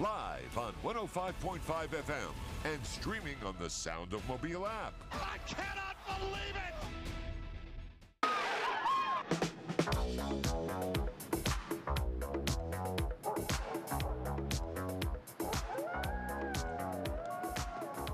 [0.00, 2.32] Live on 105.5 FM
[2.66, 4.92] and streaming on the Sound of Mobile app.
[5.10, 6.74] I cannot believe it.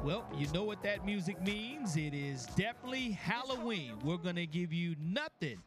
[0.05, 1.97] Well, you know what that music means.
[1.97, 3.95] It is definitely Halloween.
[4.05, 5.59] We're going to give you nothing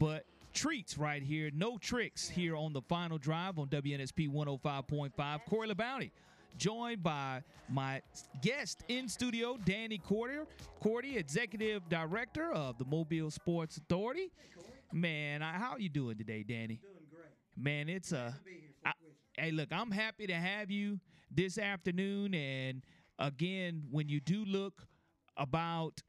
[0.00, 1.50] but treats right here.
[1.54, 5.40] No tricks here on the final drive on WNSP 105.5.
[5.48, 6.10] Corey LaBounty,
[6.58, 8.02] joined by my
[8.42, 10.46] guest in studio, Danny Corte,
[10.80, 14.30] Corte, Executive Director of the Mobile Sports Authority.
[14.92, 16.80] Man, I- how you doing today, Danny?
[16.82, 17.24] Doing great.
[17.56, 18.34] Man, it's a.
[19.38, 22.34] Hey, look, I'm happy to have you this afternoon.
[22.34, 22.82] And
[23.18, 24.86] again, when you do look
[25.36, 26.02] about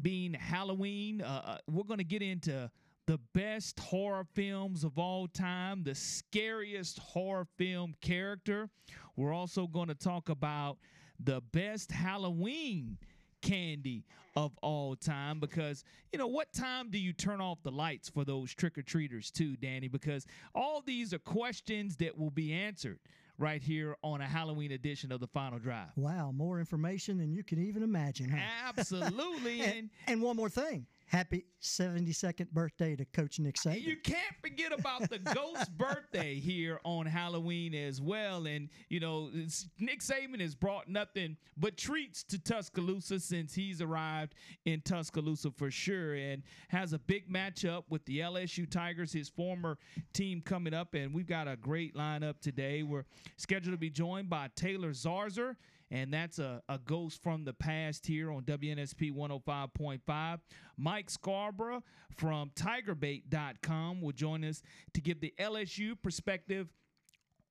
[0.00, 2.70] being Halloween, uh, uh, we're going to get into
[3.06, 8.68] the best horror films of all time, the scariest horror film character.
[9.16, 10.78] We're also going to talk about
[11.22, 12.98] the best Halloween
[13.42, 14.04] candy
[14.36, 18.24] of all time because you know what time do you turn off the lights for
[18.24, 20.24] those trick-or-treaters too danny because
[20.54, 22.98] all these are questions that will be answered
[23.38, 27.44] right here on a halloween edition of the final drive Wow, more information than you
[27.44, 28.38] can even imagine, huh?
[28.66, 30.86] absolutely And, and and one more thing.
[31.06, 33.82] Happy 72nd birthday to Coach Nick Saban.
[33.82, 38.46] You can't forget about the ghost birthday here on Halloween as well.
[38.46, 39.30] And, you know,
[39.78, 45.70] Nick Saban has brought nothing but treats to Tuscaloosa since he's arrived in Tuscaloosa for
[45.70, 49.78] sure and has a big matchup with the LSU Tigers, his former
[50.12, 50.94] team coming up.
[50.94, 52.82] And we've got a great lineup today.
[52.82, 53.04] We're
[53.36, 55.56] scheduled to be joined by Taylor Zarzour
[55.90, 60.38] and that's a, a ghost from the past here on WNSP 105.5.
[60.76, 61.82] Mike Scarborough
[62.16, 64.62] from TigerBait.com will join us
[64.92, 66.68] to give the LSU perspective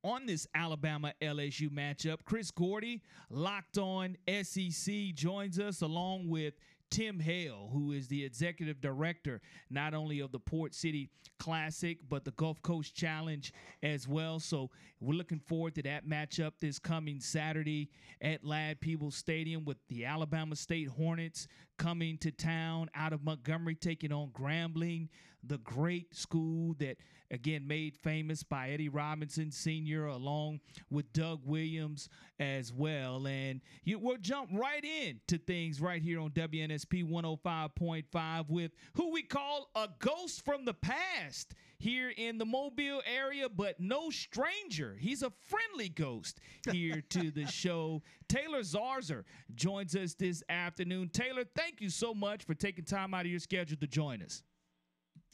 [0.04, 2.18] on this Alabama LSU matchup.
[2.26, 6.56] Chris Gordy, locked on SEC, joins us along with
[6.94, 11.10] Tim Hale, who is the executive director not only of the Port City
[11.40, 14.40] Classic, but the Gulf Coast Challenge as well.
[14.40, 14.70] So
[15.02, 17.90] we're looking forward to that matchup this coming Saturday
[18.22, 21.48] at Ladd Peebles Stadium with the Alabama State Hornets
[21.80, 25.10] coming to town out of Montgomery, taking on Grambling,
[25.46, 26.98] the great school that
[27.32, 30.06] again made famous by Eddie Robinson Sr.
[30.06, 30.60] along
[30.90, 32.10] with Doug Williams
[32.40, 33.26] as well.
[33.28, 39.24] And you, we'll jump right into things right here on WNSP 105.5 with who we
[39.24, 44.96] call a ghost from the past here in the Mobile area, but no stranger.
[44.98, 46.40] He's a friendly ghost
[46.72, 48.02] here to the show.
[48.30, 49.24] Taylor Zarzour
[49.54, 51.10] joins us this afternoon.
[51.10, 54.44] Taylor, thank you so much for taking time out of your schedule to join us.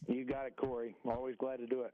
[0.07, 0.95] You got it, Corey.
[1.05, 1.93] Always glad to do it.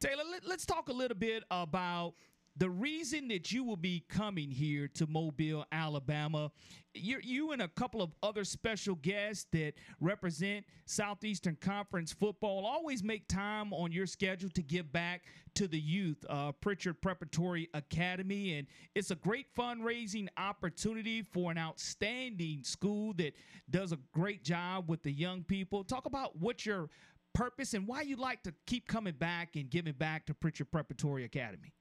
[0.00, 2.14] Taylor, let, us talk a little bit about
[2.56, 6.50] the reason that you will be coming here to Mobile, Alabama.
[6.92, 13.02] you you and a couple of other special guests that represent Southeastern Conference football always
[13.02, 15.22] make time on your schedule to give back
[15.54, 18.58] to the youth, uh, Prichard Preparatory Academy.
[18.58, 23.34] And it's a great fundraising opportunity for an outstanding school that
[23.70, 25.84] does a great job with the young people.
[25.84, 26.90] Talk about what your
[27.34, 31.24] purpose and why you like to keep coming back and giving back to Prichard Preparatory
[31.24, 31.72] Academy.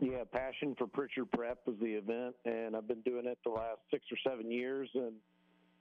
[0.00, 3.80] Yeah, passion for Prichard Prep was the event, and I've been doing it the last
[3.90, 4.88] six or seven years.
[4.94, 5.14] And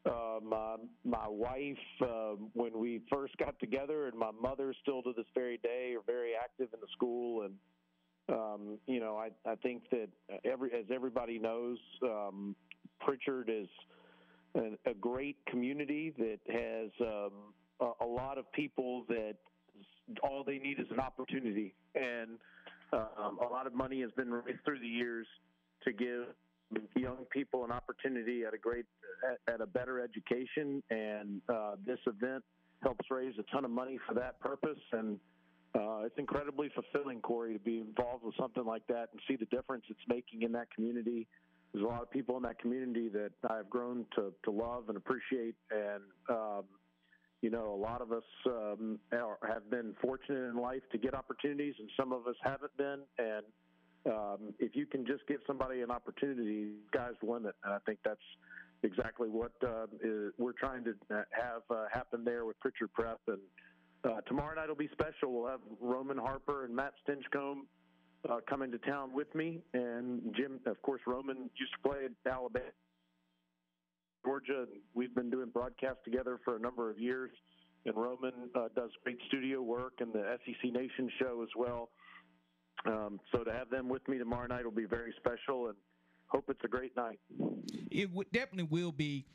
[0.05, 5.13] uh, my my wife, uh, when we first got together, and my mother, still to
[5.15, 7.43] this very day, are very active in the school.
[7.43, 7.53] And
[8.29, 10.09] um, you know, I I think that
[10.43, 12.55] every as everybody knows, um,
[12.99, 13.67] Prichard is
[14.55, 17.31] a, a great community that has um,
[17.79, 19.35] a, a lot of people that
[20.23, 22.37] all they need is an opportunity and
[22.93, 25.27] um, a lot of money has been raised through the years
[25.83, 26.27] to give
[26.95, 28.85] young people an opportunity at a great
[29.29, 32.43] at, at a better education, and uh, this event
[32.83, 34.79] helps raise a ton of money for that purpose.
[34.91, 35.19] And
[35.75, 39.45] uh, it's incredibly fulfilling, Corey, to be involved with something like that and see the
[39.45, 41.27] difference it's making in that community.
[41.73, 44.97] There's a lot of people in that community that I've grown to, to love and
[44.97, 46.63] appreciate, and um,
[47.41, 51.13] you know, a lot of us um, are, have been fortunate in life to get
[51.13, 52.99] opportunities, and some of us haven't been.
[53.19, 53.45] And
[54.05, 57.55] um, if you can just give somebody an opportunity, the limit.
[57.63, 58.19] And I think that's
[58.83, 63.19] exactly what uh, is, we're trying to have uh, happen there with Prichard Prep.
[63.27, 63.39] And
[64.03, 65.33] uh, tomorrow night will be special.
[65.33, 67.61] We'll have Roman Harper and Matt Stinchcomb
[68.29, 70.59] uh, coming to town with me, and Jim.
[70.65, 72.65] Of course, Roman used to play at Alabama,
[74.23, 74.65] Georgia.
[74.93, 77.31] We've been doing broadcasts together for a number of years.
[77.85, 81.89] And Roman uh, does great studio work and the SEC Nation show as well.
[82.85, 85.75] Um, so to have them with me tomorrow night will be very special, and
[86.27, 87.19] hope it's a great night.
[87.89, 89.25] It w- definitely will be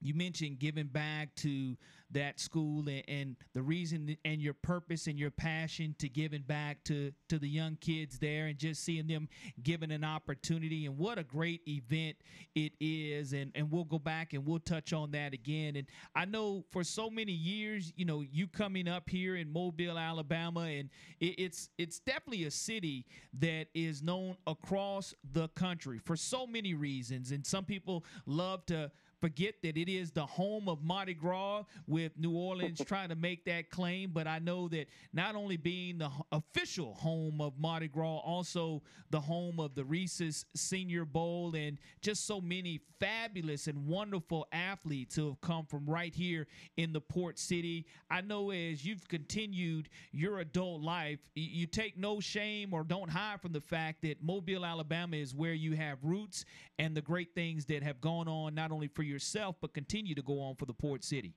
[0.00, 1.76] you mentioned giving back to
[2.10, 6.82] that school and, and, the reason and your purpose and your passion to giving back
[6.84, 9.28] to to the young kids there and just seeing them
[9.62, 10.86] given an opportunity.
[10.86, 12.16] And what a great event
[12.54, 13.32] it is.
[13.32, 15.76] And and we'll go back and we'll touch on that again.
[15.76, 19.98] And I know for so many years you know you coming up here in Mobile
[19.98, 20.88] Alabama and
[21.20, 23.06] it, it's it's definitely a city
[23.40, 27.32] that is known across the country for so many reasons.
[27.32, 28.90] And some people love to
[29.20, 33.44] forget that it is the home of Mardi Gras with New Orleans trying to make
[33.46, 34.10] that claim.
[34.12, 39.20] But I know that not only being the official home of Mardi Gras, also the
[39.20, 45.28] home of the Reese's Senior Bowl and just so many fabulous and wonderful athletes who
[45.28, 47.86] have come from right here in the port city.
[48.10, 53.40] I know as you've continued your adult life, you take no shame or don't hide
[53.40, 56.44] from the fact that Mobile, Alabama is where you have roots
[56.78, 60.22] and the great things that have gone on not only for yourself, but continue to
[60.22, 61.34] go on for the port city.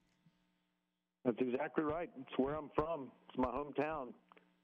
[1.25, 2.09] That's exactly right.
[2.19, 3.12] It's where I'm from.
[3.29, 4.13] It's my hometown.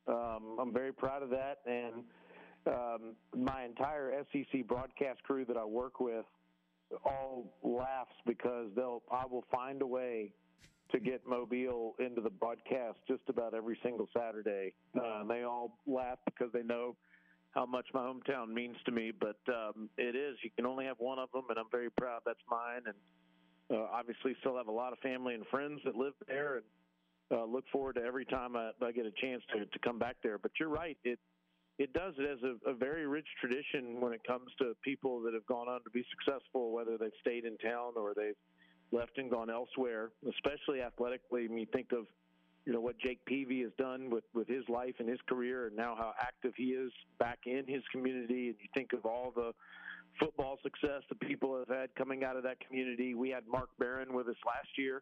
[0.08, 2.04] Um, I'm very proud of that, and
[2.66, 6.26] um, my entire SEC broadcast crew that I work with
[7.06, 10.32] all laughs because they'll I will find a way
[10.92, 14.74] to get Mobile into the broadcast just about every single Saturday.
[14.96, 16.96] Uh, they all laugh because they know
[17.52, 19.12] how much my hometown means to me.
[19.18, 20.38] But um, it is.
[20.44, 22.82] You can only have one of them, and I'm very proud that's mine.
[22.86, 26.66] And uh, obviously, still have a lot of family and friends that live there, and
[27.40, 30.18] uh, look forward to every time I, I get a chance to, to come back
[30.24, 30.38] there.
[30.38, 30.98] But you're right.
[31.04, 31.20] It
[31.78, 32.14] it does.
[32.18, 35.68] It has a, a very rich tradition when it comes to people that have gone
[35.68, 38.36] on to be successful, whether they've stayed in town or they've
[38.92, 41.46] left and gone elsewhere, especially athletically.
[41.46, 42.08] I mean, you think of
[42.68, 45.76] you know what Jake Peavy has done with with his life and his career, and
[45.76, 48.50] now how active he is back in his community.
[48.50, 49.54] And you think of all the
[50.20, 53.16] football success that people have had coming out of that community.
[53.16, 55.02] We had Mark Barron with us last year,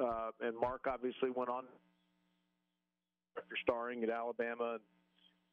[0.00, 1.66] uh, and Mark obviously went on
[3.38, 4.78] after starring at Alabama.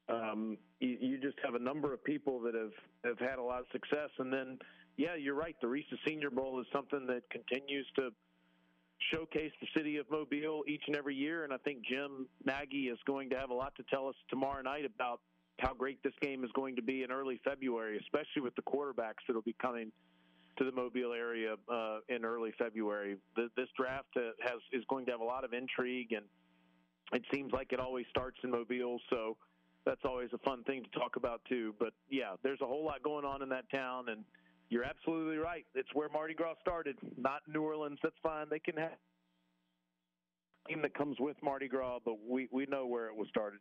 [0.10, 2.74] Um, you, you just have a number of people that have
[3.06, 4.58] have had a lot of success, and then
[4.98, 5.56] yeah, you're right.
[5.62, 8.10] The Reese's Senior Bowl is something that continues to
[9.12, 11.44] showcase the city of Mobile each and every year.
[11.44, 14.62] And I think Jim Nagy is going to have a lot to tell us tomorrow
[14.62, 15.22] night about
[15.60, 19.22] how great this game is going to be in early February, especially with the quarterbacks
[19.28, 19.92] that will be coming
[20.58, 23.18] to the Mobile area uh, in early February.
[23.36, 26.26] The, this draft uh, has is going to have a lot of intrigue, and
[27.12, 29.00] it seems like it always starts in Mobile.
[29.10, 29.38] So
[29.86, 31.74] that's always a fun thing to talk about too.
[31.80, 34.24] But yeah, there's a whole lot going on in that town, and
[34.74, 35.66] you're absolutely right.
[35.76, 38.00] It's where Mardi Gras started, not New Orleans.
[38.02, 38.48] That's fine.
[38.50, 38.94] They can have
[40.68, 43.60] team that comes with Mardi Gras, but we, we know where it was started.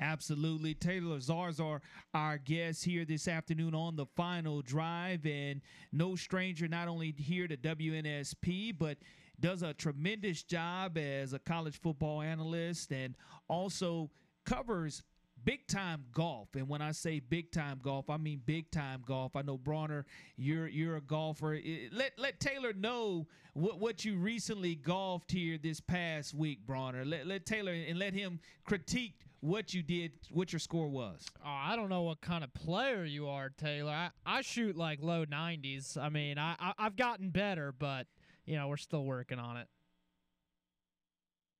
[0.00, 0.74] Absolutely.
[0.74, 1.80] Taylor Zarzour,
[2.14, 5.60] our guest here this afternoon on the final drive, and
[5.92, 8.98] no stranger not only here to WNSP, but
[9.40, 13.16] does a tremendous job as a college football analyst and
[13.48, 14.10] also
[14.46, 15.02] covers
[15.44, 16.48] big time golf.
[16.54, 19.36] And when I say big time golf, I mean big time golf.
[19.36, 20.06] I know Bronner,
[20.36, 21.58] you're you're a golfer.
[21.92, 27.04] Let let Taylor know what what you recently golfed here this past week, Bronner.
[27.04, 31.24] Let let Taylor and let him critique what you did, what your score was.
[31.44, 33.92] Oh, I don't know what kind of player you are, Taylor.
[33.92, 35.96] I, I shoot like low 90s.
[35.96, 38.06] I mean, I, I I've gotten better, but
[38.44, 39.66] you know we're still working on it.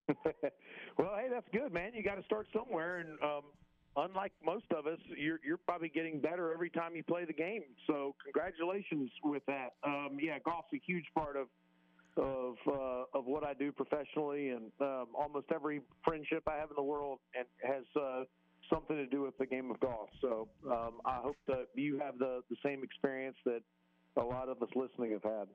[0.98, 1.92] well, hey, that's good, man.
[1.94, 3.42] You got to start somewhere, and um,
[3.96, 7.62] unlike most of us, you're you're probably getting better every time you play the game.
[7.86, 9.74] So congratulations with that.
[9.84, 11.48] Um, yeah, golf's a huge part of
[12.16, 16.76] of uh, of what I do professionally, and um, almost every friendship I have in
[16.76, 18.24] the world and has uh,
[18.72, 20.08] something to do with the game of golf.
[20.20, 23.60] So um, I hope that you have the the same experience that
[24.16, 25.48] a lot of us listening have had.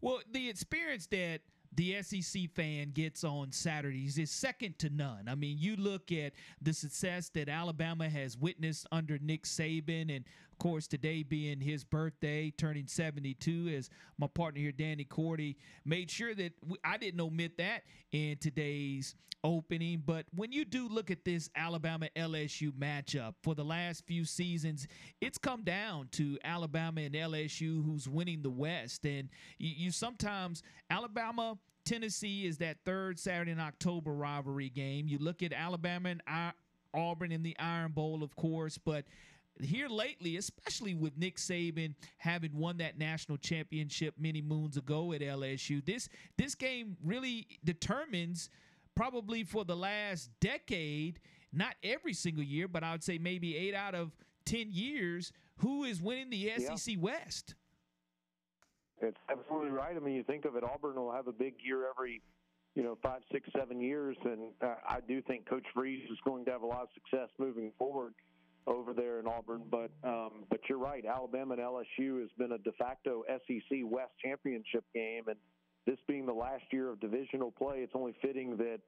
[0.00, 1.40] Well, the experience that
[1.74, 5.28] the SEC fan gets on Saturdays is second to none.
[5.28, 10.24] I mean, you look at the success that Alabama has witnessed under Nick Saban, and
[10.56, 16.10] Of course, today being his birthday, turning 72, as my partner here, Danny Corte, made
[16.10, 20.02] sure that we, I didn't omit that in today's opening.
[20.06, 24.88] But when you do look at this Alabama LSU matchup for the last few seasons,
[25.20, 29.04] it's come down to Alabama and LSU who's winning the West.
[29.04, 31.58] And you, you sometimes, Alabama.
[31.84, 35.06] Tennessee is that third Saturday in October rivalry game.
[35.06, 36.52] You look at Alabama and
[36.92, 39.04] Auburn in the Iron Bowl, of course, but
[39.60, 45.20] here lately, especially with Nick Saban having won that national championship many moons ago at
[45.20, 48.50] LSU, this this game really determines
[48.94, 51.20] probably for the last decade,
[51.52, 54.12] not every single year, but I would say maybe eight out of
[54.44, 57.00] ten years, who is winning the SEC yeah.
[57.00, 57.54] West.
[59.00, 59.94] It's absolutely right.
[59.94, 62.22] I mean, you think of it, Auburn will have a big year every,
[62.74, 66.46] you know, five, six, seven years, and uh, I do think Coach Freeze is going
[66.46, 68.14] to have a lot of success moving forward
[68.66, 69.62] over there in Auburn.
[69.70, 71.04] But um, but you're right.
[71.04, 75.36] Alabama and LSU has been a de facto SEC West championship game, and
[75.86, 78.78] this being the last year of divisional play, it's only fitting that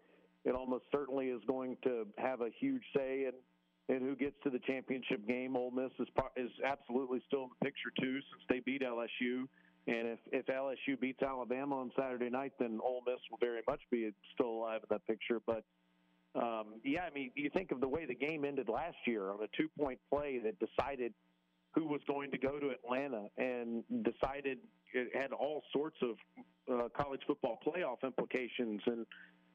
[0.44, 3.32] it almost certainly is going to have a huge say in
[3.94, 5.56] in who gets to the championship game.
[5.56, 9.46] Ole Miss is is absolutely still in the picture too, since they beat LSU.
[9.86, 13.80] And if, if LSU beats Alabama on Saturday night, then Ole Miss will very much
[13.90, 15.40] be still alive in that picture.
[15.46, 15.64] But
[16.34, 19.38] um, yeah, I mean, you think of the way the game ended last year on
[19.42, 21.14] a two point play that decided
[21.72, 24.58] who was going to go to Atlanta and decided
[24.92, 26.16] it had all sorts of
[26.72, 29.06] uh, college football playoff implications and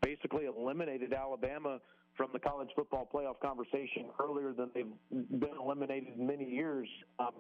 [0.01, 1.80] basically eliminated Alabama
[2.15, 6.88] from the college football playoff conversation earlier than they've been eliminated in many years.
[7.20, 7.32] Um,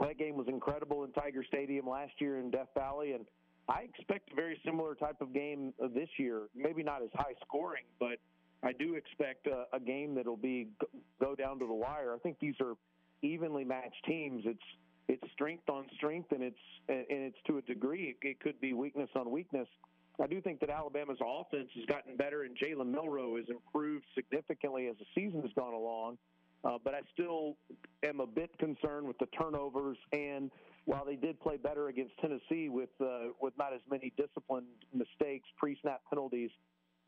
[0.00, 3.26] that game was incredible in Tiger Stadium last year in Death Valley, and
[3.68, 6.42] I expect a very similar type of game this year.
[6.54, 8.18] Maybe not as high scoring, but
[8.64, 10.68] I do expect a, a game that'll be
[11.20, 12.14] go down to the wire.
[12.14, 12.74] I think these are
[13.22, 14.42] evenly matched teams.
[14.46, 14.62] It's
[15.06, 18.72] it's strength on strength, and it's and it's to a degree it, it could be
[18.72, 19.68] weakness on weakness.
[20.22, 24.86] I do think that Alabama's offense has gotten better, and Jalen Milroe has improved significantly
[24.86, 26.18] as the season has gone along.
[26.64, 27.56] Uh, but I still
[28.04, 29.98] am a bit concerned with the turnovers.
[30.12, 30.50] And
[30.86, 35.48] while they did play better against Tennessee with uh, with not as many disciplined mistakes,
[35.58, 36.50] pre-snap penalties,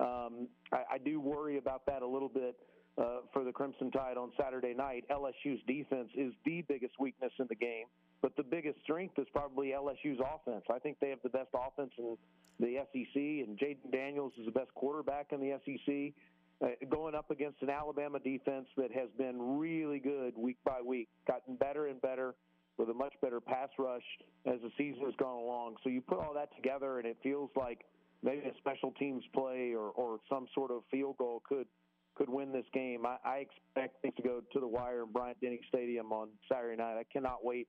[0.01, 2.57] um, I, I do worry about that a little bit.
[2.99, 7.45] Uh, for the Crimson Tide on Saturday night, LSU's defense is the biggest weakness in
[7.51, 7.85] the game,
[8.23, 10.65] but the biggest strength is probably LSU's offense.
[10.73, 12.17] I think they have the best offense in
[12.59, 16.15] the SEC, and Jayden Daniels is the best quarterback in the SEC
[16.63, 21.09] uh, going up against an Alabama defense that has been really good week by week,
[21.27, 22.35] gotten better and better
[22.79, 24.03] with a much better pass rush
[24.47, 25.77] as the season has gone along.
[25.83, 27.81] So you put all that together, and it feels like
[28.23, 31.67] maybe a special teams play or, or some sort of field goal could
[32.17, 33.05] could win this game.
[33.05, 36.77] I, I expect things to go to the wire in Bryant Denny Stadium on Saturday
[36.77, 36.97] night.
[36.99, 37.69] I cannot wait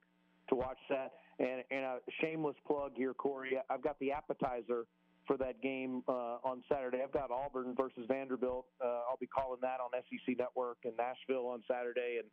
[0.50, 1.16] to watch that.
[1.40, 3.58] And, and a shameless plug here, Corey.
[3.70, 4.86] I've got the appetizer
[5.28, 7.00] for that game uh, on Saturday.
[7.04, 8.66] I've got Auburn versus Vanderbilt.
[8.82, 12.30] Uh, I'll be calling that on SEC Network in Nashville on Saturday, and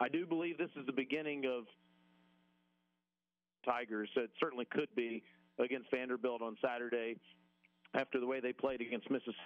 [0.00, 1.64] I do believe this is the beginning of
[3.64, 4.10] Tigers.
[4.16, 5.22] It certainly could be
[5.58, 7.16] against Vanderbilt on Saturday
[7.96, 9.36] after the way they played against Mississippi.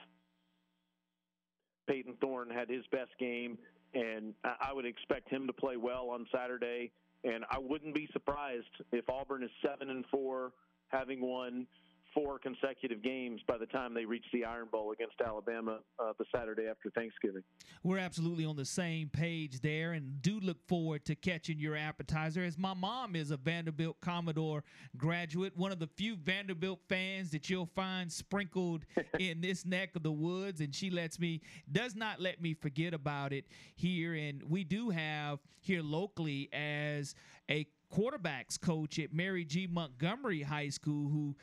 [1.88, 3.58] Payton Thorne had his best game,
[3.94, 6.92] and I would expect him to play well on Saturday.
[7.24, 10.52] And I wouldn't be surprised if Auburn is seven and four,
[10.88, 11.66] having won
[12.14, 16.24] four consecutive games by the time they reach the Iron Bowl against Alabama uh, the
[16.34, 17.42] Saturday after Thanksgiving.
[17.82, 22.42] We're absolutely on the same page there and do look forward to catching your appetizer
[22.42, 24.64] as my mom is a Vanderbilt Commodore
[24.96, 28.84] graduate, one of the few Vanderbilt fans that you'll find sprinkled
[29.18, 31.40] in this neck of the woods and she lets me
[31.70, 37.14] does not let me forget about it here and we do have here locally as
[37.50, 39.66] a quarterbacks coach at Mary G.
[39.66, 41.36] Montgomery High School who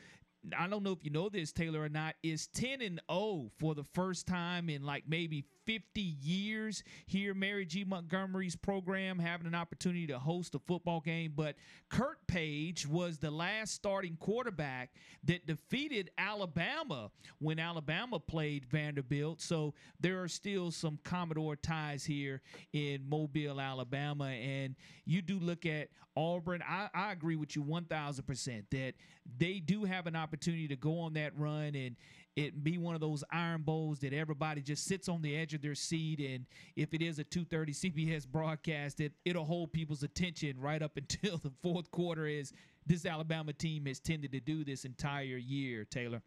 [0.56, 3.74] I don't know if you know this, Taylor, or not, is 10 and 0 for
[3.74, 7.34] the first time in like maybe 50 years here.
[7.34, 7.84] Mary G.
[7.84, 11.34] Montgomery's program having an opportunity to host a football game.
[11.36, 11.56] But
[11.90, 14.88] Kurt Page was the last starting quarterback
[15.24, 19.42] that defeated Alabama when Alabama played Vanderbilt.
[19.42, 22.40] So there are still some Commodore ties here
[22.72, 24.28] in Mobile, Alabama.
[24.28, 26.62] And you do look at Auburn.
[26.66, 28.94] I, I agree with you 1,000% that
[29.36, 31.94] they do have an opportunity to go on that run and
[32.38, 35.60] it be one of those iron bowls that everybody just sits on the edge of
[35.60, 40.58] their seat and if it is a 2:30 CBS broadcast it it'll hold people's attention
[40.60, 42.52] right up until the fourth quarter is
[42.86, 46.22] this Alabama team has tended to do this entire year Taylor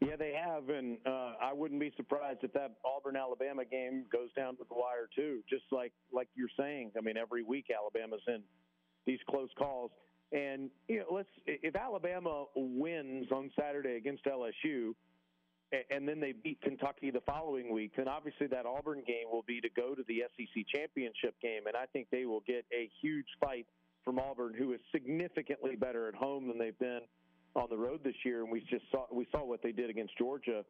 [0.00, 4.32] Yeah, they have, and uh, I wouldn't be surprised if that Auburn Alabama game goes
[4.36, 5.40] down to the wire too.
[5.50, 8.42] Just like like you're saying, I mean, every week Alabama's in
[9.06, 9.90] these close calls,
[10.32, 14.94] and you know, let's if Alabama wins on Saturday against LSU,
[15.90, 19.60] and then they beat Kentucky the following week, then obviously that Auburn game will be
[19.60, 23.26] to go to the SEC championship game, and I think they will get a huge
[23.40, 23.66] fight
[24.04, 27.00] from Auburn, who is significantly better at home than they've been
[27.54, 30.16] on the road this year, and we just saw we saw what they did against
[30.16, 30.64] Georgia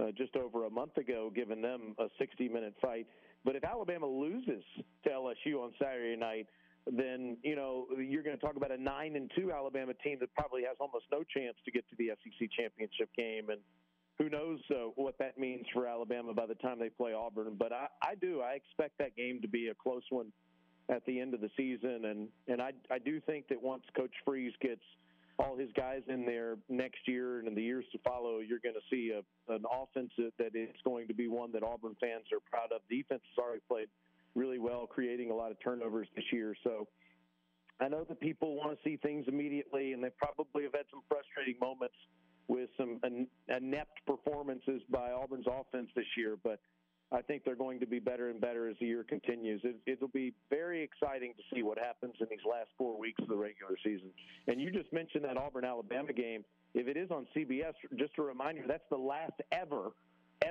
[0.00, 3.06] uh, just over a month ago, giving them a 60-minute fight.
[3.44, 4.62] But if Alabama loses
[5.04, 6.46] to LSU on Saturday night,
[6.90, 10.34] then you know you're going to talk about a nine and two Alabama team that
[10.34, 13.60] probably has almost no chance to get to the SEC championship game, and
[14.18, 17.56] who knows uh, what that means for Alabama by the time they play Auburn.
[17.58, 20.32] But I, I do I expect that game to be a close one
[20.88, 24.14] at the end of the season, and and I I do think that once Coach
[24.24, 24.82] Freeze gets
[25.38, 28.74] all his guys in there next year and in the years to follow, you're going
[28.74, 32.40] to see a, an offense that is going to be one that Auburn fans are
[32.50, 32.82] proud of.
[32.90, 33.88] Defense has already played
[34.34, 36.54] really well, creating a lot of turnovers this year.
[36.64, 36.88] So
[37.80, 41.02] I know that people want to see things immediately, and they probably have had some
[41.08, 41.96] frustrating moments
[42.48, 43.00] with some
[43.48, 46.60] inept performances by Auburn's offense this year, but
[47.12, 49.60] I think they're going to be better and better as the year continues.
[49.64, 53.28] It, will be very exciting to see what happens in these last four weeks of
[53.28, 54.10] the regular season.
[54.48, 56.44] And you just mentioned that Auburn Alabama game.
[56.74, 59.90] If it is on CBS, just a reminder, that's the last ever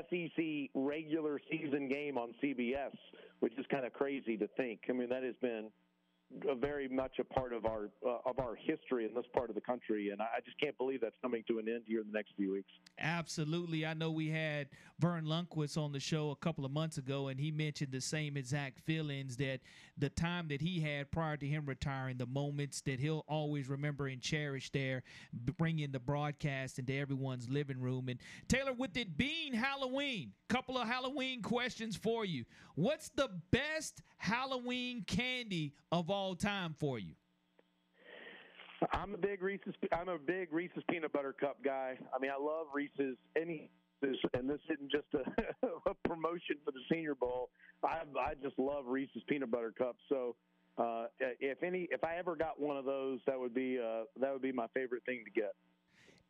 [0.09, 2.95] SEC regular season game on CBS,
[3.39, 4.81] which is kind of crazy to think.
[4.89, 5.69] I mean, that has been
[6.59, 9.61] very much a part of our uh, of our history in this part of the
[9.61, 12.31] country, and I just can't believe that's coming to an end here in the next
[12.35, 12.69] few weeks.
[12.99, 14.69] Absolutely, I know we had
[14.99, 18.37] Verne Lundquist on the show a couple of months ago, and he mentioned the same
[18.37, 19.59] exact feelings that
[19.97, 24.07] the time that he had prior to him retiring, the moments that he'll always remember
[24.07, 25.03] and cherish there,
[25.57, 28.09] bringing the broadcast into everyone's living room.
[28.09, 32.43] And Taylor, with it being Halloween, couple of Halloween questions for you.
[32.75, 37.13] What's the best Halloween candy of all time for you?
[38.93, 39.75] I'm a big Reese's.
[39.91, 41.97] I'm a big Reese's peanut butter cup guy.
[42.15, 43.17] I mean, I love Reese's.
[43.35, 43.69] Any
[44.33, 47.49] and this isn't just a, a promotion for the Senior Bowl.
[47.83, 49.99] I I just love Reese's peanut butter cups.
[50.09, 50.35] So
[50.77, 54.31] uh, if any, if I ever got one of those, that would be uh, that
[54.33, 55.53] would be my favorite thing to get.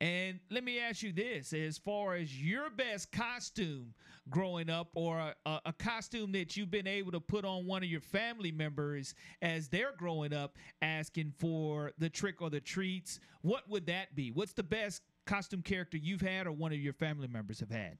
[0.01, 3.93] And let me ask you this as far as your best costume
[4.31, 7.89] growing up, or a, a, costume that you've been able to put on one of
[7.89, 13.69] your family members as they're growing up asking for the trick or the treats, what
[13.69, 14.31] would that be?
[14.31, 17.97] What's the best costume character you've had or one of your family members have had?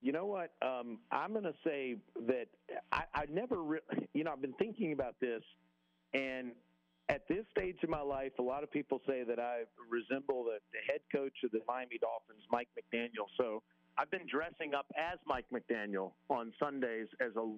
[0.00, 0.52] You know what?
[0.62, 1.96] Um, I'm going to say
[2.28, 2.46] that
[2.92, 3.82] I, I never, really,
[4.14, 5.42] you know, I've been thinking about this,
[6.14, 6.52] and
[7.10, 10.62] at this stage of my life, a lot of people say that I resemble the,
[10.70, 13.26] the head coach of the Miami Dolphins, Mike McDaniel.
[13.36, 13.62] So
[13.98, 17.50] I've been dressing up as Mike McDaniel on Sundays as a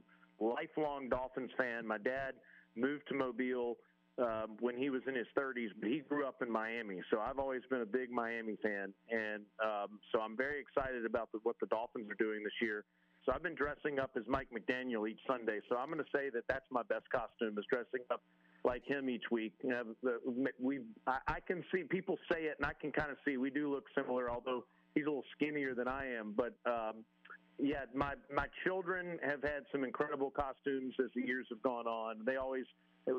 [0.42, 1.86] lifelong Dolphins fan.
[1.86, 2.40] My dad
[2.76, 3.76] moved to Mobile
[4.16, 7.02] um, when he was in his 30s, but he grew up in Miami.
[7.10, 11.30] So I've always been a big Miami fan, and um, so I'm very excited about
[11.32, 12.84] the, what the Dolphins are doing this year.
[13.24, 15.60] So I've been dressing up as Mike McDaniel each Sunday.
[15.68, 18.20] So I'm going to say that that's my best costume is dressing up
[18.64, 19.54] like him each week.
[19.62, 19.82] You know,
[20.60, 23.50] we I, I can see people say it, and I can kind of see we
[23.50, 26.34] do look similar, although he's a little skinnier than I am.
[26.36, 27.04] But um,
[27.58, 32.24] yeah, my my children have had some incredible costumes as the years have gone on.
[32.24, 32.64] They always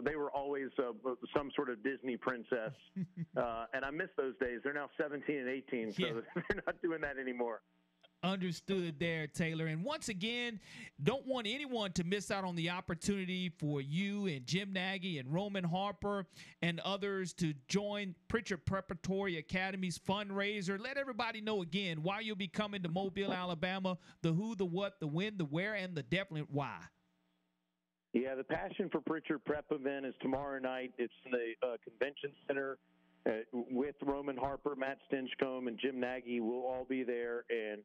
[0.06, 0.92] they were always uh,
[1.36, 2.74] some sort of Disney princess,
[3.38, 4.60] uh, and I miss those days.
[4.64, 6.12] They're now 17 and 18, so yeah.
[6.50, 7.62] they're not doing that anymore.
[8.24, 9.66] Understood there, Taylor.
[9.66, 10.62] And once again,
[11.04, 15.34] don't want anyone to miss out on the opportunity for you and Jim Nagy and
[15.34, 16.26] Roman Harper
[16.62, 20.80] and others to join Prichard Preparatory Academy's fundraiser.
[20.80, 25.02] Let everybody know again why you'll be coming to Mobile, Alabama, the who, the what,
[25.02, 26.80] the when, the where, and the definite why.
[28.14, 30.94] Yeah, the Passion for Prichard Prep event is tomorrow night.
[30.98, 32.78] It's in the uh, convention center.
[33.26, 37.82] Uh, with Roman Harper, Matt Stinchcomb, and Jim Nagy, we'll all be there, and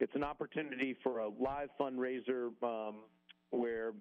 [0.00, 2.96] it's an opportunity for a live fundraiser um,
[3.50, 3.92] where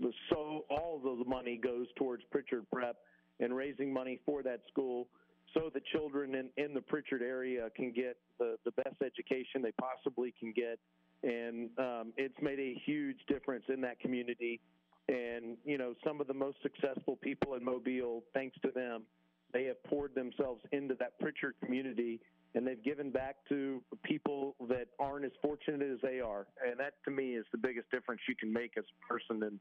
[0.00, 2.96] the, so all of the money goes towards Prichard Prep
[3.40, 5.08] and raising money for that school
[5.54, 9.72] so the children in, in the Prichard area can get the, the best education they
[9.72, 10.78] possibly can get.
[11.22, 14.60] And um, it's made a huge difference in that community.
[15.08, 19.04] And, you know, some of the most successful people in Mobile, thanks to them,
[19.52, 22.20] they have poured themselves into that Prichard community
[22.54, 26.46] and they've given back to people that aren't as fortunate as they are.
[26.66, 29.42] And that to me is the biggest difference you can make as a person.
[29.42, 29.60] And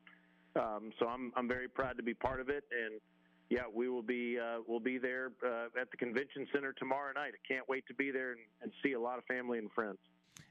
[0.56, 2.63] um, so I'm I'm very proud to be part of it.
[2.71, 3.00] And
[3.50, 7.34] yeah, we will be uh, we'll be there uh, at the convention center tomorrow night.
[7.34, 10.00] I can't wait to be there and, and see a lot of family and friends.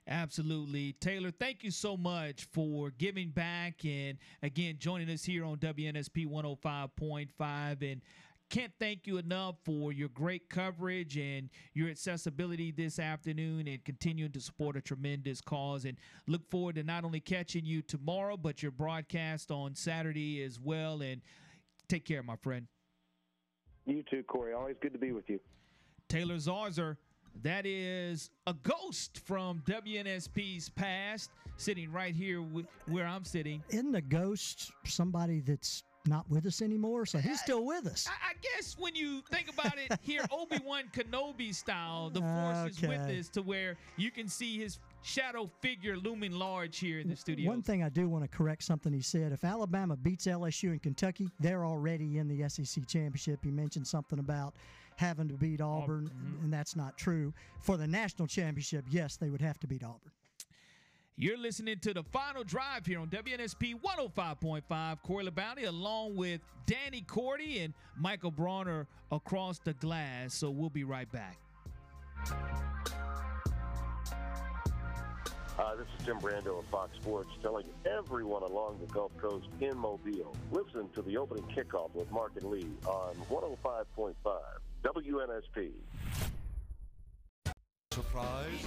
[0.09, 0.93] Absolutely.
[1.01, 6.27] Taylor, thank you so much for giving back and again joining us here on WNSP
[6.29, 8.01] 105.5 and
[8.49, 14.33] can't thank you enough for your great coverage and your accessibility this afternoon and continuing
[14.33, 18.63] to support a tremendous cause and look forward to not only catching you tomorrow but
[18.63, 21.21] your broadcast on Saturday as well and
[21.89, 22.67] take care my friend.
[23.85, 24.53] You too, Corey.
[24.53, 25.39] Always good to be with you.
[26.09, 26.97] Taylor Zarzour
[27.43, 32.41] that is a ghost from WNSP's past, sitting right here
[32.87, 33.63] where I'm sitting.
[33.69, 37.07] Isn't a ghost somebody that's not with us anymore?
[37.07, 38.09] So he's still with us.
[38.09, 42.57] I, I guess when you think about it here, Obi Wan Kenobi style, the Force
[42.57, 42.69] okay.
[42.69, 47.09] is with us to where you can see his shadow figure looming large here in
[47.09, 47.49] the studio.
[47.49, 49.33] One thing I do want to correct something he said.
[49.33, 53.41] If Alabama beats LSU in Kentucky, they're already in the SEC championship.
[53.45, 54.55] He mentioned something about
[54.97, 56.45] having to beat Auburn, mm-hmm.
[56.45, 57.33] and that's not true.
[57.61, 60.11] For the national championship, yes, they would have to beat Auburn.
[61.19, 65.03] You're listening to the final drive here on WNSP 105.5.
[65.03, 70.35] Corey LaBounty along with Danny Corte and Michael Bronner across the glass.
[70.35, 71.39] So we'll be right back.
[75.59, 79.75] Uh, this is Tim Brando of Fox Sports telling everyone along the Gulf Coast in
[79.75, 84.15] Mobile, listen to the opening kickoff with Mark and Lee on 105.5
[84.85, 85.71] WNSP.
[87.91, 88.67] Surprise!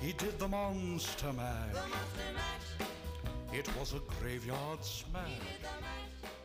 [0.00, 1.74] He did the Monster Mash.
[3.52, 5.24] It was a graveyard smash.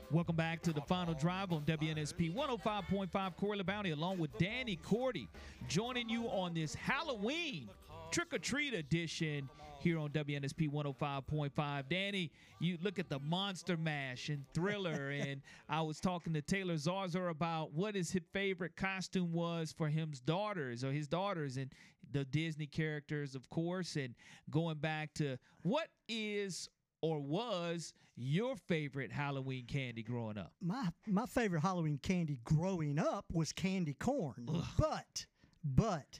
[0.09, 5.27] Welcome back to the final drive on WNSP 105.5 Corey Bounty along with Danny Corte
[5.67, 7.69] joining you on this Halloween
[8.11, 9.49] trick or treat edition
[9.83, 11.89] here on WNSP 105.5.
[11.89, 16.75] Danny, you look at the Monster Mash and Thriller, and I was talking to Taylor
[16.75, 21.69] Zarzour about what his favorite costume was for him's daughters or his daughters and
[22.13, 24.15] the Disney characters, of course, and
[24.49, 26.69] going back to what is
[27.01, 30.53] or was your favorite Halloween candy growing up?
[30.61, 34.47] My my favorite Halloween candy growing up was candy corn.
[34.53, 34.63] Ugh.
[34.77, 35.25] But
[35.63, 36.19] but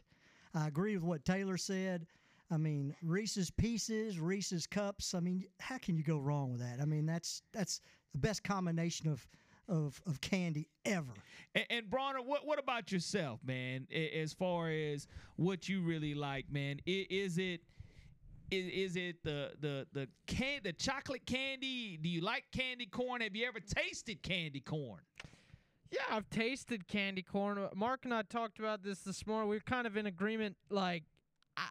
[0.53, 2.06] I agree with what Taylor said.
[2.51, 5.13] I mean, Reese's Pieces, Reese's Cups.
[5.13, 6.79] I mean, how can you go wrong with that?
[6.82, 7.79] I mean, that's that's
[8.12, 9.25] the best combination of
[9.67, 11.13] of, of candy ever.
[11.56, 13.88] And, and Bronner, what what about yourself, man?
[13.91, 17.62] As far as what you really like, man, is it
[18.52, 21.97] is, is it the the the can the chocolate candy?
[22.02, 23.21] Do you like candy corn?
[23.21, 25.02] Have you ever tasted candy corn?
[25.91, 27.67] Yeah, I've tasted candy corn.
[27.76, 29.47] Mark and I talked about this this morning.
[29.47, 30.56] We are kind of in agreement.
[30.71, 31.04] Like,
[31.56, 31.67] I,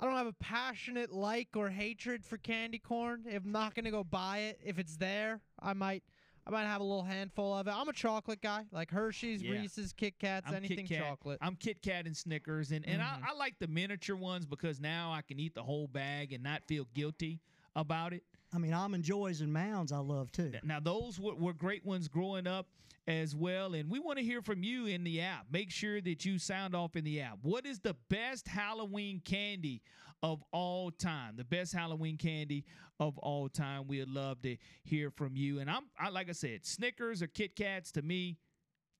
[0.00, 3.24] I don't have a passionate like or hatred for candy corn.
[3.26, 6.02] If I'm not gonna go buy it, if it's there, I might.
[6.48, 7.74] I might have a little handful of it.
[7.76, 9.52] I'm a chocolate guy, like Hershey's, yeah.
[9.52, 11.06] Reese's, Kit Kats, I'm anything Kit Kat.
[11.06, 11.38] chocolate.
[11.42, 13.24] I'm Kit Kat and Snickers, and, and mm-hmm.
[13.24, 16.42] I, I like the miniature ones because now I can eat the whole bag and
[16.42, 17.40] not feel guilty
[17.76, 18.22] about it.
[18.54, 20.52] I mean, almond joys and mounds I love too.
[20.64, 22.66] Now those were, were great ones growing up
[23.06, 23.74] as well.
[23.74, 25.46] And we want to hear from you in the app.
[25.50, 27.38] Make sure that you sound off in the app.
[27.42, 29.82] What is the best Halloween candy
[30.22, 31.36] of all time?
[31.36, 32.64] The best Halloween candy
[33.00, 33.86] of all time.
[33.86, 35.60] We'd love to hear from you.
[35.60, 38.38] And I'm I, like I said, Snickers or Kit Kats to me,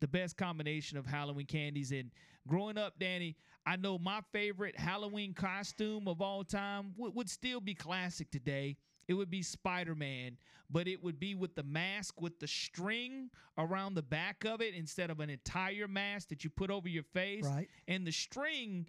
[0.01, 1.93] the best combination of Halloween candies.
[1.93, 2.11] And
[2.47, 7.61] growing up, Danny, I know my favorite Halloween costume of all time would, would still
[7.61, 8.77] be classic today
[9.09, 10.37] it would be Spider Man,
[10.71, 14.75] but it would be with the mask with the string around the back of it
[14.75, 17.47] instead of an entire mask that you put over your face.
[17.47, 17.69] Right.
[17.89, 18.87] And the string,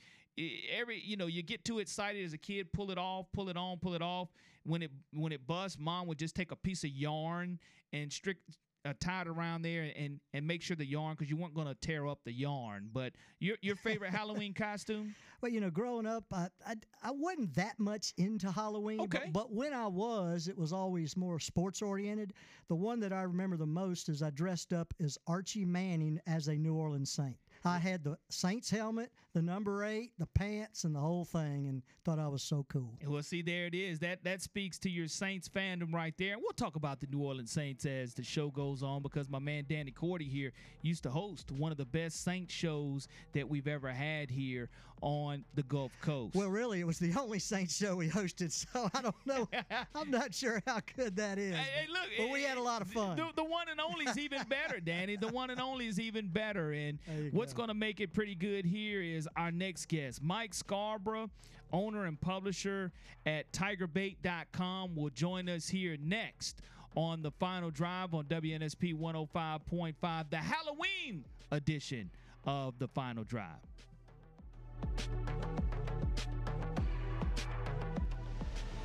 [0.76, 3.58] every you know, you get too excited as a kid, pull it off, pull it
[3.58, 4.30] on, pull it off.
[4.64, 7.60] When it when it busts, mom would just take a piece of yarn
[7.94, 8.42] and strict
[8.86, 11.76] uh, tied around there and and make sure the yarn because you weren't going to
[11.76, 12.90] tear up the yarn.
[12.94, 15.16] But your your favorite Halloween costume?
[15.42, 19.00] Well, you know, growing up, I, I, I wasn't that much into Halloween.
[19.02, 19.20] Okay.
[19.26, 22.34] But, but when I was, it was always more sports oriented.
[22.68, 26.50] The one that I remember the most is I dressed up as Archie Manning as
[26.50, 27.38] a New Orleans Saint.
[27.66, 31.84] I had the Saints helmet, the number eight, the pants, and the whole thing, and
[32.06, 32.98] thought I was so cool.
[33.06, 34.00] Well, see, there it is.
[34.00, 36.34] That that speaks to your Saints fandom right there.
[36.34, 39.40] And we'll talk about the New Orleans Saints as the show goes on because my
[39.40, 43.68] man Danny Corte here used to host one of the best Saints shows that we've
[43.68, 44.70] ever had here
[45.02, 46.36] on the Gulf Coast.
[46.36, 49.48] Well, really, it was the only Saints show we hosted, so I don't know.
[49.96, 51.56] I'm not sure how good that is.
[51.56, 53.18] Hey, hey look, but we had a lot of fun.
[53.18, 55.16] The, the one and only is even better, Danny.
[55.16, 56.72] The one and only is even better.
[56.72, 57.00] And
[57.32, 61.30] what's going to make it pretty good here is our next guest, Mike Scarborough,
[61.72, 62.92] owner and publisher
[63.26, 66.62] at TigerBait.com, will join us here next
[66.96, 72.10] on the final drive on WNSP 105.5, the Halloween edition
[72.46, 73.69] of the final drive.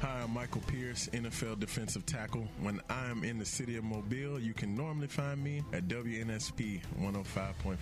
[0.01, 2.47] Hi, I'm Michael Pierce, NFL defensive tackle.
[2.61, 6.81] When I am in the city of Mobile, you can normally find me at WNSP
[7.01, 7.77] 105.5.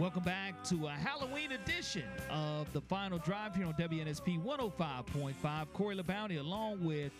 [0.00, 5.66] Welcome back to a Halloween edition of the final drive here on WNSP 105.5.
[5.74, 7.12] Corey LaBounty along with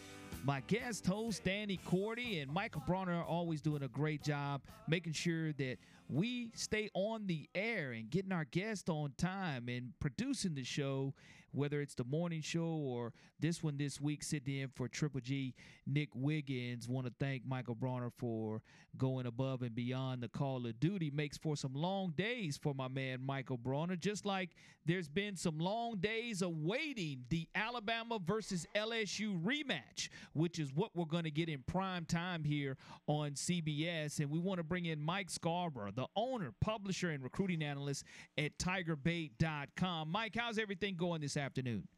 [0.47, 5.13] my guest host, Danny Corte, and Michael Bronner are always doing a great job making
[5.13, 5.77] sure that
[6.09, 11.13] we stay on the air and getting our guests on time and producing the show
[11.53, 15.55] whether it's the morning show or this one this week, sitting in for Triple G,
[15.87, 16.89] Nick Wiggins.
[16.89, 18.63] Want to thank Michael Bronner for
[18.97, 21.11] going above and beyond the call of duty.
[21.11, 24.51] Makes for some long days for my man Michael Bronner, just like
[24.87, 31.05] there's been some long days awaiting the Alabama versus LSU rematch, which is what we're
[31.05, 34.21] going to get in prime time here on CBS.
[34.21, 38.05] And we want to bring in Mike Scarborough, the owner, publisher, and recruiting analyst
[38.39, 40.11] at TigerBait.com.
[40.11, 41.89] Mike, how's everything going this afternoon?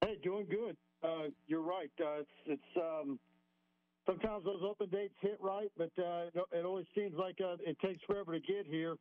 [0.00, 0.76] Hey, doing good.
[1.02, 1.90] Uh, you're right.
[2.00, 3.18] Uh, it's, it's um,
[4.06, 8.02] sometimes those open dates hit right, but uh, it always seems like uh, it takes
[8.06, 8.96] forever to get here.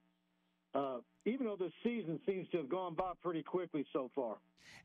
[0.75, 4.38] Uh, even though this season seems to have gone by pretty quickly so far.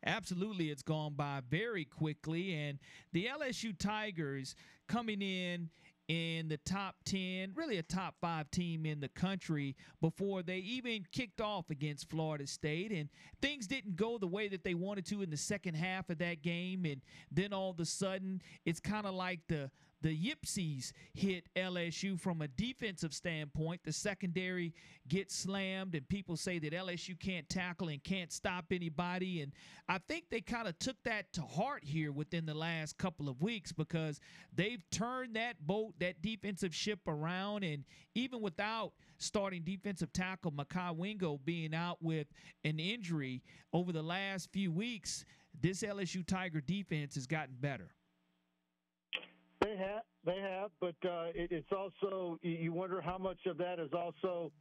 [0.05, 2.79] Absolutely, it's gone by very quickly, and
[3.13, 4.55] the LSU Tigers
[4.87, 5.71] coming in
[6.09, 11.07] in the top 10, really a top five team in the country before they even
[11.13, 12.91] kicked off against Florida State.
[12.91, 13.11] And
[13.43, 16.43] things didn't go the way that they wanted to in the second half of that
[16.43, 16.87] game.
[16.87, 22.19] And then all of a sudden, it's kind of like the the Yipsies hit LSU
[22.19, 23.81] from a defensive standpoint.
[23.85, 24.73] The secondary
[25.09, 29.43] gets slammed, and people say that LSU can't tackle and can't stop anybody.
[29.43, 29.53] And
[29.89, 33.41] I think they kind of took that to heart here within the last couple of
[33.43, 34.21] weeks because
[34.55, 37.65] they've turned that boat, that defensive ship around.
[37.65, 37.85] And
[38.15, 42.29] even without starting defensive tackle Mekhi Wingo being out with
[42.65, 45.25] an injury over the last few weeks,
[45.61, 47.91] this LSU Tiger defense has gotten better.
[49.61, 53.81] They have, they have, but uh, it, it's also you wonder how much of that
[53.81, 54.53] is also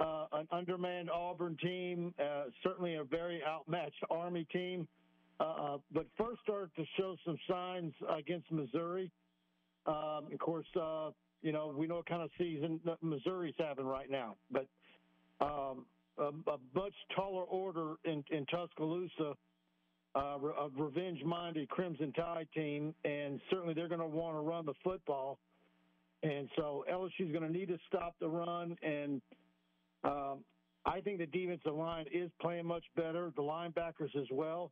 [0.00, 4.88] uh, an undermanned Auburn team, uh, certainly a very outmatched Army team,
[5.38, 9.10] uh, uh, but first started to show some signs against Missouri.
[9.86, 11.10] Um, of course, uh,
[11.42, 14.66] you know we know what kind of season Missouri's having right now, but
[15.40, 15.86] um,
[16.18, 19.34] a, a much taller order in, in Tuscaloosa
[20.16, 24.72] uh, a revenge-minded Crimson Tide team, and certainly they're going to want to run the
[24.82, 25.38] football.
[26.22, 29.20] And so LSU is going to need to stop the run, and
[30.04, 30.38] um,
[30.86, 34.70] I think the defensive line is playing much better, the linebackers as well.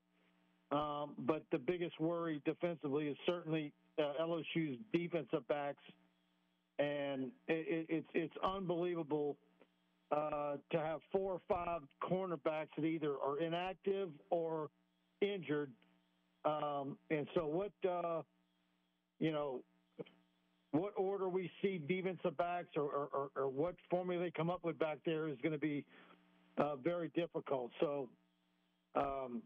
[0.73, 5.83] Um, but the biggest worry defensively is certainly uh, LSU's defensive backs,
[6.79, 9.37] and it, it, it's it's unbelievable
[10.11, 14.71] uh, to have four or five cornerbacks that either are inactive or–
[15.33, 15.71] injured.
[16.45, 18.23] Um, and so, what uh,
[19.19, 19.63] you know,
[20.73, 24.79] what order we see defensive backs or, or, or, what formula they come up with
[24.79, 25.85] back there is going to be
[26.59, 27.71] uh, very difficult.
[27.81, 28.09] So
[28.97, 29.41] um,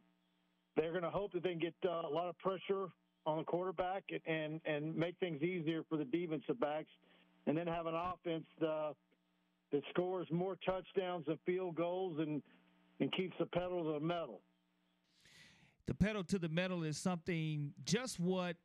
[0.77, 2.89] they're going to hope that they can get uh, a lot of pressure
[3.27, 6.91] on the quarterback and and make things easier for the defensive backs,
[7.47, 8.93] and then have an offense uh,
[9.71, 12.43] that scores more touchdowns and field goals and
[13.01, 14.41] and keeps the pedal to the metal
[15.89, 18.57] the pedal to the metal is something just what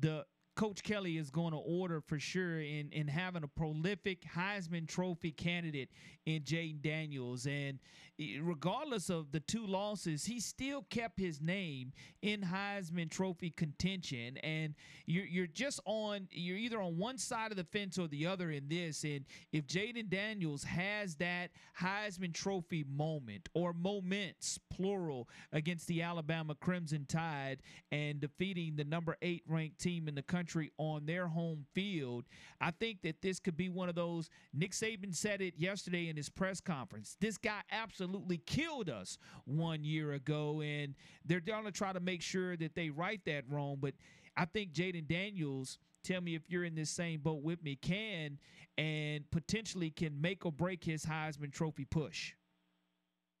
[0.00, 0.26] the
[0.56, 5.32] Coach Kelly is going to order for sure in, in having a prolific Heisman Trophy
[5.32, 5.90] candidate
[6.26, 7.46] in Jayden Daniels.
[7.46, 7.80] And
[8.20, 14.36] eh, regardless of the two losses, he still kept his name in Heisman Trophy contention.
[14.38, 14.74] And
[15.06, 18.52] you're, you're just on, you're either on one side of the fence or the other
[18.52, 19.02] in this.
[19.02, 26.54] And if Jayden Daniels has that Heisman Trophy moment or moments, plural, against the Alabama
[26.54, 27.58] Crimson Tide
[27.90, 32.24] and defeating the number eight ranked team in the country, country on their home field.
[32.60, 34.28] I think that this could be one of those.
[34.52, 37.16] Nick Saban said it yesterday in his press conference.
[37.18, 42.20] This guy absolutely killed us one year ago, and they're going to try to make
[42.20, 43.78] sure that they right that wrong.
[43.80, 43.94] But
[44.36, 48.38] I think Jayden Daniels tell me if you're in this same boat with me, can
[48.76, 52.34] and potentially can make or break his Heisman Trophy push.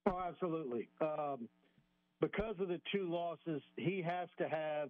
[0.06, 0.88] Oh, absolutely.
[1.02, 1.48] Um,
[2.20, 4.88] because of the two losses, he has to have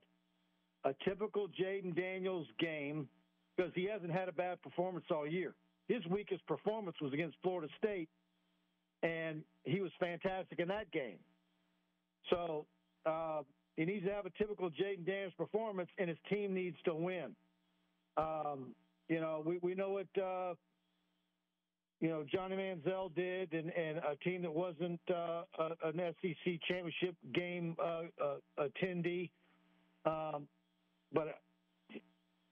[0.84, 3.08] a typical Jayden Daniels game
[3.56, 5.54] because he hasn't had a bad performance all year.
[5.88, 8.08] his weakest performance was against Florida State,
[9.02, 11.18] and he was fantastic in that game.
[12.30, 12.66] So
[13.06, 13.42] uh,
[13.76, 17.34] he needs to have a typical Jayden Daniels performance, and his team needs to win.
[18.16, 18.74] Um,
[19.08, 20.54] you know, we, we know what uh,
[22.00, 26.60] you know Johnny Manziel did, and, and a team that wasn't uh, a, an SEC
[26.66, 29.30] championship game uh, uh, attendee.
[30.06, 30.46] Um,
[31.14, 31.38] but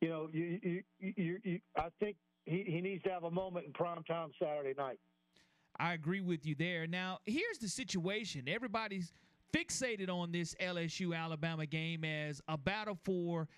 [0.01, 3.66] you know, you, you, you, you, I think he, he needs to have a moment
[3.66, 4.98] in prime time Saturday night.
[5.79, 6.87] I agree with you there.
[6.87, 8.48] Now, here's the situation.
[8.48, 9.12] Everybody's
[9.55, 13.48] fixated on this LSU Alabama game as a battle for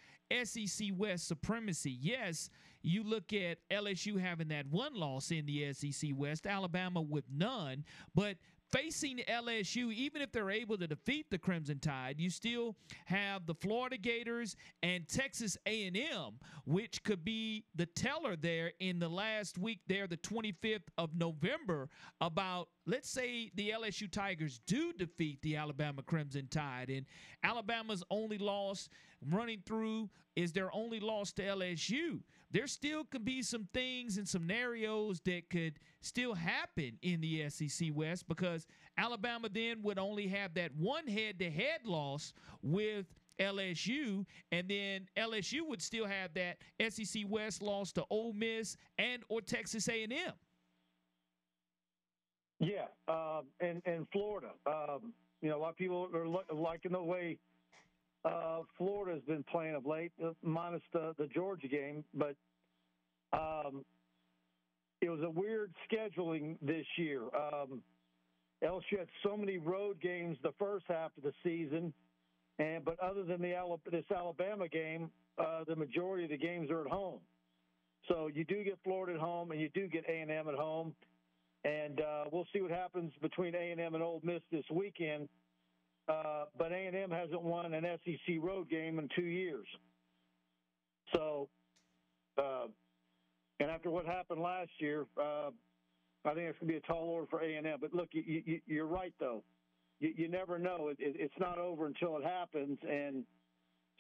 [0.43, 1.97] SEC West supremacy.
[2.01, 2.51] Yes,
[2.83, 7.85] you look at LSU having that one loss in the SEC West, Alabama with none,
[8.15, 8.37] but
[8.75, 13.55] facing LSU, even if they're able to defeat the Crimson Tide, you still have the
[13.55, 19.81] Florida Gators and Texas A&M, which could be the teller there in the last week
[19.87, 21.89] there, the 25th of November,
[22.21, 27.07] about let's say the LSU Tigers do defeat the Alabama Crimson Tide, and
[27.45, 28.89] Alabama's only loss
[29.31, 32.21] running through is their only loss to LSU.
[32.51, 37.89] There still could be some things and scenarios that could still happen in the SEC
[37.93, 43.07] West because Alabama then would only have that one head-to-head loss with
[43.39, 49.23] LSU, and then LSU would still have that SEC West loss to Ole Miss and
[49.29, 50.11] or Texas A&M.
[52.61, 54.51] Yeah, um, and and Florida.
[54.67, 55.13] Um,
[55.43, 57.37] you know, a lot of people are liking the way
[58.25, 62.37] uh, Florida's been playing of late, uh, minus the the Georgia game, but
[63.33, 63.85] um,
[65.05, 67.23] it was a weird scheduling this year.
[67.35, 67.83] Um,
[68.63, 71.93] LSU had so many road games the first half of the season,
[72.59, 73.55] and but other than the
[73.91, 77.21] this Alabama game, uh, the majority of the games are at home.
[78.09, 80.55] So you do get Florida at home, and you do get A and M at
[80.55, 80.95] home,
[81.65, 85.29] and uh, we'll see what happens between A and M and Ole Miss this weekend.
[86.09, 89.67] Uh, but A and M hasn't won an SEC road game in two years.
[91.15, 91.49] So,
[92.39, 92.67] uh,
[93.61, 95.51] and after what happened last year, uh,
[96.25, 97.79] I think it's going to be a tall order for A and M.
[97.81, 99.43] But look, you, you, are right though.
[100.01, 100.89] You, you never know.
[100.89, 103.25] It, it, it's not over until it happens, and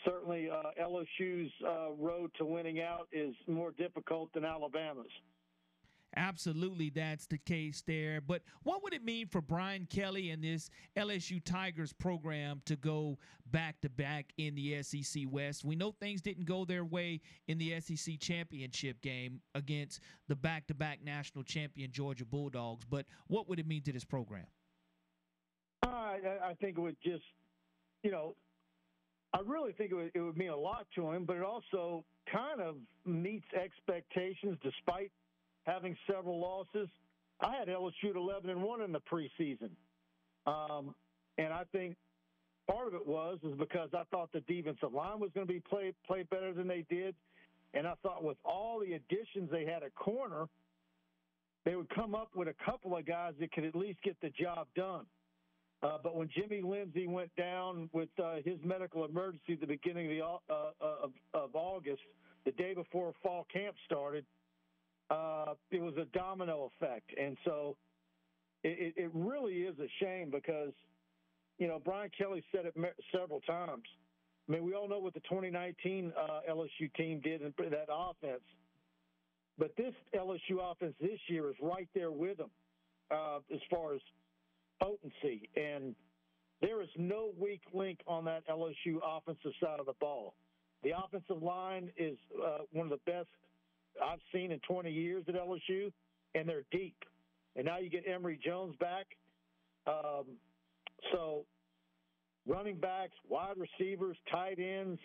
[0.04, 5.06] certainly uh, LSU's uh, road to winning out is more difficult than Alabama's.
[6.16, 8.20] Absolutely, that's the case there.
[8.20, 13.18] But what would it mean for Brian Kelly and this LSU Tigers program to go
[13.50, 15.64] back to back in the SEC West?
[15.64, 20.66] We know things didn't go their way in the SEC championship game against the back
[20.68, 22.84] to back national champion Georgia Bulldogs.
[22.84, 24.46] But what would it mean to this program?
[25.84, 26.18] Uh, I,
[26.50, 27.24] I think it would just,
[28.02, 28.36] you know,
[29.32, 32.04] I really think it would, it would mean a lot to him, but it also
[32.32, 35.10] kind of meets expectations despite
[35.64, 36.88] having several losses.
[37.40, 39.70] I had LSU at 11 and 1 in the preseason.
[40.46, 40.94] Um,
[41.38, 41.96] and I think
[42.70, 45.60] part of it was is because I thought the defensive line was going to be
[45.60, 47.14] played play better than they did,
[47.72, 50.46] and I thought with all the additions they had at corner,
[51.64, 54.30] they would come up with a couple of guys that could at least get the
[54.30, 55.06] job done.
[55.82, 60.06] Uh, but when Jimmy Lindsey went down with uh, his medical emergency at the beginning
[60.06, 62.00] of, the, uh, uh of, of August,
[62.44, 64.24] the day before fall camp started,
[65.10, 67.10] uh, it was a domino effect.
[67.20, 67.76] And so
[68.62, 70.72] it, it really is a shame because,
[71.58, 72.74] you know, Brian Kelly said it
[73.12, 73.84] several times.
[74.48, 78.42] I mean, we all know what the 2019 uh, LSU team did in that offense.
[79.56, 82.50] But this LSU offense this year is right there with them
[83.10, 84.00] uh, as far as
[84.82, 85.48] potency.
[85.56, 85.94] And
[86.60, 90.34] there is no weak link on that LSU offensive side of the ball.
[90.82, 93.28] The offensive line is uh, one of the best
[94.02, 95.92] I've seen in 20 years at LSU,
[96.34, 96.96] and they're deep.
[97.56, 99.06] And now you get Emery Jones back.
[99.86, 100.24] Um,
[101.12, 101.44] so
[102.46, 105.00] running backs, wide receivers, tight ends,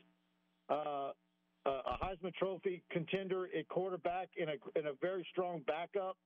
[0.69, 1.11] uh,
[1.65, 6.17] a Heisman Trophy contender at quarterback, and a, and a very strong backup.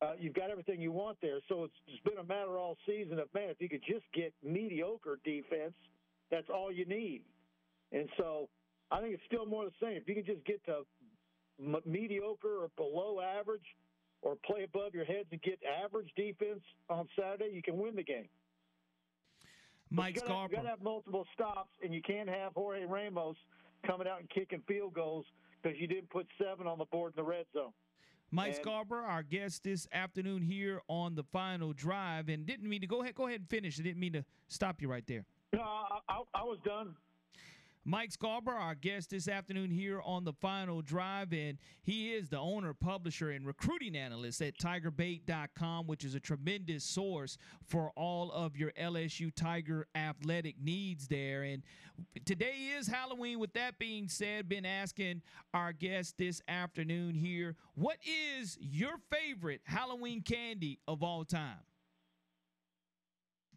[0.00, 1.38] Uh, you've got everything you want there.
[1.48, 4.32] So it's, it's been a matter all season of man, if you could just get
[4.44, 5.74] mediocre defense,
[6.30, 7.22] that's all you need.
[7.90, 8.48] And so
[8.90, 9.96] I think it's still more the same.
[9.96, 10.82] If you can just get to
[11.84, 13.64] mediocre or below average
[14.22, 18.02] or play above your heads and get average defense on Saturday, you can win the
[18.02, 18.28] game.
[19.90, 20.48] Mike you Scarborough.
[20.50, 23.36] You got to have multiple stops, and you can't have Jorge Ramos
[23.86, 25.24] coming out and kicking field goals
[25.62, 27.72] because you didn't put seven on the board in the red zone.
[28.30, 32.82] Mike and, Scarborough, our guest this afternoon here on the final drive, and didn't mean
[32.82, 33.14] to go ahead.
[33.14, 33.80] Go ahead and finish.
[33.80, 35.24] I didn't mean to stop you right there.
[35.54, 36.94] No, I, I, I was done.
[37.88, 42.36] Mike Scarborough, our guest this afternoon here on the final drive, and he is the
[42.36, 48.58] owner, publisher, and recruiting analyst at tigerbait.com, which is a tremendous source for all of
[48.58, 51.44] your LSU Tiger athletic needs there.
[51.44, 51.62] And
[52.26, 53.38] today is Halloween.
[53.38, 55.22] With that being said, been asking
[55.54, 61.56] our guest this afternoon here, what is your favorite Halloween candy of all time?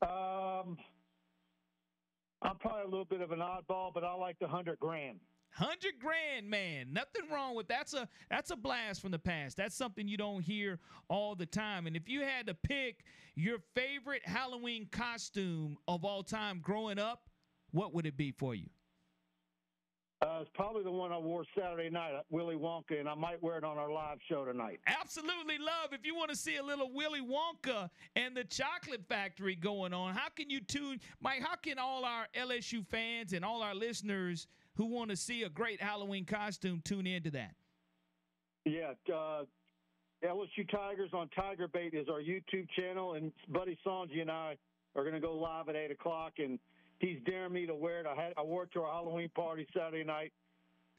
[0.02, 0.78] Um,
[2.42, 5.20] I'm probably a little bit of an oddball, but I like the hundred grand.
[5.54, 6.94] Hundred grand, man.
[6.94, 9.58] Nothing wrong with that's a that's a blast from the past.
[9.58, 10.80] That's something you don't hear
[11.10, 11.88] all the time.
[11.88, 13.04] And if you had to pick
[13.36, 17.30] your favorite Halloween costume of all time growing up,
[17.72, 18.70] what would it be for you?
[20.22, 23.42] Uh, it's probably the one I wore Saturday night at Willy Wonka, and I might
[23.42, 24.80] wear it on our live show tonight.
[24.86, 25.94] Absolutely love.
[25.94, 30.14] If you want to see a little Willy Wonka and the Chocolate Factory going on,
[30.14, 31.42] how can you tune, Mike?
[31.42, 34.46] How can all our LSU fans and all our listeners
[34.76, 37.56] who want to see a great Halloween costume tune into that?
[38.66, 39.46] Yeah, uh,
[40.24, 44.56] LSU Tigers on Tiger Bait is our YouTube channel, and Buddy Sanji and I
[44.96, 46.60] are going to go live at eight o'clock and
[47.02, 48.06] he's daring me to wear it.
[48.06, 50.32] I had I wore it to our Halloween party Saturday night,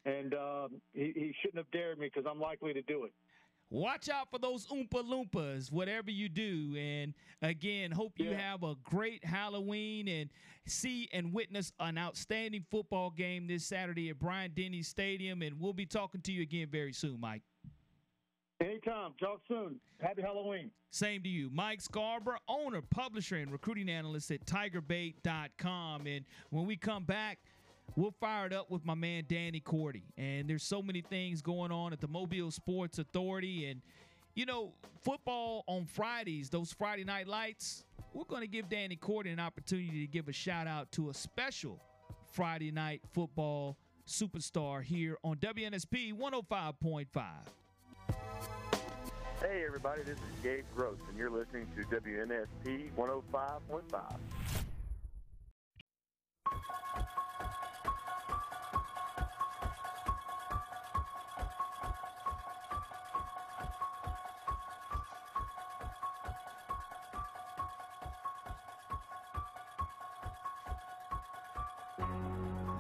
[0.04, 3.12] and um, he, he shouldn't have dared me because I'm likely to do it.
[3.70, 6.76] Watch out for those Oompa Loompas, whatever you do.
[6.78, 8.50] And again, hope you yeah.
[8.50, 10.28] have a great Halloween and
[10.66, 15.40] see and witness an outstanding football game this Saturday at Bryant-Denny Stadium.
[15.40, 17.40] And we'll be talking to you again very soon, Mike.
[18.62, 19.12] Anytime.
[19.18, 19.80] Talk soon.
[20.00, 20.70] Happy Halloween.
[20.90, 21.50] Same to you.
[21.52, 26.06] Mike Scarborough, owner, publisher, and recruiting analyst at tigerbait.com.
[26.06, 27.38] And when we come back,
[27.96, 30.02] we'll fire it up with my man Danny Corte.
[30.16, 33.66] And there's so many things going on at the Mobile Sports Authority.
[33.66, 33.80] And,
[34.34, 37.84] you know, football on Fridays, those Friday night lights,
[38.14, 41.14] we're going to give Danny Corte an opportunity to give a shout out to a
[41.14, 41.80] special
[42.32, 47.22] Friday night football superstar here on WNSP 105.5.
[49.40, 54.18] Hey, everybody, this is Gabe Gross, and you're listening to WNSP 105.5.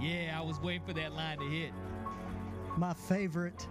[0.00, 1.72] Yeah, I was waiting for that line to hit.
[2.76, 3.68] My favorite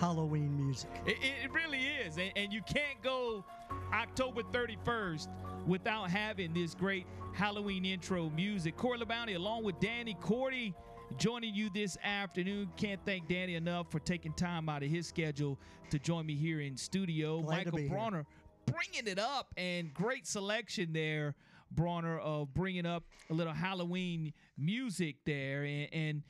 [0.00, 0.90] Halloween music.
[1.04, 2.16] It, it really is.
[2.16, 3.44] And, and, you can't go
[3.92, 5.28] October 31st
[5.66, 8.78] without having this great Halloween intro music.
[8.78, 10.72] Corey LaBounty, along with Danny Corte,
[11.18, 12.70] joining you this afternoon.
[12.78, 15.58] Can't thank Danny enough for taking time out of his schedule
[15.90, 17.42] to join me here in studio.
[17.42, 18.26] Glad Michael Bronner
[18.66, 21.34] bringing it up and great selection there,
[21.70, 25.64] Bronner, of bringing up a little Halloween music there.
[25.64, 26.22] and, and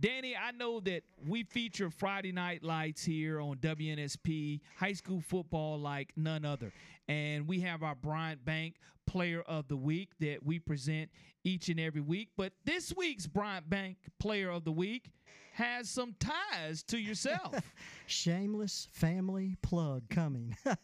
[0.00, 5.78] Danny, I know that we feature Friday Night Lights here on WNSP, high school football
[5.78, 6.72] like none other.
[7.08, 8.76] And we have our Bryant Bank
[9.06, 11.10] Player of the Week that we present
[11.42, 12.28] each and every week.
[12.36, 15.10] But this week's Bryant Bank Player of the Week
[15.52, 17.60] has some ties to yourself.
[18.06, 20.56] Shameless family plug coming.
[20.66, 20.76] I,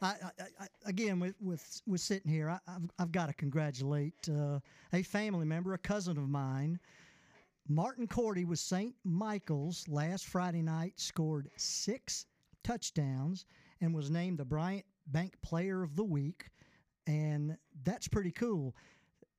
[0.00, 0.14] I,
[0.60, 4.60] I, again, with, with, with sitting here, I, have I've got to congratulate uh,
[4.94, 6.80] a family member, a cousin of mine
[7.68, 8.94] Martin Corte with St.
[9.04, 12.26] Michael's last Friday night scored six
[12.64, 13.46] touchdowns
[13.80, 16.50] and was named the Bryant Bank Player of the Week.
[17.06, 18.74] And that's pretty cool.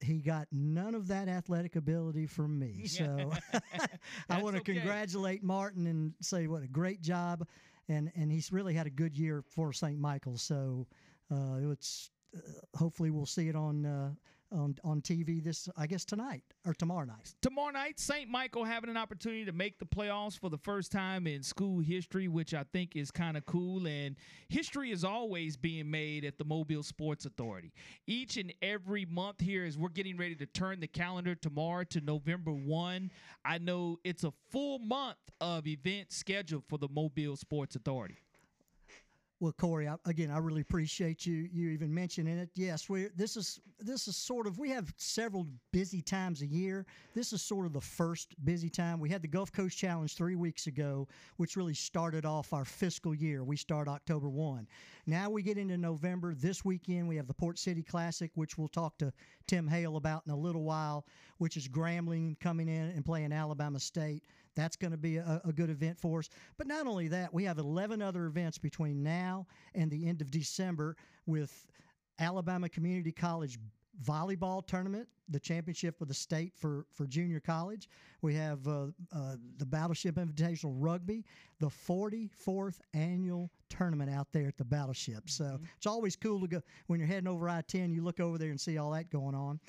[0.01, 2.85] He got none of that athletic ability from me.
[2.87, 3.31] So
[4.29, 4.73] I want to okay.
[4.73, 7.47] congratulate Martin and say what a great job.
[7.89, 9.99] And, and he's really had a good year for St.
[9.99, 10.41] Michael's.
[10.41, 10.87] So
[11.31, 12.39] uh, it's uh,
[12.77, 14.11] hopefully we'll see it on uh,
[14.53, 17.33] on on TV this I guess tonight or tomorrow night.
[17.41, 18.29] Tomorrow night, St.
[18.29, 22.27] Michael having an opportunity to make the playoffs for the first time in school history,
[22.27, 23.87] which I think is kind of cool.
[23.87, 24.15] And
[24.49, 27.73] history is always being made at the Mobile Sports Authority.
[28.07, 32.01] Each and every month here, as we're getting ready to turn the calendar tomorrow to
[32.01, 33.11] November 1,
[33.45, 38.22] I know it's a full month of events scheduled for the Mobile Sports Authority.
[39.43, 42.49] Well, Corey, I, again, I really appreciate you you even mentioning it.
[42.55, 46.85] Yes, we this is this is sort of we have several busy times a year.
[47.13, 49.01] This is sort of the first busy time.
[49.01, 53.13] We had the Gulf Coast Challenge three weeks ago, which really started off our fiscal
[53.13, 53.43] year.
[53.43, 54.65] We start October one.
[55.07, 56.33] Now we get into November.
[56.33, 59.11] This weekend we have the Port City Classic, which we'll talk to
[59.45, 61.05] Tim Hale about in a little while,
[61.39, 64.23] which is Grambling coming in and playing Alabama State.
[64.55, 66.29] That's going to be a, a, good event for us.
[66.57, 70.29] But not only that, we have 11 other events between now and the end of
[70.31, 70.95] December
[71.25, 71.65] with
[72.19, 73.57] Alabama Community College
[74.03, 77.87] volleyball tournament, the championship of the state for, for junior college.
[78.21, 81.23] We have uh, uh, the Battleship Invitational Rugby,
[81.59, 85.29] the 44th annual tournament out there at the Battleship.
[85.29, 85.65] So Mm-hmm.
[85.77, 88.49] it's always cool to go when you're heading over I 10, you look over there
[88.49, 89.59] and see all that going on.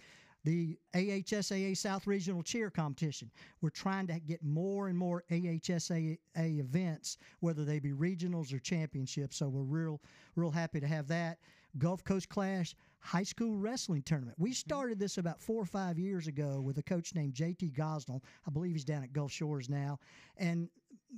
[0.45, 3.31] The AHSAA South Regional Cheer Competition.
[3.61, 9.39] We're trying to get more and more AHSAA events, whether they be regionals or championships.
[9.39, 10.01] So we're real,
[10.37, 11.39] real happy to have that.
[11.79, 12.75] Gulf Coast Clash
[13.05, 14.39] High School Wrestling Tournament.
[14.39, 18.23] We started this about four or five years ago with a coach named JT Gosnell.
[18.47, 19.99] I believe he's down at Gulf Shores now.
[20.39, 20.71] And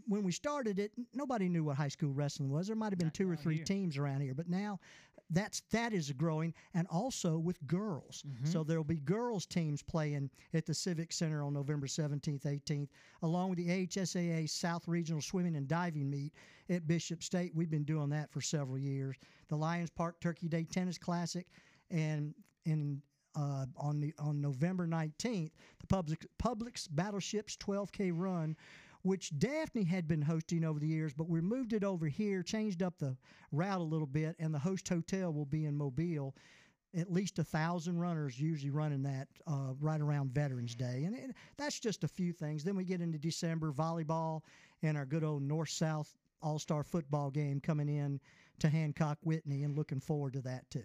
[0.08, 2.66] when we started it, nobody knew what high school wrestling was.
[2.66, 4.80] There might have been two or three teams around here, but now
[5.30, 8.22] that's that is growing, and also with girls.
[8.44, 12.88] So there'll be girls teams playing at the Civic Center on November 17th, 18th,
[13.22, 16.32] along with the AHSAA South Regional Swimming and Diving Meet
[16.70, 17.52] at Bishop State.
[17.54, 19.16] We've been doing that for several years.
[19.48, 21.46] The Lions Park Turkey Day Tennis Classic,
[21.90, 23.02] and in
[23.36, 25.50] uh, on the on November 19th,
[25.80, 28.56] the public Publix Battleships 12K Run,
[29.06, 32.82] which Daphne had been hosting over the years, but we moved it over here, changed
[32.82, 33.16] up the
[33.52, 36.34] route a little bit, and the host hotel will be in Mobile.
[36.96, 41.36] At least a thousand runners usually running that uh, right around Veterans Day, and it,
[41.56, 42.64] that's just a few things.
[42.64, 44.40] Then we get into December volleyball
[44.82, 48.18] and our good old North South All Star football game coming in
[48.58, 50.84] to Hancock Whitney, and looking forward to that too.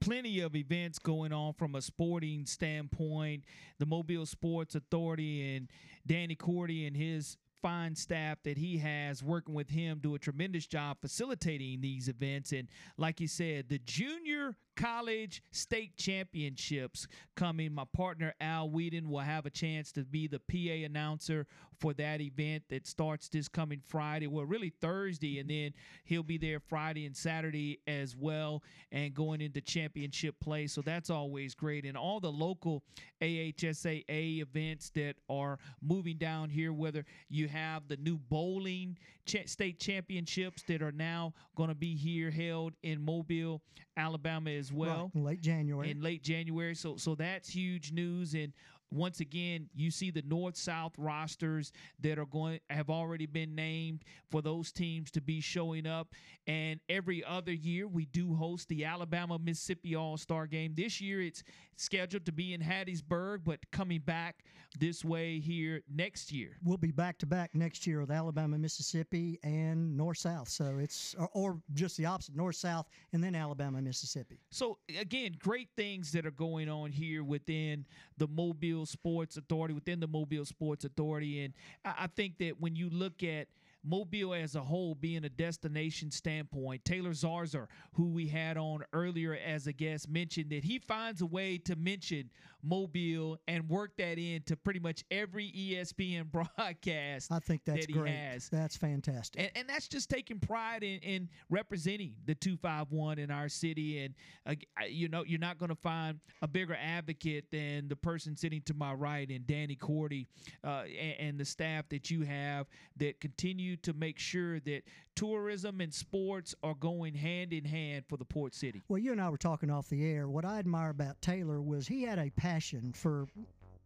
[0.00, 3.44] plenty of events going on from a sporting standpoint.
[3.78, 5.68] The Mobile Sports Authority and
[6.06, 10.66] Danny Corte and his fine staff that he has working with him do a tremendous
[10.66, 12.52] job facilitating these events.
[12.52, 17.06] And like you said, the junior college state championships
[17.36, 17.72] coming.
[17.72, 21.46] My partner Al Whedon will have a chance to be the PA announcer
[21.78, 24.26] for that event that starts this coming Friday.
[24.26, 25.72] Well, really Thursday, and then
[26.04, 28.62] he'll be there Friday and Saturday as well,
[28.92, 30.66] and going into championship play.
[30.66, 31.84] So that's always great.
[31.84, 32.82] And all the local
[33.20, 38.98] AHSAA events that are moving down here, whether you have the new bowling
[39.30, 43.62] cha- state championships that are now going to be here held in Mobile,
[43.96, 45.90] Alabama as well Right, in late January.
[45.90, 46.74] in late January.
[46.74, 48.34] So so that's huge news.
[48.34, 48.52] And
[48.92, 51.70] once again, you see the North South rosters
[52.00, 54.02] that are going have already been named
[54.32, 56.08] for those teams to be showing up.
[56.48, 60.74] And every other year, we do host the Alabama Mississippi All Star Game.
[60.76, 61.44] This year, it's
[61.76, 64.42] scheduled to be in Hattiesburg, but coming back
[64.78, 66.56] this way here next year.
[66.62, 70.48] we'll be back to back next year with Alabama, Mississippi, and North South.
[70.48, 74.38] So it's or, or just the opposite, North South, and then Alabama, Mississippi.
[74.50, 77.84] So again, great things that are going on here within
[78.16, 81.54] the Mobile Sports Authority, within the Mobile Sports Authority, and
[81.84, 83.48] I, I think that when you look at
[83.82, 89.38] Mobile as a whole being a destination standpoint, Taylor Zarzour, who we had on earlier
[89.44, 92.30] as a guest, mentioned that he finds a way to mention
[92.62, 97.92] Mobile and work that into pretty much every ESPN broadcast I think that's that he
[97.92, 98.14] great.
[98.14, 98.48] has.
[98.48, 99.40] That's fantastic.
[99.40, 104.04] And, and that's just taking pride in, in representing the 251 in our city.
[104.04, 104.14] And,
[104.46, 104.54] uh,
[104.88, 108.74] you know, you're not going to find a bigger advocate than the person sitting to
[108.74, 110.26] my right and Danny Corte
[110.64, 114.82] uh, and, and the staff that you have that continue to make sure that
[115.20, 118.80] tourism and sports are going hand in hand for the port city.
[118.88, 120.30] Well, you and I were talking off the air.
[120.30, 123.26] What I admire about Taylor was he had a passion for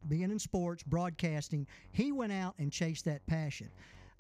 [0.09, 1.67] being in sports, broadcasting.
[1.91, 3.69] He went out and chased that passion.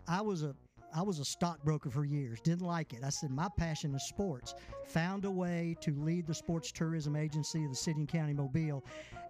[0.09, 0.57] I was a
[0.93, 2.41] I was a stockbroker for years.
[2.41, 3.05] Didn't like it.
[3.05, 4.57] I said my passion is sports.
[4.87, 8.85] Found a way to lead the sports tourism agency of the city and county Mobile,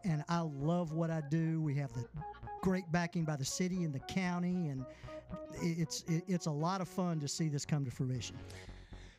[0.04, 1.60] and I love what I do.
[1.60, 2.06] We have the
[2.62, 4.86] great backing by the city and the county, and
[5.60, 8.36] it's it's a lot of fun to see this come to fruition.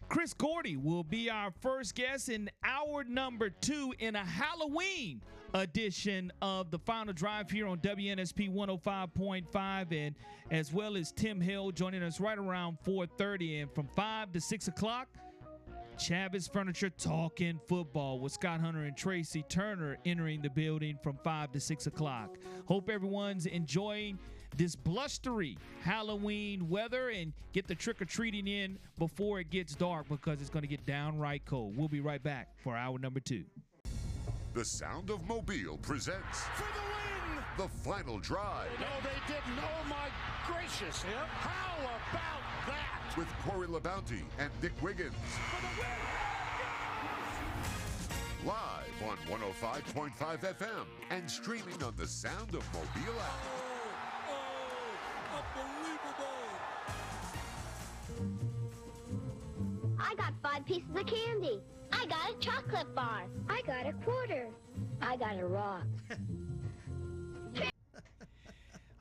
[0.08, 5.20] Chris Gordy will be our first guest in hour number two in a Halloween
[5.56, 10.16] edition of the final drive here on WNSP 105.5 and
[10.52, 14.68] as well as Tim Hill joining us right around 4:30 and from 5 to 6
[14.68, 15.08] o'clock
[15.98, 21.54] Chavis Furniture talking football with Scott Hunter and Tracy Turner entering the building from 5
[21.54, 22.38] to 6 o'clock.
[22.66, 24.20] Hope everyone's enjoying
[24.58, 30.08] this blustery Halloween weather and get the trick or treating in before it gets dark
[30.10, 31.76] because it's going to get downright cold.
[31.78, 33.44] We'll be right back for hour number two.
[34.54, 37.44] The Sound of Mobile presents For the win!
[37.58, 39.60] the final drive No, they didn't.
[39.60, 40.08] Oh, my
[40.48, 41.04] gracious.
[41.04, 43.14] How about that?
[43.18, 45.14] with Corey LaBounty and Nick Wiggins.
[48.46, 53.75] Live on 105.5 FM and streaming on the Sound of Mobile app.
[60.00, 61.62] I got five pieces of candy.
[61.92, 63.24] I got a chocolate bar.
[63.50, 64.48] I got a quarter.
[65.02, 65.86] I got a rock.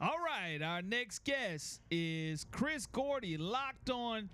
[0.00, 4.28] All right, our next guest is Chris Gordy, locked on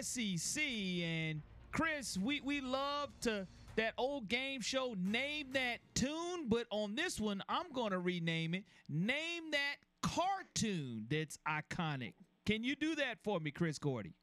[0.00, 0.62] SEC.
[0.62, 6.94] And Chris, we, we love to that old game show, name that tune, but on
[6.94, 8.64] this one, I'm going to rename it.
[8.88, 12.14] Name that cartoon that's iconic.
[12.44, 14.14] Can you do that for me, Chris Gordy?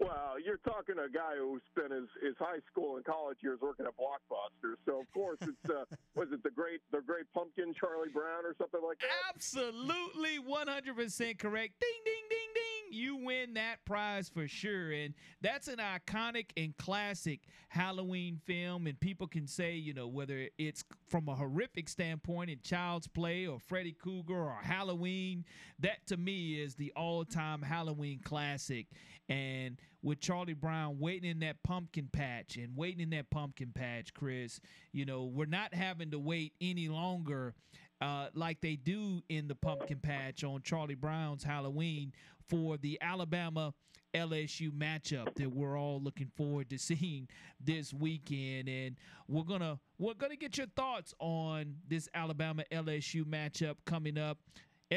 [0.00, 3.58] Well, you're talking to a guy who spent his, his high school and college years
[3.60, 4.74] working at Blockbuster.
[4.86, 5.84] So of course it's uh,
[6.16, 9.34] was it the great the great pumpkin Charlie Brown or something like that?
[9.34, 11.74] Absolutely 100% correct.
[11.80, 12.98] Ding ding ding ding.
[12.98, 14.90] You win that prize for sure.
[14.90, 20.48] And that's an iconic and classic Halloween film and people can say, you know, whether
[20.56, 25.44] it's from a horrific standpoint in Child's Play or Freddy Krueger or Halloween,
[25.78, 28.86] that to me is the all-time Halloween classic.
[29.28, 34.14] And with Charlie Brown waiting in that pumpkin patch and waiting in that pumpkin patch,
[34.14, 34.60] Chris,
[34.92, 37.54] you know, we're not having to wait any longer
[38.00, 42.12] uh, like they do in the pumpkin patch on Charlie Brown's Halloween
[42.48, 43.74] for the Alabama
[44.14, 47.28] LSU matchup that we're all looking forward to seeing
[47.62, 48.68] this weekend.
[48.68, 48.96] And
[49.28, 54.38] we're to we're to get your thoughts on this Alabama LSU matchup coming up.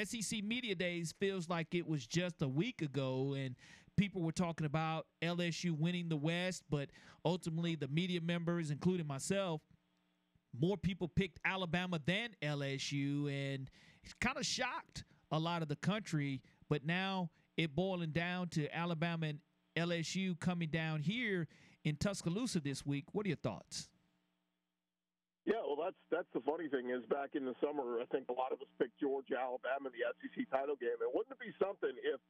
[0.03, 3.55] SEC Media Days feels like it was just a week ago and
[3.97, 6.89] people were talking about LSU winning the West, but
[7.25, 9.61] ultimately the media members, including myself,
[10.59, 13.69] more people picked Alabama than LSU, and
[14.03, 16.41] it's kind of shocked a lot of the country.
[16.69, 19.39] But now it boiling down to Alabama and
[19.75, 21.47] LSU coming down here
[21.83, 23.05] in Tuscaloosa this week.
[23.13, 23.89] What are your thoughts?
[25.45, 28.37] Yeah, well, that's that's the funny thing is back in the summer, I think a
[28.37, 30.95] lot of us picked Georgia, Alabama in the SEC title game.
[31.03, 32.21] And wouldn't it be something if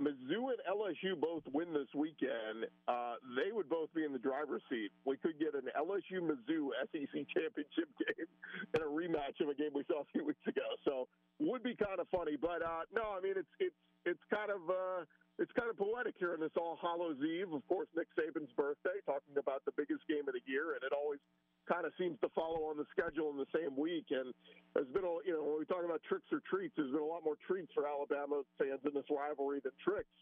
[0.00, 4.62] Mizzou and LSU both win this weekend, uh, they would both be in the driver's
[4.70, 4.90] seat.
[5.04, 8.28] We could get an LSU Mizzou SEC championship game
[8.74, 10.64] and a rematch of a game we saw a few weeks ago.
[10.84, 11.08] So
[11.40, 14.62] would be kind of funny, but uh, no, I mean it's it's it's kind of
[14.68, 15.04] uh,
[15.38, 17.52] it's kind of poetic here on this All Hallows Eve.
[17.52, 20.92] Of course, Nick Saban's birthday, talking about the biggest game of the year, and it
[20.92, 21.20] always
[21.64, 24.12] kind of seems to follow on the schedule in the same week.
[24.12, 24.34] And
[24.74, 27.08] there's been a, you know, when we talk about tricks or treats, there's been a
[27.08, 30.12] lot more treats for Alabama fans in this rivalry than tricks.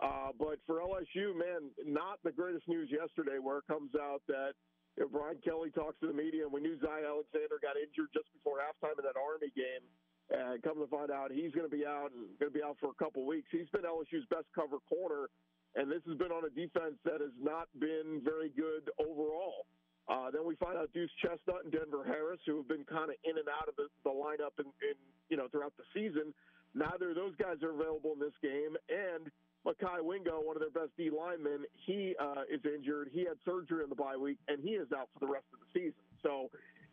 [0.00, 4.56] Uh, but for LSU, man, not the greatest news yesterday where it comes out that
[4.96, 8.08] you know, Brian Kelly talks to the media, and we knew Zy Alexander got injured
[8.12, 9.84] just before halftime in that Army game.
[10.30, 12.78] And come to find out, he's going to be out and going to be out
[12.78, 13.48] for a couple weeks.
[13.50, 15.26] He's been LSU's best cover corner,
[15.74, 19.66] and this has been on a defense that has not been very good overall.
[20.06, 23.18] Uh, then we find out Duce Chestnut and Denver Harris, who have been kind of
[23.26, 24.98] in and out of the, the lineup in, in,
[25.30, 26.34] you know throughout the season.
[26.74, 29.30] Neither of those guys are available in this game, and
[29.66, 33.10] Mekhi Wingo, one of their best D linemen, he uh, is injured.
[33.12, 35.58] He had surgery in the bye week, and he is out for the rest of
[35.60, 36.02] the season.
[36.22, 36.50] So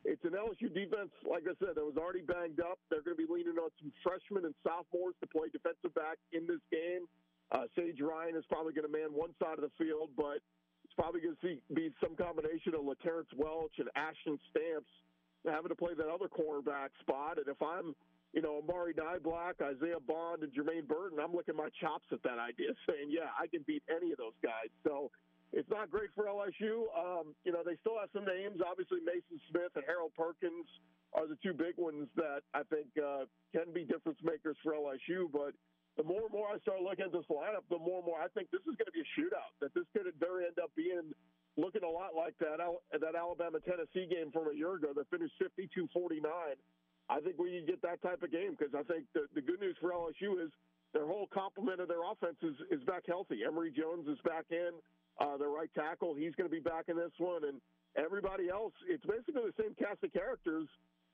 [0.08, 2.80] it's an LSU defense, like I said, that was already banged up.
[2.88, 6.48] They're going to be leaning on some freshmen and sophomores to play defensive back in
[6.48, 7.12] this game.
[7.52, 10.40] Uh, Sage Ryan is probably going to man one side of the field, but
[10.88, 14.92] it's probably going to see be some combination of LaTerrence Welch and Ashton Stamps
[15.44, 17.36] having to play that other cornerback spot.
[17.36, 17.92] And if I'm,
[18.32, 22.40] you know, Amari Niblack, Isaiah Bond, and Jermaine Burton, I'm looking my chops at that
[22.40, 24.72] idea, saying, yeah, I can beat any of those guys.
[24.88, 25.12] So
[25.54, 26.92] it's not great for LSU.
[26.92, 28.60] Um, you know, they still have some names.
[28.60, 30.68] Obviously, Maason Smith and Harold Perkins
[31.16, 33.26] are the two big ones that I think uh,
[33.56, 35.32] can be difference makers for LSU.
[35.32, 35.56] But
[35.96, 38.28] the more and more I start looking at this lineup, the more and more I
[38.36, 39.56] think this is going to be a shootout.
[39.64, 41.16] That this could very end up being
[41.58, 45.34] looking a lot like that that Alabama Tennessee game from a year ago that finished
[45.42, 46.22] 52-49.
[47.10, 49.76] I think we get that type of game because I think the, the good news
[49.80, 50.52] for LSU is
[50.94, 53.42] their whole complement of their offense is, is back healthy.
[53.48, 54.72] Emery Jones is back in,
[55.20, 56.14] uh, their right tackle.
[56.16, 57.62] He's going to be back in this one, and
[57.98, 58.74] everybody else.
[58.88, 60.68] It's basically the same cast of characters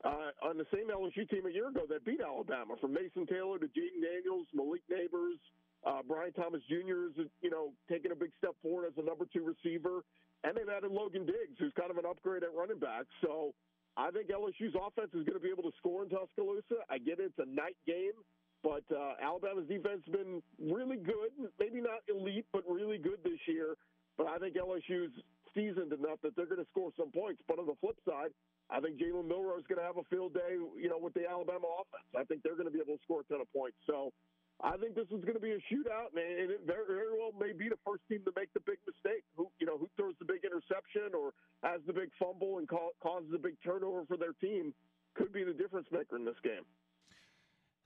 [0.03, 3.57] uh, on the same LSU team a year ago that beat Alabama, from Mason Taylor
[3.59, 5.39] to Jayden Daniels, Malik Nabers.
[5.85, 7.11] uh, Brian Thomas Jr.
[7.11, 10.03] is, you know, taking a big step forward as a number two receiver,
[10.43, 13.05] and they've added Logan Diggs, who's kind of an upgrade at running back.
[13.21, 13.53] So
[13.97, 16.83] I think LSU's offense is going to be able to score in Tuscaloosa.
[16.89, 18.15] I get it; it's a night game,
[18.63, 21.31] but uh, Alabama's defense has been really good.
[21.59, 23.75] Maybe not elite, but really good this year.
[24.17, 25.11] But I think LSU's
[25.53, 27.41] seasoned enough that they're going to score some points.
[27.47, 28.33] But on the flip side,
[28.69, 31.29] I think Jalen Milroe is going to have a field day, you know, with the
[31.29, 32.09] Alabama offense.
[32.17, 33.77] I think they're going to be able to score a ton of points.
[33.85, 34.13] So
[34.61, 37.69] I think this is going to be a shootout, and it very well may be
[37.69, 39.25] the first team to make the big mistake.
[39.35, 43.29] Who, you know, who throws the big interception or has the big fumble and causes
[43.33, 44.73] a big turnover for their team
[45.15, 46.65] could be the difference maker in this game.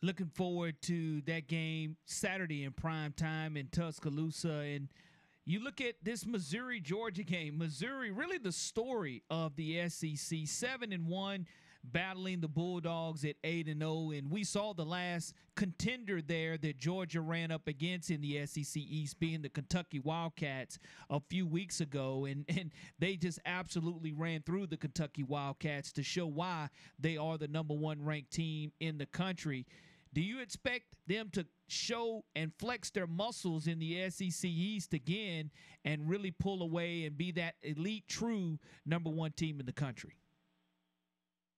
[0.03, 4.89] Looking forward to that game Saturday in prime time in Tuscaloosa, and
[5.47, 7.57] you look at this Missouri Georgia game.
[7.57, 11.47] Missouri, really the story of the SEC, seven and one,
[11.85, 16.77] battling the Bulldogs at eight and zero, and we saw the last contender there that
[16.77, 20.79] Georgia ran up against in the SEC East, being the Kentucky Wildcats
[21.09, 26.03] a few weeks ago, and and they just absolutely ran through the Kentucky Wildcats to
[26.03, 26.67] show why
[26.99, 29.65] they are the number one ranked team in the country.
[30.17, 35.51] Do you expect them to show and flex their muscles in the SEC East again
[35.85, 40.17] and really pull away and be that elite, true number one team in the country?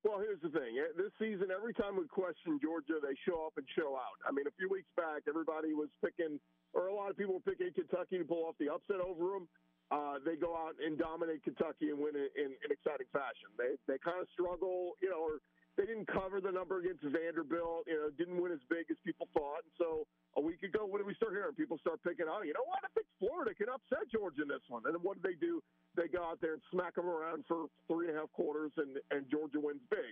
[0.03, 0.75] Well, here's the thing.
[0.97, 4.19] This season, every time we question Georgia, they show up and show out.
[4.27, 6.35] I mean, a few weeks back, everybody was picking,
[6.73, 9.47] or a lot of people were picking Kentucky to pull off the upset over them.
[9.89, 13.55] Uh, they go out and dominate Kentucky and win it in, in exciting fashion.
[13.55, 15.39] They they kind of struggle, you know, or
[15.79, 17.87] they didn't cover the number against Vanderbilt.
[17.87, 19.63] You know, didn't win as big as people thought.
[19.63, 20.03] And so
[20.35, 21.55] a week ago, what did we start hearing?
[21.55, 22.43] People start picking out.
[22.43, 22.83] You know what?
[22.83, 24.83] I think Florida can upset Georgia in this one.
[24.83, 25.63] And then what do they do?
[25.95, 28.99] They go out there and smack them around for three and a half quarters, and
[29.15, 30.11] and Georgia wins big.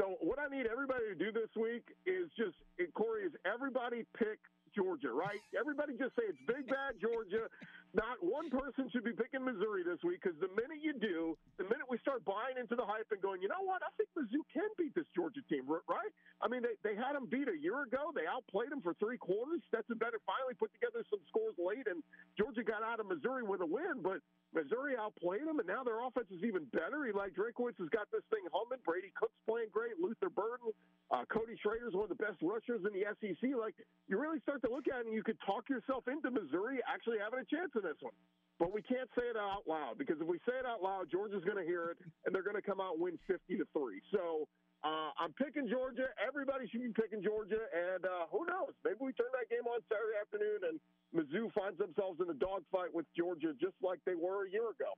[0.00, 2.56] So what I need everybody to do this week is just
[2.96, 4.40] Corey is everybody pick
[4.74, 5.38] Georgia, right?
[5.52, 7.46] Everybody just say it's big bad Georgia.
[7.94, 11.66] Not one person should be picking Missouri this week because the minute you do, the
[11.70, 14.42] minute we start buying into the hype and going, you know what, I think Mizzou
[14.50, 16.10] can beat this Georgia team, right?
[16.42, 18.10] I mean, they, they had them beat a year ago.
[18.10, 19.62] They outplayed them for three quarters.
[19.70, 22.02] Stetson Bennett finally put together some scores late, and
[22.34, 24.18] Georgia got out of Missouri with a win, but
[24.50, 27.06] Missouri outplayed them, and now their offense is even better.
[27.06, 28.82] Eli Drinkwitz has got this thing humming.
[28.82, 30.02] Brady Cook's playing great.
[30.02, 30.74] Luther Burden,
[31.14, 33.54] uh, Cody Schrader is one of the best rushers in the SEC.
[33.54, 33.78] Like,
[34.10, 37.22] you really start to look at it, and you could talk yourself into Missouri actually
[37.22, 38.16] having a chance in this one.
[38.58, 41.42] But we can't say it out loud because if we say it out loud, Georgia's
[41.44, 44.00] going to hear it and they're going to come out win 50 to 3.
[44.14, 44.46] So
[44.86, 46.06] uh, I'm picking Georgia.
[46.22, 47.66] Everybody should be picking Georgia.
[47.74, 48.72] And uh, who knows?
[48.86, 50.76] Maybe we turn that game on Saturday afternoon and
[51.14, 54.94] Mizzou finds themselves in a dogfight with Georgia just like they were a year ago.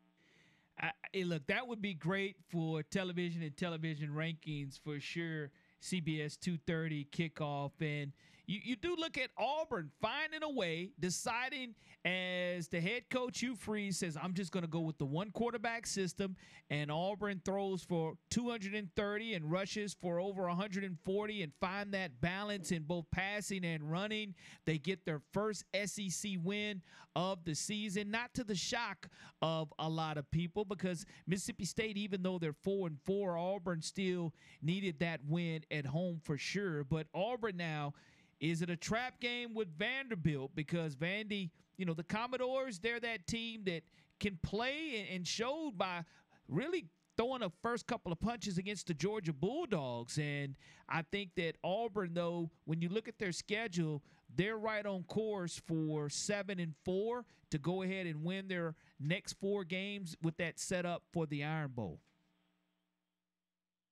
[0.79, 0.93] I,
[1.25, 5.51] look, that would be great for television and television rankings for sure.
[5.83, 7.73] CBS 230 kickoff.
[7.81, 8.13] And
[8.47, 11.75] you, you do look at Auburn finding a way, deciding
[12.05, 15.33] as the head coach Hugh Freeze says, I'm just going to go with the one
[15.33, 16.37] quarterback system.
[16.71, 22.85] And Auburn throws for 230 and rushes for over 140 and find that balance in
[22.85, 24.35] both passing and running.
[24.65, 26.83] They get their first SEC win
[27.17, 29.09] of the season, not to the shock
[29.43, 33.83] of a lot of people because Mississippi State, even though they're four and four, Auburn
[33.83, 34.33] still
[34.63, 36.85] needed that win at home for sure.
[36.85, 37.95] But Auburn now
[38.41, 40.53] is it a trap game with Vanderbilt?
[40.55, 43.83] Because Vandy, you know, the Commodores, they're that team that
[44.21, 46.05] can play and showed by
[46.49, 50.19] really throwing a first couple of punches against the Georgia Bulldogs.
[50.19, 50.55] And
[50.89, 54.03] I think that Auburn, though, when you look at their schedule,
[54.35, 59.35] they're right on course for seven and four to go ahead and win their next
[59.35, 62.01] four games with that setup for the Iron Bowl.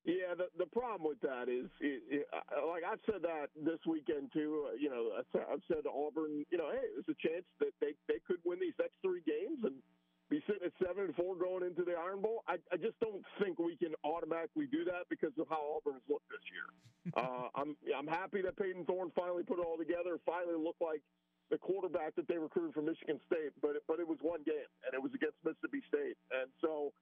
[0.04, 2.28] Yeah, the the problem with that is, it, it,
[2.68, 4.68] like I've said that this weekend too.
[4.68, 7.96] Uh, you know, I've said to Auburn, you know, hey, there's a chance that they
[8.04, 9.80] they could win these next three games and
[10.28, 12.44] be sitting at seven and four going into the Iron Bowl.
[12.44, 16.28] I, I just don't think we can automatically do that because of how Auburn's looked
[16.28, 16.68] this year.
[17.16, 20.20] uh, I'm I'm happy that Payton Thorne finally put it all together.
[20.28, 21.00] Finally looked like
[21.48, 24.68] the quarterback that they recruited from Michigan State, but it, but it was one game
[24.84, 26.92] and it was against Mississippi State, and so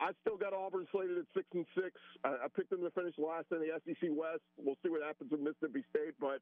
[0.00, 1.92] I still got Auburn slated at six and six.
[2.24, 4.40] I, I picked them to finish last in the SEC West.
[4.56, 6.40] We'll see what happens with Mississippi State, but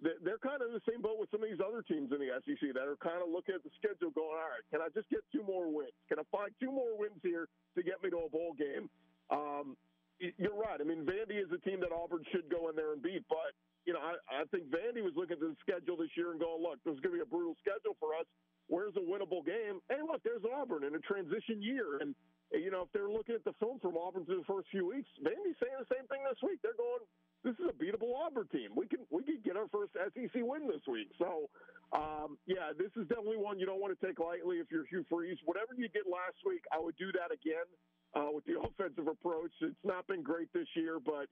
[0.00, 2.32] they're kind of in the same boat with some of these other teams in the
[2.42, 5.10] SEC that are kind of looking at the schedule, going, "All right, can I just
[5.10, 5.94] get two more wins?
[6.08, 7.46] Can I find two more wins here
[7.76, 8.88] to get me to a bowl game?"
[9.30, 9.76] Um,
[10.18, 10.80] you're right.
[10.80, 13.52] I mean, Vandy is a team that Auburn should go in there and beat, but
[13.84, 16.62] you know, I, I think Vandy was looking at the schedule this year and going,
[16.62, 18.26] "Look, this is going to be a brutal schedule for us.
[18.66, 22.14] Where's a winnable game?" Hey, look, there's Auburn in a transition year, and
[22.52, 25.08] you know, if they're looking at the film from Auburn through the first few weeks,
[25.24, 26.60] they may be saying the same thing this week.
[26.60, 27.04] They're going,
[27.42, 28.70] this is a beatable Auburn team.
[28.76, 31.10] We can we can get our first SEC win this week.
[31.18, 31.50] So,
[31.90, 35.04] um, yeah, this is definitely one you don't want to take lightly if you're Hugh
[35.10, 35.38] Freeze.
[35.44, 37.66] Whatever you did last week, I would do that again
[38.14, 39.52] uh, with the offensive approach.
[39.60, 41.26] It's not been great this year, but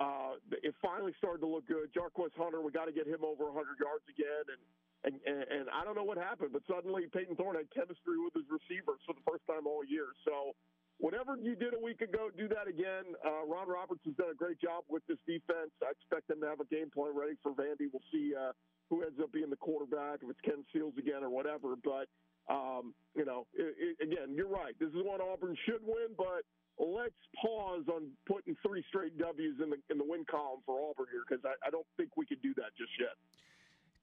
[0.00, 1.92] uh, it finally started to look good.
[1.92, 4.62] Jarquez Hunter, we got to get him over 100 yards again, and
[5.04, 8.44] and, and, I don't know what happened, but suddenly Payton Thorne had chemistry with his
[8.52, 10.12] receivers for the first time all year.
[10.28, 10.52] So,
[11.00, 13.16] whatever you did a week ago, do that again.
[13.24, 15.72] Uh, Ron Roberts has done a great job with this defense.
[15.80, 17.88] I expect them to have a game plan ready for Vandy.
[17.88, 18.52] We'll see uh,
[18.92, 21.80] who ends up being the quarterback, if it's Ken Seals again or whatever.
[21.80, 22.04] But,
[22.52, 24.76] um, you know, it, it, again, you're right.
[24.76, 26.44] This is one Auburn should win, but
[26.76, 31.08] let's pause on putting three straight W's in the in the win column for Auburn
[31.08, 33.16] here because I, I don't think we could do that just yet.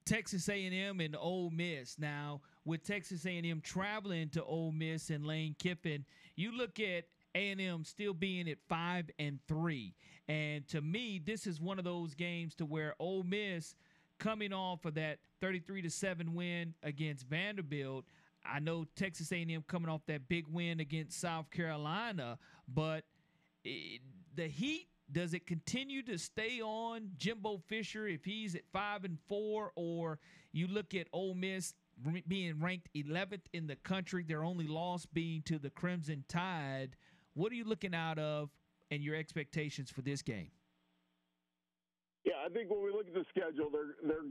[0.08, 1.98] Texas A&M and Ole Miss.
[1.98, 7.04] Now, with Texas A&M traveling to Ole Miss and Lane Kiffin, you look at
[7.34, 9.94] A&M still being at five and three,
[10.26, 13.74] and to me, this is one of those games to where Ole Miss
[14.18, 18.06] coming off of that 33 to seven win against Vanderbilt.
[18.46, 23.04] I know Texas A&M coming off that big win against South Carolina, but
[23.62, 24.00] it,
[24.34, 29.18] the Heat does it continue to stay on Jimbo Fisher if he's at five and
[29.28, 30.18] four, or
[30.52, 31.74] you look at Ole Miss
[32.28, 36.90] being ranked 11th in the country, their only loss being to the Crimson Tide.
[37.34, 38.50] What are you looking out of
[38.90, 40.50] and your expectations for this game?
[42.24, 44.28] Yeah, I think when we look at the schedule, they're they're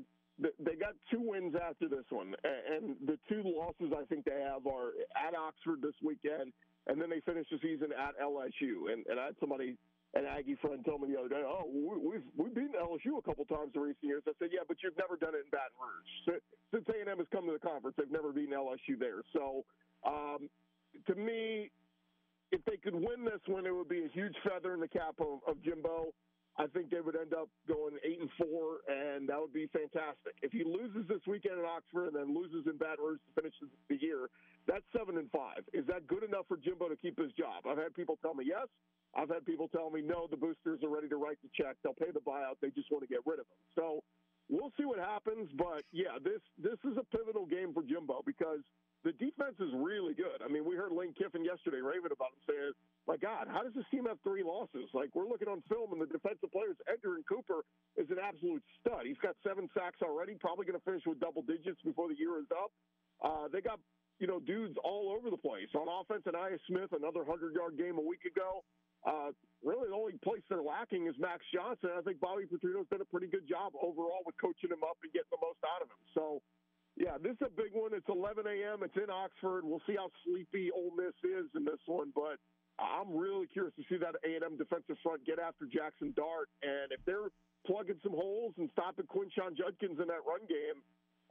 [0.59, 4.67] they got two wins after this one, and the two losses I think they have
[4.67, 6.53] are at Oxford this weekend,
[6.86, 8.93] and then they finish the season at LSU.
[8.93, 9.78] And, and I had somebody
[10.14, 13.45] an Aggie friend told me the other day, "Oh, we've we've beaten LSU a couple
[13.45, 16.41] times in recent years." I said, "Yeah, but you've never done it in Baton Rouge.
[16.72, 19.66] Since A and M has come to the conference, they've never beaten LSU there." So,
[20.05, 20.49] um,
[21.05, 21.72] to me,
[22.51, 25.16] if they could win this one, it would be a huge feather in the cap
[25.20, 26.14] of, of Jimbo.
[26.58, 30.34] I think they would end up going eight and four, and that would be fantastic.
[30.41, 33.53] If he loses this weekend in Oxford and then loses in Baton Rouge to finish
[33.62, 34.26] the year,
[34.66, 35.62] that's seven and five.
[35.72, 37.70] Is that good enough for Jimbo to keep his job?
[37.70, 38.66] I've had people tell me yes.
[39.14, 40.28] I've had people tell me no.
[40.30, 41.78] The boosters are ready to write the check.
[41.84, 42.58] They'll pay the buyout.
[42.62, 43.62] They just want to get rid of him.
[43.78, 44.01] So
[44.49, 45.49] we'll see what happens.
[45.58, 48.66] But yeah, this this is a pivotal game for Jimbo because
[49.05, 50.41] the defense is really good.
[50.43, 52.74] I mean, we heard Lane Kiffin yesterday raving about him saying,
[53.08, 54.91] "My God, how does this team have three losses?
[54.93, 57.64] Like we're looking on film, and the defensive players, Edgerrin Cooper
[57.95, 59.08] is an absolute stud.
[59.08, 60.36] He's got seven sacks already.
[60.36, 62.72] Probably going to finish with double digits before the year is up.
[63.24, 63.80] Uh, they got
[64.20, 66.24] you know dudes all over the place on offense.
[66.28, 68.62] And Ainias Smith, another hundred yard game a week ago.
[69.08, 69.32] Uh,
[69.64, 71.95] really, the only place they're lacking is Max Johnson.
[71.95, 75.12] I think Bobby Petrino's done a pretty good job overall with coaching him up and
[75.14, 76.03] getting the most out of him.
[76.12, 76.41] So,
[76.97, 77.93] yeah, this is a big one.
[77.93, 78.84] It's 11 a.m.
[78.84, 79.64] It's in Oxford.
[79.64, 82.36] We'll see how sleepy Ole Miss is in this one, but
[82.80, 87.01] I'm really curious to see that A&M defensive front get after Jackson Dart, and if
[87.05, 87.34] they're
[87.65, 90.82] plugging some holes and stopping Quinshon Judkins in that run game,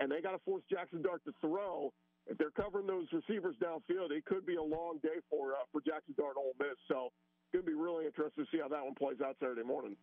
[0.01, 1.93] and they got to force Jackson Dart to throw.
[2.27, 5.81] If they're covering those receivers downfield, it could be a long day for uh, for
[5.81, 6.77] Jackson Dart and Ole Miss.
[6.89, 7.11] So
[7.53, 9.97] going to be really interesting to see how that one plays out Saturday morning.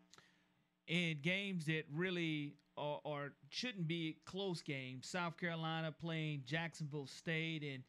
[0.87, 7.83] In games that really are shouldn't be close games, South Carolina playing Jacksonville State and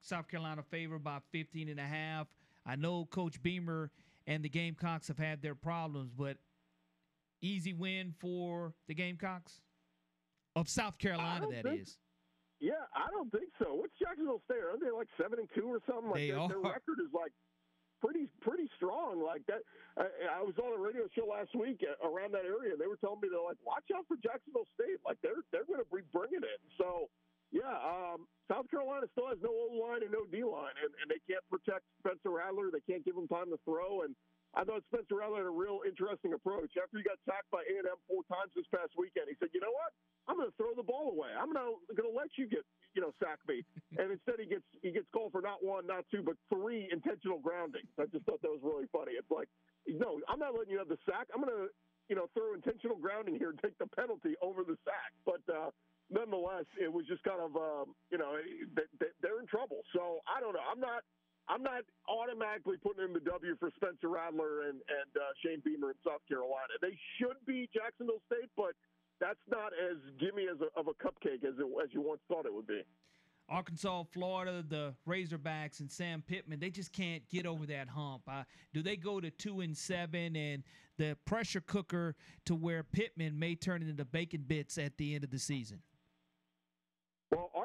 [0.00, 2.26] South Carolina favored by 15 and a half.
[2.66, 3.90] I know Coach Beamer
[4.26, 6.36] and the Gamecocks have had their problems, but
[7.40, 9.60] easy win for the Gamecocks
[10.56, 11.46] of South Carolina.
[11.50, 11.98] That think, is.
[12.58, 13.74] Yeah, I don't think so.
[13.74, 14.64] What's Jacksonville State?
[14.64, 16.10] Are they like seven and two or something?
[16.10, 16.48] Like they their, are.
[16.48, 17.32] their record is like
[18.00, 19.60] pretty pretty strong like that.
[20.00, 22.88] I, I was on a radio show last week uh, around that area, and they
[22.88, 25.88] were telling me they're like, watch out for Jacksonville State, like they're they're going to
[25.92, 26.60] be bringing it.
[26.80, 27.12] So
[27.56, 31.08] yeah, um, South Carolina still has no O line and no D line, and, and
[31.08, 32.68] they can't protect Spencer Rattler.
[32.68, 34.12] They can't give him time to throw, and
[34.52, 36.76] I thought Spencer Rattler had a real interesting approach.
[36.76, 39.48] After he got sacked by A and M four times this past weekend, he said,
[39.56, 39.96] "You know what?
[40.28, 41.32] I'm going to throw the ball away.
[41.32, 43.64] I'm going to going to let you get you know sack me."
[44.00, 47.40] and instead, he gets he gets called for not one, not two, but three intentional
[47.40, 47.88] groundings.
[47.96, 49.16] I just thought that was really funny.
[49.16, 49.48] It's like,
[49.88, 51.32] no, I'm not letting you have the sack.
[51.32, 51.72] I'm going to
[52.12, 55.16] you know throw intentional grounding here and take the penalty over the sack.
[55.24, 55.72] But uh,
[56.10, 58.36] nonetheless, it was just kind of um, you know
[58.74, 59.82] they, they're in trouble.
[59.94, 60.64] So I don't know.
[60.64, 61.02] I'm not.
[61.48, 65.94] I'm not automatically putting in the W for Spencer Rattler and, and uh, Shane Beamer
[65.94, 66.74] in South Carolina.
[66.82, 68.74] They should be Jacksonville State, but
[69.20, 72.46] that's not as gimme as a, of a cupcake as it, as you once thought
[72.46, 72.82] it would be.
[73.48, 78.22] Arkansas, Florida, the Razorbacks, and Sam Pittman, they just can't get over that hump.
[78.26, 78.42] Uh,
[78.74, 80.64] do they go to two and seven and
[80.98, 85.30] the pressure cooker to where Pittman may turn into bacon bits at the end of
[85.30, 85.80] the season?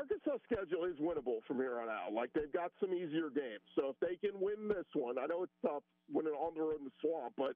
[0.02, 2.10] Arkansas' schedule is winnable from here on out.
[2.10, 5.46] Like they've got some easier games, so if they can win this one, I know
[5.46, 7.54] it's tough winning on the road in the swamp, but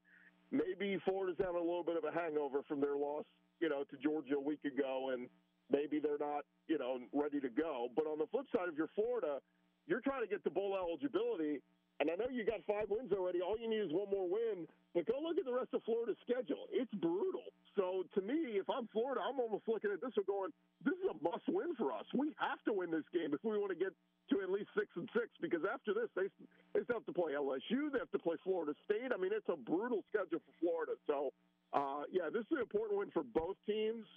[0.53, 3.25] maybe Florida's having a little bit of a hangover from their loss,
[3.57, 5.25] you know, to Georgia a week ago, and
[5.73, 7.89] maybe they're not, you know, ready to go.
[7.97, 9.41] But on the flip side, if you're Florida,
[9.89, 11.65] you're trying to get the bowl eligibility.
[11.97, 13.41] And I know you got five wins already.
[13.41, 14.67] All you need is one more win.
[14.93, 16.67] But go look at the rest of Florida's schedule.
[16.69, 17.49] It's brutal.
[17.75, 20.51] So to me, if I'm Florida, I'm almost looking at this and going,
[20.83, 22.07] this is a must win for us.
[22.15, 23.91] We have to win this game if we want to get
[24.31, 26.31] to at least six and six because after this, they,
[26.73, 27.91] they still have to play LSU.
[27.91, 29.11] They have to play Florida State.
[29.11, 30.95] I mean, it's a brutal schedule for Florida.
[31.05, 31.35] So,
[31.75, 34.07] uh, yeah, this is an important win for both teams.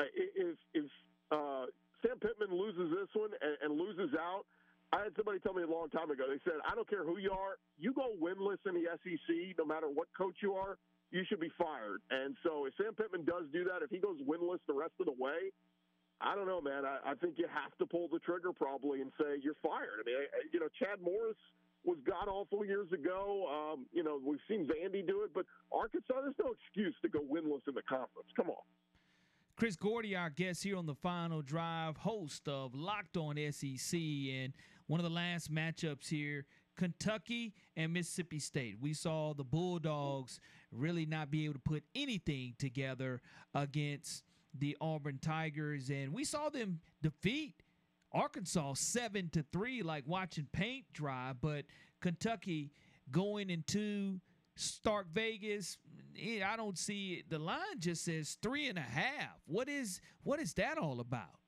[0.00, 0.88] Uh, if if
[1.28, 1.68] uh,
[2.00, 4.48] Sam Pittman loses this one and, and loses out,
[4.92, 6.24] I had somebody tell me a long time ago.
[6.28, 9.64] They said, I don't care who you are, you go winless in the SEC, no
[9.64, 10.76] matter what coach you are,
[11.12, 12.00] you should be fired.
[12.10, 15.06] And so if Sam Pittman does do that, if he goes winless the rest of
[15.06, 15.52] the way,
[16.20, 16.84] I don't know, man.
[16.84, 20.00] I, I think you have to pull the trigger probably and say you're fired.
[20.00, 21.36] I mean, I, you know, Chad Morris
[21.84, 23.44] was god awful years ago.
[23.52, 27.20] Um, you know, we've seen Vandy do it, but Arkansas, there's no excuse to go
[27.20, 28.28] winless in the conference.
[28.34, 28.64] Come on.
[29.56, 34.54] Chris Gordy, our guest here on the final drive, host of Locked On SEC, and
[34.86, 36.46] one of the last matchups here
[36.76, 38.76] Kentucky and Mississippi State.
[38.80, 40.40] We saw the Bulldogs
[40.72, 43.20] really not be able to put anything together
[43.54, 44.24] against
[44.58, 47.62] the Auburn Tigers, and we saw them defeat
[48.12, 51.32] Arkansas seven to three, like watching paint dry.
[51.38, 51.64] But
[52.00, 52.72] Kentucky
[53.10, 54.20] going into
[54.56, 55.78] Stark Vegas,
[56.20, 57.30] eh, I don't see it.
[57.30, 59.40] The line just says three and a half.
[59.46, 61.38] What is what is that all about?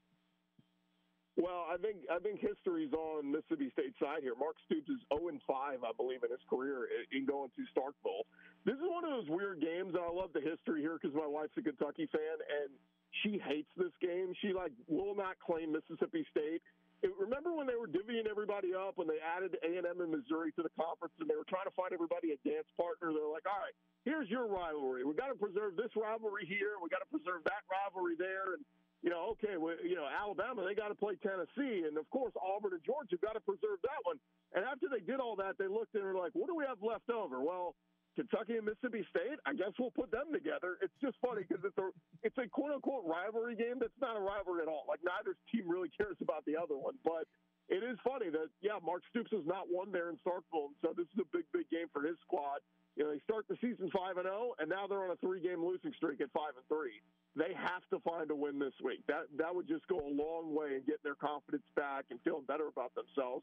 [1.37, 4.35] Well, I think I think history's on Mississippi State side here.
[4.39, 8.22] Mark Stoops is 0 and 5, I believe, in his career in going to Starkville.
[8.65, 9.93] This is one of those weird games.
[9.93, 12.73] I love the history here because my wife's a Kentucky fan, and
[13.21, 14.33] she hates this game.
[14.41, 16.65] She like will not claim Mississippi State.
[17.05, 20.09] It, remember when they were divvying everybody up when they added A and M and
[20.09, 23.12] Missouri to the conference, and they were trying to find everybody a dance partner?
[23.12, 23.77] They're like, all right,
[24.09, 25.05] here's your rivalry.
[25.05, 26.81] We got to preserve this rivalry here.
[26.81, 28.65] We got to preserve that rivalry there, and
[29.05, 31.85] you know, okay, well, you know, Alabama, they got to play Tennessee.
[31.85, 34.17] And of course, Auburn and Georgia got to preserve that one.
[34.57, 36.81] And after they did all that, they looked and were like, what do we have
[36.81, 37.45] left over?
[37.45, 37.77] Well,
[38.15, 40.79] Kentucky and Mississippi State, I guess we'll put them together.
[40.81, 41.91] It's just funny because it's a
[42.23, 44.87] it's a quote unquote rivalry game that's not a rivalry at all.
[44.89, 47.27] Like neither team really cares about the other one, but
[47.69, 50.95] it is funny that yeah, Mark Stoops has not won there in Starkville, and so
[50.95, 52.62] this is a big big game for his squad.
[52.95, 55.43] You know, they start the season five and zero, and now they're on a three
[55.43, 57.03] game losing streak at five and three.
[57.35, 59.03] They have to find a win this week.
[59.11, 62.47] That that would just go a long way in getting their confidence back and feeling
[62.47, 63.43] better about themselves.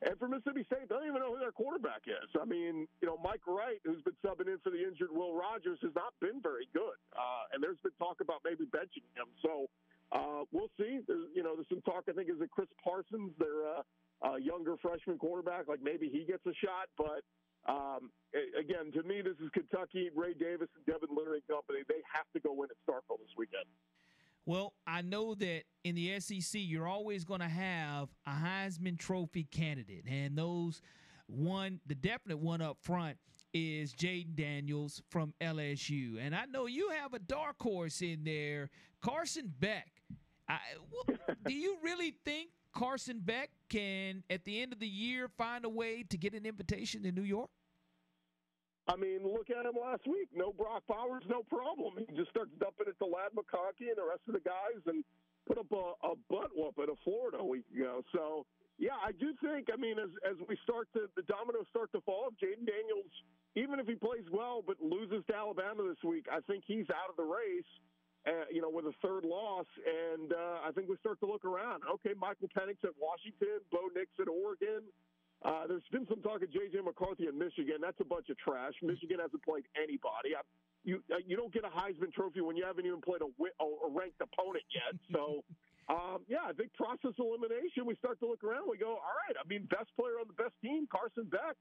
[0.00, 2.28] And for Mississippi State, they don't even know who their quarterback is.
[2.40, 5.76] I mean, you know, Mike Wright, who's been subbing in for the injured Will Rogers,
[5.84, 6.96] has not been very good.
[7.12, 9.28] Uh, and there's been talk about maybe benching him.
[9.44, 9.68] So
[10.12, 11.04] uh, we'll see.
[11.04, 13.82] There's, you know, there's some talk, I think, is it Chris Parsons, their uh,
[14.24, 16.88] uh, younger freshman quarterback, like maybe he gets a shot.
[16.96, 17.20] But
[17.68, 18.10] um,
[18.56, 21.84] again, to me, this is Kentucky, Ray Davis, and Devin Leary and company.
[21.88, 23.68] They have to go win at Starkville this weekend.
[24.46, 29.44] Well, I know that in the SEC, you're always going to have a Heisman Trophy
[29.44, 30.80] candidate, and those
[31.26, 33.18] one, the definite one up front
[33.52, 38.70] is Jayden Daniels from LSU, and I know you have a dark horse in there,
[39.00, 39.90] Carson Beck.
[40.48, 40.58] I,
[40.90, 41.16] well,
[41.46, 45.68] do you really think Carson Beck can, at the end of the year, find a
[45.68, 47.50] way to get an invitation to New York?
[48.90, 50.34] I mean, look at him last week.
[50.34, 51.94] No Brock Bowers, no problem.
[52.02, 55.06] He just starts dumping it to Ladd McConkey and the rest of the guys and
[55.46, 58.02] put up a, a butt whooping at Florida a week ago.
[58.10, 58.46] So,
[58.82, 62.02] yeah, I do think, I mean, as, as we start to, the dominoes start to
[62.02, 63.14] fall, if Jayden Daniels,
[63.54, 67.14] even if he plays well but loses to Alabama this week, I think he's out
[67.14, 67.70] of the race.
[68.28, 71.48] Uh, you know, with a third loss, and uh, I think we start to look
[71.48, 71.80] around.
[71.88, 74.84] Okay, Michael Penix at Washington, Bo Nix at Oregon,
[75.42, 76.84] uh, there's been some talk of J.J.
[76.84, 77.80] McCarthy in Michigan.
[77.80, 78.76] That's a bunch of trash.
[78.82, 80.36] Michigan hasn't played anybody.
[80.36, 80.44] I,
[80.84, 83.88] you uh, you don't get a Heisman Trophy when you haven't even played a, a
[83.88, 84.96] ranked opponent yet.
[85.10, 85.42] So,
[85.88, 87.82] um, yeah, I think process elimination.
[87.84, 88.70] We start to look around.
[88.70, 89.34] We go, all right.
[89.34, 91.58] I mean, best player on the best team, Carson Beck,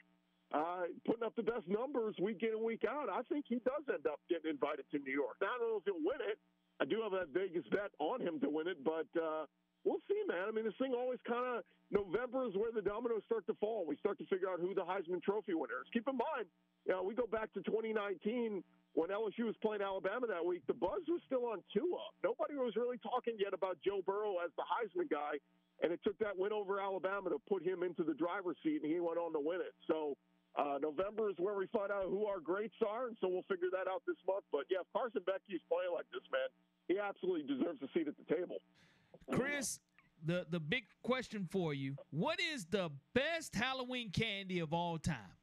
[0.54, 3.10] uh, putting up the best numbers week in and week out.
[3.10, 5.42] I think he does end up getting invited to New York.
[5.42, 6.38] Now, I don't know if he'll win it.
[6.80, 9.10] I do have that Vegas bet on him to win it, but.
[9.16, 9.48] Uh,
[9.84, 10.48] we'll see, man.
[10.48, 13.86] I mean, this thing always kind of November is where the dominoes start to fall.
[13.88, 15.90] We start to figure out who the Heisman Trophy winner is.
[15.92, 16.48] Keep in mind,
[16.86, 18.64] you know, we go back to 2019
[18.94, 20.62] when LSU was playing Alabama that week.
[20.68, 22.14] The buzz was still on Tua.
[22.24, 25.42] Nobody was really talking yet about Joe Burrow as the Heisman guy,
[25.82, 28.92] and it took that win over Alabama to put him into the driver's seat, and
[28.92, 29.74] he went on to win it.
[29.88, 30.16] So.
[30.58, 33.70] Uh, November is where we find out who our greats are, and so we'll figure
[33.72, 34.44] that out this month.
[34.52, 36.50] But yeah, if Carson Beck playing like this, man,
[36.90, 38.58] he absolutely deserves a seat at the table.
[39.32, 39.80] Chris,
[40.26, 45.38] the the big question for you: What is the best Halloween candy of all time?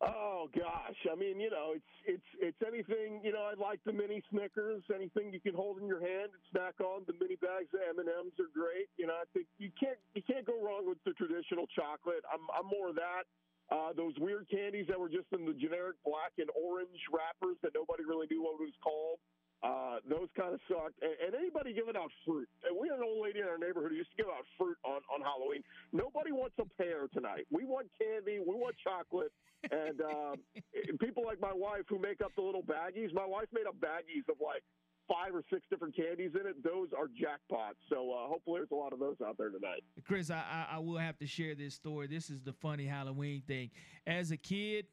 [0.00, 3.20] Oh gosh, I mean, you know, it's it's it's anything.
[3.20, 4.80] You know, I like the mini Snickers.
[4.88, 7.04] Anything you can hold in your hand and snack on.
[7.04, 8.88] The mini bags of M and M's are great.
[8.96, 12.24] You know, I think you can't you can't go wrong with the traditional chocolate.
[12.32, 13.28] I'm I'm more of that.
[13.68, 17.76] Uh, those weird candies that were just in the generic black and orange wrappers that
[17.76, 19.20] nobody really knew what it was called.
[19.62, 20.96] Uh, those kind of sucked.
[21.04, 22.48] And, and anybody giving out fruit.
[22.72, 25.04] We had an old lady in our neighborhood who used to give out fruit on,
[25.12, 25.62] on Halloween.
[25.92, 27.44] Nobody wants a pear tonight.
[27.50, 28.40] We want candy.
[28.40, 29.32] We want chocolate.
[29.68, 30.40] And um,
[31.00, 33.12] people like my wife who make up the little baggies.
[33.12, 34.64] My wife made up baggies of like
[35.10, 36.62] five or six different candies in it.
[36.62, 37.76] Those are jackpots.
[37.90, 39.82] So uh, hopefully there's a lot of those out there tonight.
[40.06, 42.06] Chris, I, I, I will have to share this story.
[42.06, 43.70] This is the funny Halloween thing.
[44.06, 44.86] As a kid,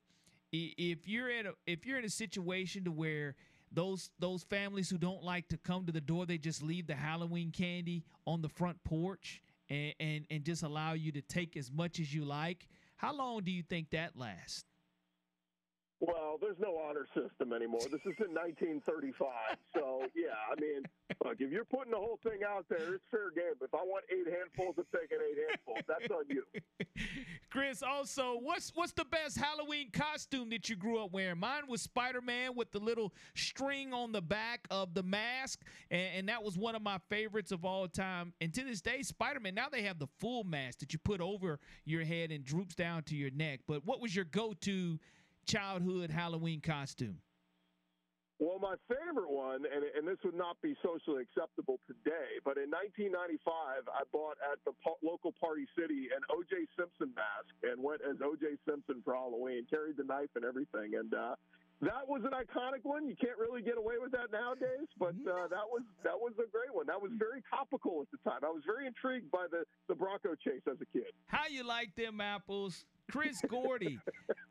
[0.51, 3.35] if you're in a if you're in a situation to where
[3.71, 6.95] those those families who don't like to come to the door, they just leave the
[6.95, 11.71] Halloween candy on the front porch and and, and just allow you to take as
[11.71, 12.67] much as you like.
[12.95, 14.65] How long do you think that lasts?
[15.99, 17.81] Well, there's no honor system anymore.
[17.81, 19.57] This is in 1935.
[19.73, 20.83] So, yeah, I mean,
[21.25, 23.57] look, if you're putting the whole thing out there, it's fair game.
[23.59, 25.85] If I want eight handfuls, I'm taking eight handfuls.
[25.87, 26.43] That's on you.
[27.49, 31.39] Chris, also, what's what's the best Halloween costume that you grew up wearing?
[31.39, 36.09] Mine was Spider Man with the little string on the back of the mask, and,
[36.15, 38.33] and that was one of my favorites of all time.
[38.39, 39.55] And to this day, Spider Man.
[39.55, 43.01] Now they have the full mask that you put over your head and droops down
[43.03, 43.61] to your neck.
[43.67, 44.99] But what was your go to
[45.47, 47.17] childhood Halloween costume?
[48.37, 52.69] Well, my favorite one, and, and this would not be socially acceptable today, but in
[52.69, 56.69] 1995, I bought at the po- local Party City an O.J.
[56.77, 58.61] Simpson mask and went as O.J.
[58.61, 60.93] Simpson for Halloween, carried the knife and everything.
[61.01, 61.33] And uh,
[61.81, 63.09] that was an iconic one.
[63.09, 66.45] You can't really get away with that nowadays, but uh, that was that was a
[66.49, 66.85] great one.
[66.85, 68.45] That was very topical at the time.
[68.45, 71.09] I was very intrigued by the, the Bronco chase as a kid.
[71.25, 72.85] How you like them apples?
[73.09, 73.99] Chris Gordy,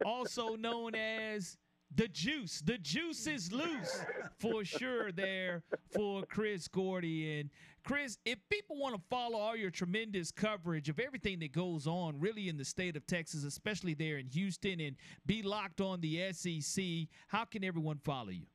[0.04, 1.56] also known as
[1.94, 2.62] the juice.
[2.64, 4.04] The juice is loose
[4.38, 7.40] for sure there for Chris Gordy.
[7.40, 7.50] And
[7.84, 12.18] Chris, if people want to follow all your tremendous coverage of everything that goes on
[12.18, 16.32] really in the state of Texas, especially there in Houston, and be locked on the
[16.32, 16.84] SEC,
[17.28, 18.46] how can everyone follow you?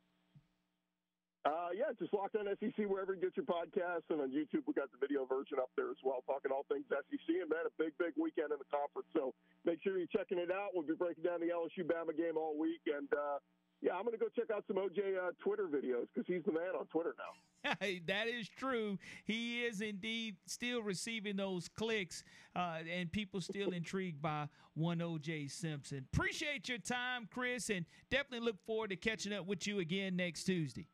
[1.42, 4.78] Uh, yeah, just locked on SEC wherever you get your podcasts, and on YouTube we
[4.78, 7.28] got the video version up there as well, talking all things SEC.
[7.42, 9.34] And man, a big, big weekend in the conference, so
[9.66, 10.78] make sure you're checking it out.
[10.78, 13.42] We'll be breaking down the LSU Bama game all week, and uh,
[13.82, 16.52] yeah, I'm going to go check out some OJ uh, Twitter videos because he's the
[16.52, 17.74] man on Twitter now.
[18.08, 19.00] that is true.
[19.26, 22.24] He is indeed still receiving those clicks,
[22.56, 26.06] uh, and people still intrigued by one OJ Simpson.
[26.14, 30.44] Appreciate your time, Chris, and definitely look forward to catching up with you again next
[30.44, 30.86] Tuesday.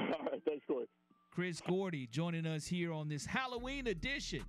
[0.18, 0.86] All right, thanks, Corey.
[1.30, 4.42] Chris Gordy joining us here on this Halloween edition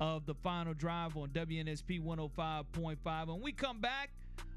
[0.00, 3.26] of the Final Drive on WNSP 105.5.
[3.28, 4.10] When we come back,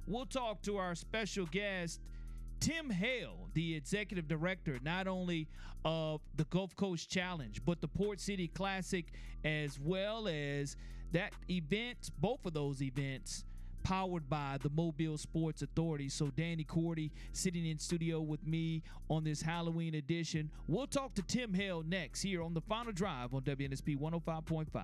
[0.07, 2.01] we'll talk to our special guest,
[2.59, 5.47] Tim Hale, the executive director not only
[5.85, 9.05] of the Gulf Coast Challenge, but the Port City Classic,
[9.45, 10.75] as well as
[11.13, 13.45] that event, both of those events
[13.83, 16.09] powered by the Mobile Sports Authority.
[16.09, 20.49] So Danny Corte sitting in studio with me on this Halloween edition.
[20.67, 24.83] We'll talk to Tim Hale next here on the Final Drive on WNSP 105.5.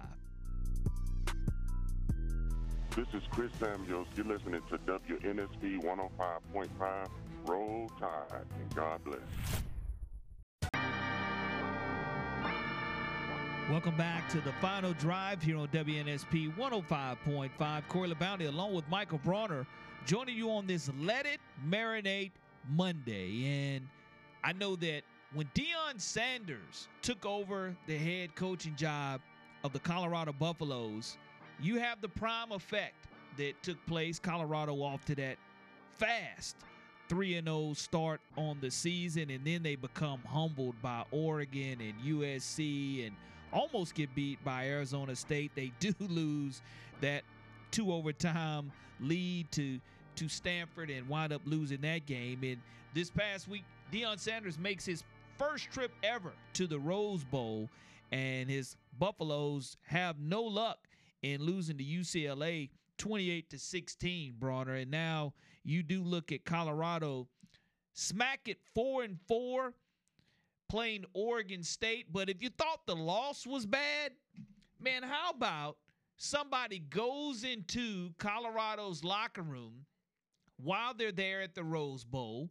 [2.95, 4.07] This is Chris Samuels.
[4.15, 7.07] You're listening to WNSP 105.5.
[7.45, 9.19] Roll Tide and God bless.
[13.68, 17.88] Welcome back to the final drive here on WNSP 105.5.
[17.89, 19.66] Corey LaBounty along with Michael Bronner
[20.05, 22.30] joining you on this Let It Marinate
[22.70, 23.74] Monday.
[23.74, 23.88] And
[24.43, 25.01] I know that
[25.34, 29.20] when Deion Sanders took over the head coaching job
[29.63, 31.18] of the Colorado Buffaloes,
[31.59, 33.07] you have the prime effect
[33.38, 34.20] that took place.
[34.20, 35.38] Colorado off to that
[35.95, 36.55] fast
[37.09, 43.07] 3 0 start on the season, and then they become humbled by Oregon and USC
[43.07, 43.16] and
[43.55, 45.51] almost get beat by Arizona State.
[45.55, 46.61] They do lose
[47.01, 47.23] that
[47.71, 49.79] two overtime lead to
[50.17, 52.39] to Stanford and wind up losing that game.
[52.43, 52.57] And
[52.93, 55.03] this past week, Deion Sanders makes his
[55.37, 57.69] first trip ever to the Rose Bowl,
[58.13, 60.77] and his Buffaloes have no luck
[61.21, 64.75] in losing to UCLA 28 to 16, Bronner.
[64.75, 65.33] And now
[65.65, 67.27] you do look at Colorado,
[67.93, 69.73] smack it four and four
[70.70, 72.11] playing Oregon State.
[72.11, 74.11] But if you thought the loss was bad,
[74.80, 75.78] man, how about
[76.18, 79.86] somebody goes into Colorado's locker room
[80.57, 82.49] while they're there at the Rose Bowl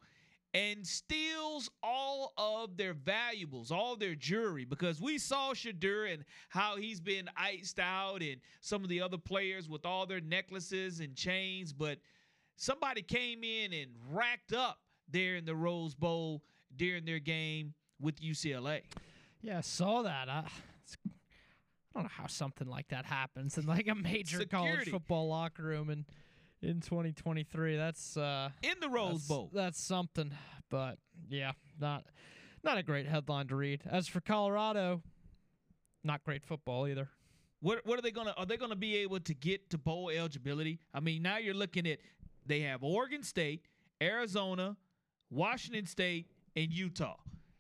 [0.52, 6.76] and steals all of their valuables, all their jewelry, because we saw Shedeur and how
[6.76, 11.16] he's been iced out and some of the other players with all their necklaces and
[11.16, 11.98] chains, but
[12.56, 16.44] somebody came in and racked up there in the Rose Bowl
[16.76, 18.82] during their game with UCLA.
[19.42, 20.28] Yeah, I saw that.
[20.28, 21.10] I, I
[21.94, 24.72] don't know how something like that happens in like a major Security.
[24.74, 26.04] college football locker room in
[26.62, 27.76] in 2023.
[27.76, 29.50] That's uh, in the Rose that's, Bowl.
[29.52, 30.32] That's something,
[30.70, 30.98] but
[31.28, 32.04] yeah, not
[32.64, 33.82] not a great headline to read.
[33.88, 35.02] As for Colorado,
[36.02, 37.08] not great football either.
[37.60, 40.80] What what are they gonna are they gonna be able to get to bowl eligibility?
[40.92, 41.98] I mean, now you're looking at
[42.46, 43.62] they have Oregon State,
[44.02, 44.76] Arizona,
[45.30, 47.16] Washington State, and Utah.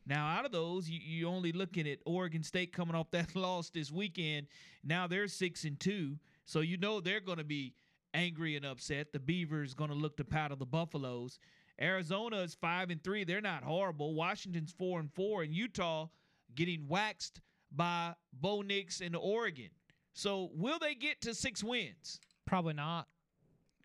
[0.06, 3.70] Now, out of those, you, you're only looking at Oregon State coming off that loss
[3.70, 4.46] this weekend.
[4.82, 7.74] Now they're six and two, so you know they're going to be
[8.12, 9.12] angry and upset.
[9.12, 11.38] The Beavers going to look to paddle the Buffaloes,
[11.80, 13.24] Arizona is five and three.
[13.24, 14.14] They're not horrible.
[14.14, 16.08] Washington's four and four, and Utah
[16.54, 17.40] getting waxed
[17.72, 19.70] by Bo Nix and Oregon.
[20.12, 22.20] So will they get to six wins?
[22.46, 23.08] Probably not.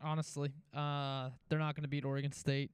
[0.02, 2.72] Honestly, uh, they're not going to beat Oregon State.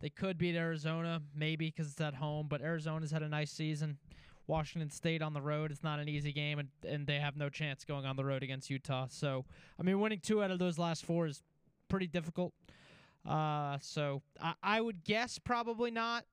[0.00, 2.46] They could beat Arizona, maybe because it's at home.
[2.48, 3.98] But Arizona's had a nice season.
[4.46, 5.70] Washington State on the road.
[5.70, 8.42] It's not an easy game, and, and they have no chance going on the road
[8.42, 9.06] against Utah.
[9.10, 9.44] So,
[9.78, 11.42] I mean, winning two out of those last four is
[11.88, 12.54] pretty difficult.
[13.28, 16.24] Uh, so I, I would guess probably not.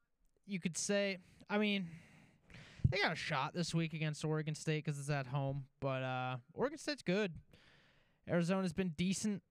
[0.48, 1.18] You could say,
[1.50, 1.88] I mean,
[2.90, 5.66] they got a shot this week against Oregon State because it's at home.
[5.82, 7.34] But uh, Oregon State's good.
[8.30, 9.42] Arizona's been decent.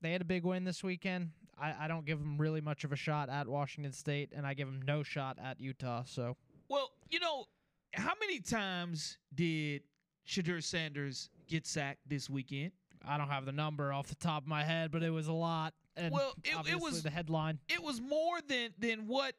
[0.00, 1.30] They had a big win this weekend.
[1.58, 4.54] I, I don't give them really much of a shot at Washington State, and I
[4.54, 6.02] give them no shot at Utah.
[6.04, 6.36] So,
[6.68, 7.44] Well, you know,
[7.92, 9.82] how many times did
[10.26, 12.72] Shedeur Sanders get sacked this weekend?
[13.06, 15.32] I don't have the number off the top of my head, but it was a
[15.32, 15.74] lot.
[15.96, 17.58] And well, it, it was the headline.
[17.68, 19.34] It was more than than what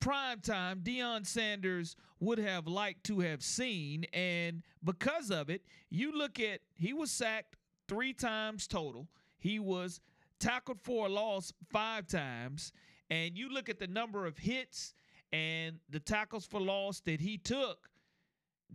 [0.00, 6.16] prime time Deion Sanders would have liked to have seen, and because of it, you
[6.16, 7.56] look at he was sacked
[7.88, 9.08] three times total.
[9.38, 10.00] He was
[10.38, 12.72] tackled for a loss five times,
[13.10, 14.94] and you look at the number of hits
[15.32, 17.90] and the tackles for loss that he took.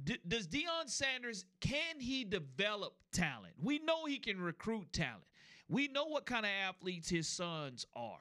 [0.03, 3.53] D- does Deion Sanders can he develop talent?
[3.61, 5.23] We know he can recruit talent.
[5.69, 8.19] We know what kind of athletes his sons are.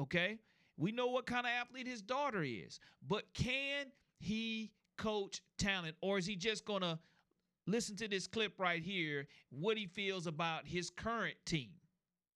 [0.00, 0.38] Okay?
[0.76, 2.80] We know what kind of athlete his daughter is.
[3.06, 3.86] But can
[4.18, 6.98] he coach talent or is he just to
[7.66, 11.70] listen to this clip right here what he feels about his current team?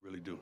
[0.02, 0.38] Really do.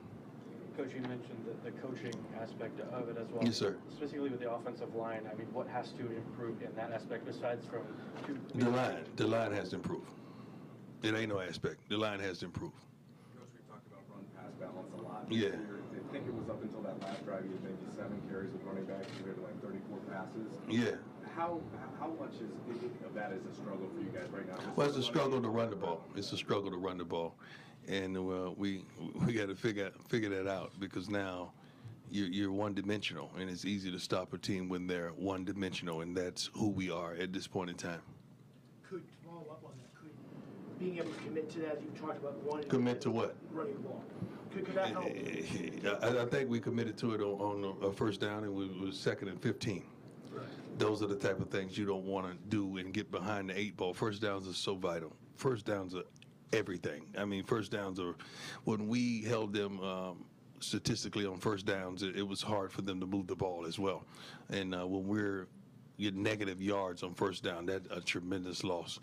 [0.77, 3.43] Coach, you mentioned the, the coaching aspect of it as well.
[3.43, 3.75] Yes, sir.
[3.89, 7.65] Specifically with the offensive line, I mean, what has to improve in that aspect besides
[7.65, 7.81] from
[8.25, 8.37] two?
[8.53, 10.05] The line, the line has to improve.
[11.01, 11.89] It ain't no aspect.
[11.89, 12.73] The line has to improve.
[13.33, 15.25] Coach, we talked about run pass balance a lot.
[15.29, 15.57] Yeah.
[15.57, 18.61] I think it was up until that last drive, you had maybe seven carries with
[18.63, 20.47] running backs compared to like 34 passes.
[20.69, 21.01] Yeah.
[21.35, 21.59] How
[21.99, 22.49] how much is
[23.05, 24.57] of that is a struggle for you guys right now?
[24.75, 26.03] Well, it's a struggle to run the ball.
[26.15, 27.35] It's a struggle to run the ball,
[27.87, 28.83] and uh, we
[29.25, 31.51] we got to figure figure that out because now
[32.09, 36.01] you're, you're one dimensional, and it's easy to stop a team when they're one dimensional,
[36.01, 38.01] and that's who we are at this point in time.
[38.89, 42.37] Could follow up on that, could being able to commit to that, you talked about
[42.43, 43.35] wanting Commit to what?
[43.51, 44.03] running the ball.
[44.53, 45.05] Could, could that help?
[46.03, 48.97] I, I think we committed to it on, on a first down, and we was
[48.97, 49.83] second and 15.
[50.77, 53.59] Those are the type of things you don't want to do and get behind the
[53.59, 53.93] eight ball.
[53.93, 55.11] First downs are so vital.
[55.35, 56.03] First downs are
[56.53, 57.05] everything.
[57.17, 58.15] I mean, first downs are
[58.63, 60.25] when we held them um,
[60.59, 63.77] statistically on first downs, it, it was hard for them to move the ball as
[63.77, 64.05] well.
[64.49, 65.47] And uh, when we're
[65.99, 68.99] getting negative yards on first down, that's a tremendous loss.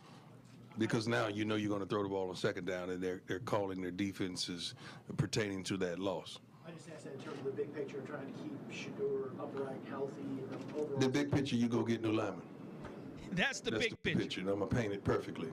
[0.77, 3.23] Because now you know you're going to throw the ball on second down, and they're
[3.29, 4.75] they're calling their defenses
[5.17, 6.41] pertaining to that loss.
[6.67, 9.77] I just asked that in terms of the big picture, trying to keep Shedeur upright,
[9.89, 10.99] healthy, and the overall.
[10.99, 12.43] The big picture, you go get new linemen.
[13.33, 14.19] That's the That's big the picture.
[14.19, 15.51] picture, and I'm gonna paint it perfectly.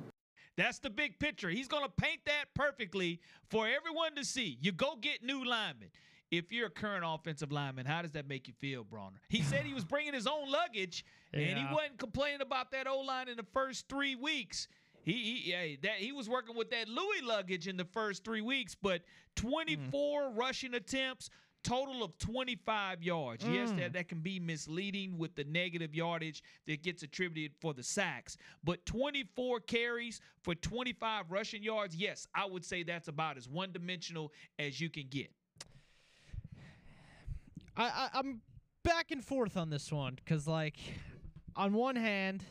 [0.61, 1.49] That's the big picture.
[1.49, 3.19] He's going to paint that perfectly
[3.49, 4.59] for everyone to see.
[4.61, 5.89] You go get new linemen.
[6.29, 9.17] If you're a current offensive lineman, how does that make you feel, Bronner?
[9.27, 12.99] He said he was bringing his own luggage, and he wasn't complaining about that O
[12.99, 14.67] line in the first three weeks.
[15.03, 18.41] He he, hey, that, he was working with that Louis luggage in the first three
[18.41, 19.01] weeks, but
[19.35, 19.49] mm-hmm.
[19.49, 21.31] 24 rushing attempts,
[21.63, 23.45] total of 25 yards.
[23.47, 23.77] Yes, Mm.
[23.77, 28.37] that, that can be misleading with the negative yardage that gets attributed for the sacks,
[28.63, 33.71] but 24 carries for 25 rushing yards, yes, I would say that's about as one
[33.71, 35.31] dimensional as you can get.
[37.77, 38.41] I, I I'm
[38.83, 40.77] back and forth on this one because like
[41.55, 42.43] on one hand,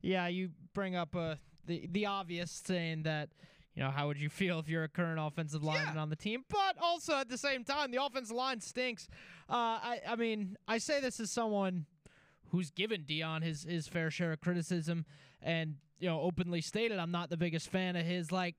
[0.00, 1.36] yeah, you bring up uh,
[1.66, 3.30] the the obvious saying that
[3.76, 6.44] you know how would you feel if you're a current offensive lineman on the team,
[6.48, 9.06] but also at the same time the offensive line stinks.
[9.48, 11.84] Uh, I I mean I say this as someone
[12.50, 15.04] who's given Deion his his fair share of criticism
[15.42, 18.32] and you know openly stated I'm not the biggest fan of his.
[18.32, 18.56] Like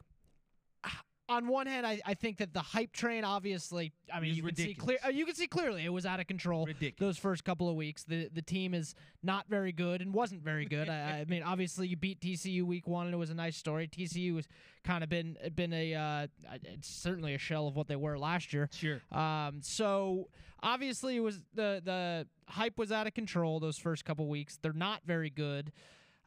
[1.29, 4.55] on one hand, I, I think that the hype train, obviously, I mean, you can
[4.55, 6.65] see clear, you can see clearly it was out of control.
[6.99, 10.65] Those first couple of weeks, the the team is not very good and wasn't very
[10.65, 10.87] good.
[10.89, 13.87] I, I mean, obviously, you beat TCU week one, and it was a nice story.
[13.87, 14.47] TCU has
[14.83, 16.27] kind of been been a uh,
[16.63, 18.69] it's certainly a shell of what they were last year.
[18.73, 19.01] Sure.
[19.11, 20.29] Um, so
[20.63, 24.57] obviously, it was the the hype was out of control those first couple weeks.
[24.61, 25.71] They're not very good.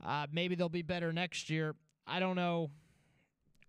[0.04, 1.74] Uh, maybe they'll be better next year.
[2.06, 2.70] I don't know.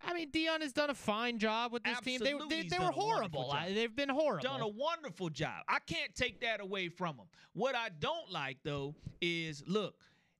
[0.06, 2.20] I mean, Deion has done a fine job with this team.
[2.20, 3.50] They, they, they were horrible.
[3.50, 4.42] I- they've been horrible.
[4.42, 5.62] Done a wonderful job.
[5.68, 7.26] I can't take that away from him.
[7.52, 9.94] What I don't like though is look,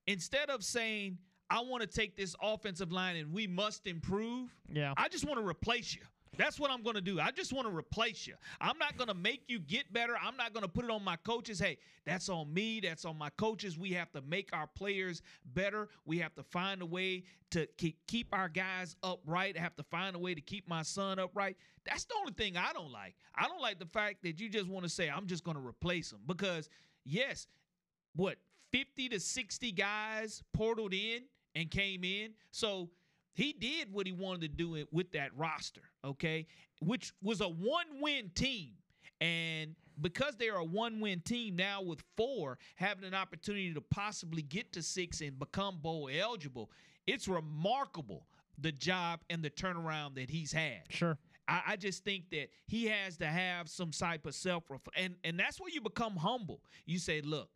[0.07, 1.17] instead of saying
[1.49, 4.93] I want to take this offensive line and we must improve, Yeah.
[4.97, 6.01] I just want to replace you.
[6.37, 7.19] That's what I'm going to do.
[7.19, 8.33] I just want to replace you.
[8.59, 10.15] I'm not going to make you get better.
[10.21, 11.59] I'm not going to put it on my coaches.
[11.59, 12.79] Hey, that's on me.
[12.79, 13.77] That's on my coaches.
[13.77, 15.21] We have to make our players
[15.53, 15.89] better.
[16.05, 17.67] We have to find a way to
[18.07, 19.57] keep our guys upright.
[19.57, 21.55] I have to find a way to keep my son upright.
[21.85, 23.15] That's the only thing I don't like.
[23.35, 25.65] I don't like the fact that you just want to say, I'm just going to
[25.65, 26.67] replace them because,
[27.05, 27.47] yes,
[28.15, 28.37] what,
[28.71, 31.23] 50 to 60 guys portaled in
[31.53, 32.31] and came in.
[32.49, 32.89] So,
[33.33, 36.45] he did what he wanted to do it with that roster, okay?
[36.81, 38.71] Which was a one-win team.
[39.19, 44.73] And because they're a one-win team now with four having an opportunity to possibly get
[44.73, 46.69] to six and become bowl eligible,
[47.07, 48.27] it's remarkable
[48.57, 50.81] the job and the turnaround that he's had.
[50.89, 51.17] Sure.
[51.47, 54.63] I, I just think that he has to have some type of self
[54.95, 56.61] and and that's where you become humble.
[56.85, 57.49] You say, look,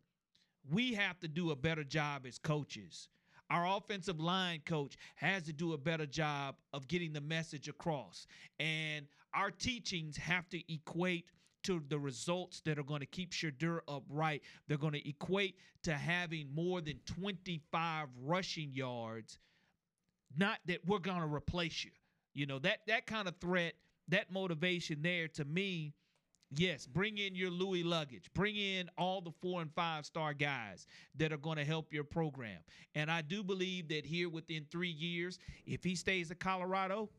[0.70, 3.08] we have to do a better job as coaches
[3.50, 8.26] our offensive line coach has to do a better job of getting the message across.
[8.60, 11.26] And our teachings have to equate
[11.64, 14.42] to the results that are going to keep Shedeur upright.
[14.66, 19.38] They're going to equate to having more than 25 rushing yards.
[20.36, 21.90] Not that we're going to replace you.
[22.34, 23.74] You know, that that kind of threat,
[24.08, 25.94] that motivation there to me
[26.50, 28.30] Yes, bring in your Louis luggage.
[28.34, 32.04] Bring in all the four and five star guys that are going to help your
[32.04, 32.58] program.
[32.94, 37.10] And I do believe that here within three years, if he stays at Colorado,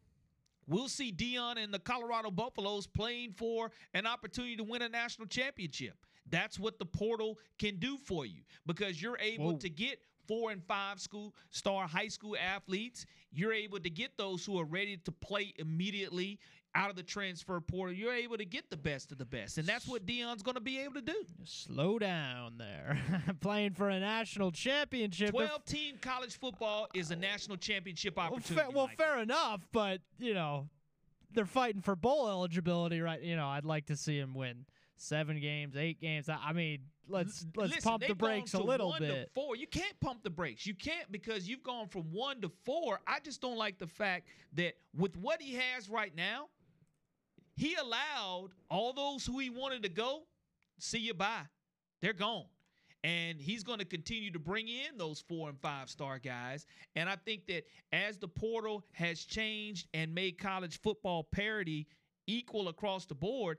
[0.68, 5.28] we'll see Deion and the Colorado Buffaloes playing for an opportunity to win a national
[5.28, 5.96] championship.
[6.30, 9.58] That's what the portal can do for you because you're able Whoa.
[9.58, 13.06] to get four and five school star high school athletes.
[13.32, 16.40] You're able to get those who are ready to play immediately
[16.76, 19.58] out of the transfer portal, you're able to get the best of the best.
[19.58, 21.26] And that's what Deion's going to be able to do.
[21.44, 23.00] Slow down there.
[23.42, 25.32] Playing for a national championship.
[25.32, 28.56] 12 team college football is a national championship opportunity.
[28.56, 30.70] Well, fa- well fair enough, but, you know,
[31.34, 33.22] they're fighting for bowl eligibility, right?
[33.22, 34.66] You know, I'd like to see him win
[34.98, 36.30] seven games, eight games.
[36.30, 39.32] I mean, let's let's Listen, pump the brakes a little bit.
[39.34, 40.66] four, you can't pump the brakes.
[40.66, 43.00] You can't because you've gone from one to four.
[43.08, 46.48] I just don't like the fact that with what he has right now,
[47.60, 50.22] he allowed all those who he wanted to go,
[50.78, 51.42] see you bye.
[52.02, 52.46] They're gone.
[53.04, 56.66] And he's going to continue to bring in those four and five star guys.
[56.96, 61.88] And I think that as the portal has changed and made college football parity
[62.28, 63.58] equal across the board,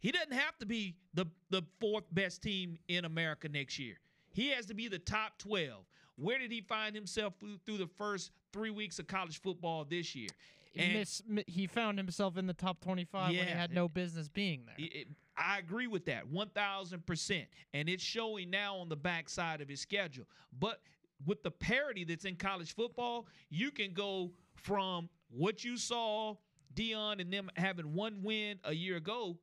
[0.00, 3.96] he doesn't have to be the, the fourth best team in America next year.
[4.32, 5.84] He has to be the top 12.
[6.16, 10.30] Where did he find himself through the first three weeks of college football this year?
[10.76, 14.64] Miss, he found himself in the top 25 yeah, when he had no business being
[14.66, 14.74] there.
[14.78, 17.46] It, I agree with that 1000%.
[17.74, 20.24] And it's showing now on the backside of his schedule.
[20.58, 20.80] But
[21.24, 26.36] with the parity that's in college football, you can go from what you saw
[26.74, 29.38] Deion and them having one win a year ago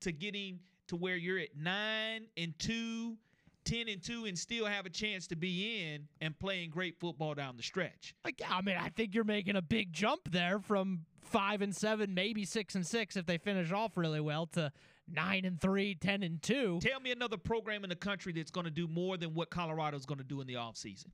[0.00, 3.16] to getting to where you're at 9 and 2
[3.64, 7.34] 10 and 2 and still have a chance to be in and playing great football
[7.34, 8.14] down the stretch.
[8.24, 12.12] Like, I mean, I think you're making a big jump there from 5 and 7,
[12.12, 14.72] maybe 6 and 6 if they finish off really well to
[15.08, 16.80] 9 and 3, 10 and 2.
[16.82, 20.06] Tell me another program in the country that's going to do more than what Colorado's
[20.06, 21.06] going to do in the offseason.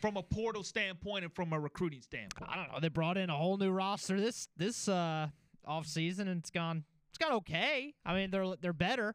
[0.00, 2.50] From a portal standpoint and from a recruiting standpoint.
[2.50, 2.80] I don't know.
[2.80, 5.28] They brought in a whole new roster this this uh
[5.66, 7.94] offseason and it's gone it's gone okay.
[8.04, 9.14] I mean, they're they're better.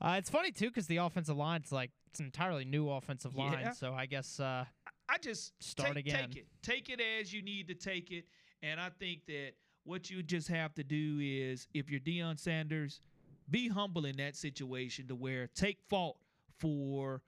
[0.00, 3.60] Uh, it's funny too because the offensive line's like it's an entirely new offensive line.
[3.60, 3.72] Yeah.
[3.72, 4.64] So I guess uh,
[5.08, 6.28] I just start take, again.
[6.28, 8.24] Take it, take it as you need to take it,
[8.60, 9.52] and I think that
[9.84, 13.00] what you just have to do is, if you're Deion Sanders,
[13.50, 16.18] be humble in that situation to where take fault
[16.58, 17.22] for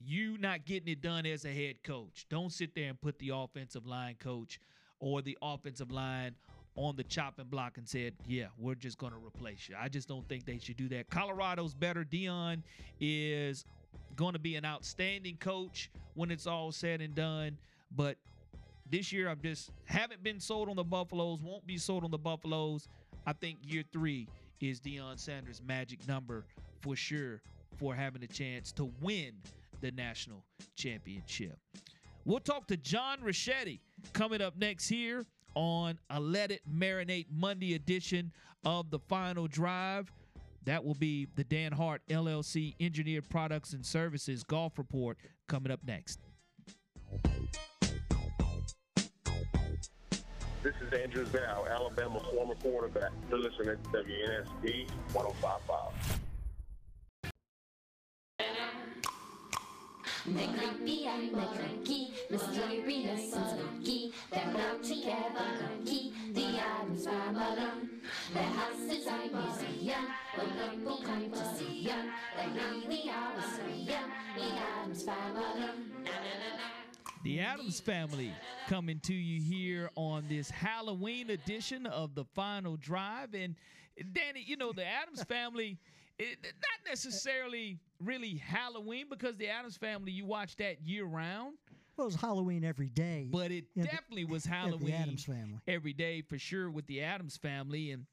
[0.00, 2.26] you not getting it done as a head coach.
[2.30, 4.58] Don't sit there and put the offensive line coach
[4.98, 6.34] or the offensive line
[6.74, 10.08] on the chopping block and said, "Yeah, we're just going to replace you." I just
[10.08, 11.10] don't think they should do that.
[11.10, 12.02] Colorado's better.
[12.02, 12.62] Deion
[12.98, 13.66] is
[14.16, 17.56] going to be an outstanding coach when it's all said and done.
[17.94, 18.16] But
[18.90, 22.18] this year, I've just haven't been sold on the Buffaloes, won't be sold on the
[22.18, 22.88] Buffaloes.
[23.26, 24.28] I think year three
[24.60, 26.44] is Deion Sanders' magic number
[26.80, 27.40] for sure
[27.76, 29.32] for having a chance to win
[29.80, 30.44] the national
[30.76, 31.58] championship.
[32.24, 33.80] We'll talk to John Rachetti
[34.12, 35.24] coming up next here
[35.54, 38.30] on a Let It Marinate Monday edition
[38.64, 40.12] of the Final Drive.
[40.64, 45.18] That will be the Dan Hart LLC Engineered Products and Services Golf Report
[45.48, 46.20] coming up next.
[50.62, 53.10] This is Andrew Zow, Alabama former quarterback.
[53.28, 56.20] You're listening to WNSP 1055.
[60.24, 64.12] They creepy and they cranky, mystery renaissance monkey.
[64.30, 66.12] They're not together, monkey.
[66.32, 67.72] The Addams family.
[68.32, 70.04] Their house is a museum
[70.36, 71.94] come to see ya.
[72.36, 72.48] They
[72.88, 73.98] really are a savior.
[74.36, 75.68] The Addams family.
[77.24, 78.32] The Addams Family
[78.68, 83.34] coming to you here on this Halloween edition of the Final Drive.
[83.34, 83.54] And
[84.12, 85.78] Danny, you know, the Addams Family,
[86.18, 91.54] it, not necessarily really Halloween because the Addams Family, you watch that year round.
[91.96, 93.28] Well, it was Halloween every day.
[93.30, 95.60] But it Yeah, the- definitely was yeah, Halloween the Addams family.
[95.68, 97.92] every day for sure with the Addams family.
[97.92, 98.06] And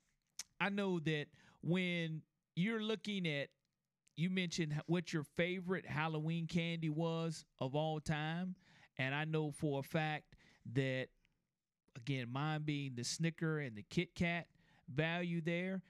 [0.61, 1.25] I know that
[1.61, 2.22] when
[2.56, 3.49] you're looking at,
[4.15, 8.56] you mentioned what your favorite Halloween candy was of all time.
[8.98, 10.36] And I know for a fact
[10.73, 11.07] that,
[11.95, 14.48] again, mine being the Snicker and the Kit Kat
[14.94, 15.81] value there.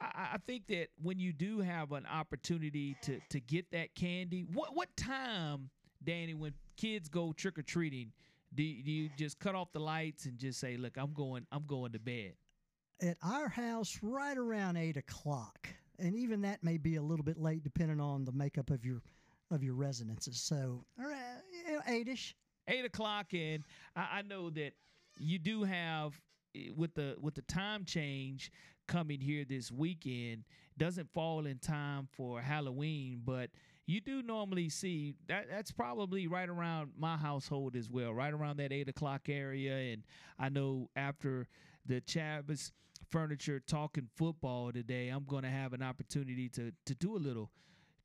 [0.00, 4.74] I, think that when you do have an opportunity to to get that candy, what
[4.76, 5.70] what time,
[6.04, 8.12] Danny, when kids go trick or treating,
[8.54, 11.64] do, do you just cut off the lights and just say, "Look, I'm going, I'm
[11.66, 12.34] going to bed."
[13.00, 15.68] At our house, right around eight o'clock,
[16.00, 19.02] and even that may be a little bit late depending on the makeup of your
[19.50, 20.40] of your residences.
[20.40, 21.42] So, around
[21.86, 22.34] eight-ish.
[22.66, 23.62] eight o'clock and
[23.94, 24.72] I, I know that
[25.18, 26.20] you do have
[26.56, 28.50] eh, with the with the time change
[28.88, 30.44] coming here this weekend
[30.76, 33.50] doesn't fall in time for halloween but
[33.86, 38.56] you do normally see that that's probably right around my household as well right around
[38.58, 40.04] that eight o'clock area and
[40.38, 41.46] i know after
[41.86, 42.70] the Chavez
[43.10, 47.50] furniture talking football today i'm going to have an opportunity to to do a little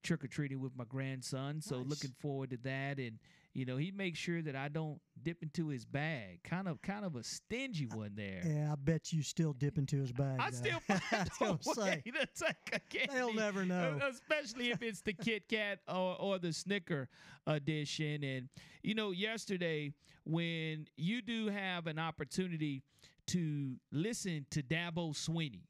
[0.03, 1.61] trick or treating with my grandson.
[1.61, 1.87] So Nice.
[1.87, 2.99] looking forward to that.
[2.99, 3.19] And
[3.53, 6.39] you know, he makes sure that I don't dip into his bag.
[6.43, 8.41] Kind of, kind of a stingy one there.
[8.43, 10.39] Yeah, I bet you still dip into his bag.
[10.39, 10.57] I though.
[10.57, 13.13] still find a gonna say, way to take a candy.
[13.13, 13.99] They'll never know.
[14.09, 17.09] Especially if it's the Kit Kat or, or the Snicker
[17.45, 18.23] edition.
[18.23, 18.49] And,
[18.81, 19.93] you know, yesterday,
[20.25, 22.81] when you do have an opportunity
[23.27, 25.63] to listen to Dabo Swinney,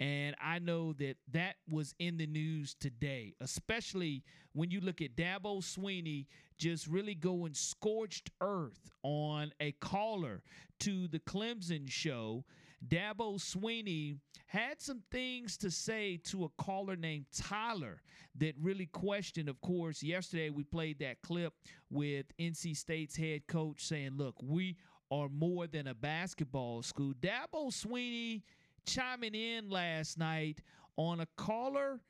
[0.00, 4.24] and I know that that was in the news today, especially
[4.54, 6.26] when you look at Dabo Swinney
[6.56, 10.42] just really going scorched earth on a caller
[10.80, 12.44] to the Clemson show.
[12.88, 14.16] Dabo Swinney
[14.46, 18.00] had some things to say to a caller named Tyler
[18.38, 19.50] that really questioned.
[19.50, 21.52] Of course, yesterday we played that clip
[21.90, 24.76] with NC State's head coach saying, Look, we
[25.10, 27.12] are more than a basketball school.
[27.20, 28.42] Dabo Swinney
[28.86, 30.60] chiming in last night
[30.96, 32.00] on a caller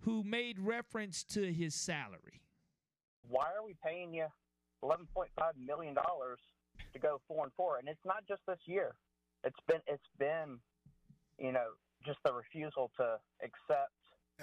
[0.00, 2.40] who made reference to his salary.
[3.28, 4.26] why are we paying you
[4.82, 6.38] eleven point five million dollars
[6.92, 7.78] to go four and four?
[7.78, 8.94] And it's not just this year.
[9.44, 10.58] It's been it's been,
[11.38, 11.68] you know,
[12.04, 13.92] just the refusal to accept.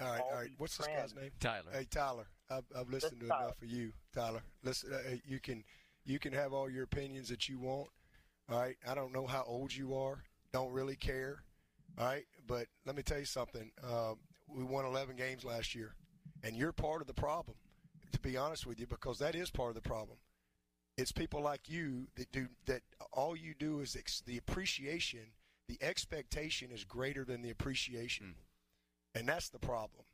[0.01, 0.49] All right, all all right.
[0.49, 1.31] these What's this guy's name?
[1.39, 1.71] Tyler.
[1.73, 2.27] Hey, Tyler.
[2.49, 3.43] I've, I've listened to Tyler.
[3.43, 4.41] enough of you, Tyler.
[4.63, 5.63] Listen, uh, you can
[6.05, 7.89] you can have all your opinions that you want.
[8.49, 8.77] All right.
[8.87, 10.23] I don't know how old you are.
[10.53, 11.43] Don't really care.
[11.97, 12.25] All right.
[12.45, 13.71] But let me tell you something.
[13.83, 14.17] Um,
[14.47, 15.95] we won 11 games last year,
[16.43, 17.57] and you're part of the problem.
[18.13, 20.17] To be honest with you, because that is part of the problem.
[20.97, 22.81] It's people like you that do that.
[23.11, 25.33] All you do is ex- the appreciation.
[25.67, 28.35] The expectation is greater than the appreciation,
[29.13, 30.05] and that's the problem.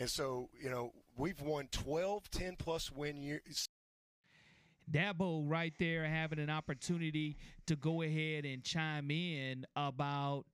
[0.00, 3.68] And so, you know, we've won 12, 10 plus win years.
[4.90, 7.36] Dabo right there having an opportunity
[7.66, 10.44] to go ahead and chime in about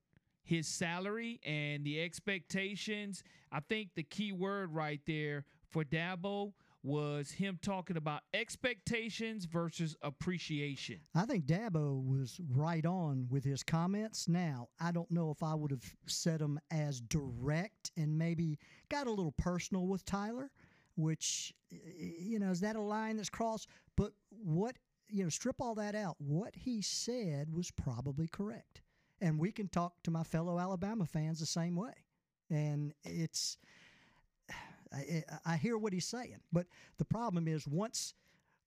[0.43, 3.23] his salary and the expectations.
[3.51, 6.53] I think the key word right there for Dabo
[6.83, 10.99] was him talking about expectations versus appreciation.
[11.15, 14.27] I think Dabo was right on with his comments.
[14.27, 18.59] Now, I don't know if I would have said them as direct and maybe
[18.89, 20.51] got a little personal with Tyler,
[20.95, 23.67] which, you know, is that a line that's crossed?
[23.95, 24.75] But what,
[25.09, 26.15] you know, strip all that out.
[26.19, 28.81] What he said was probably correct.
[29.21, 31.93] And we can talk to my fellow Alabama fans the same way.
[32.49, 33.57] And it's,
[34.93, 36.67] I, I hear what he's saying, but
[36.97, 38.13] the problem is once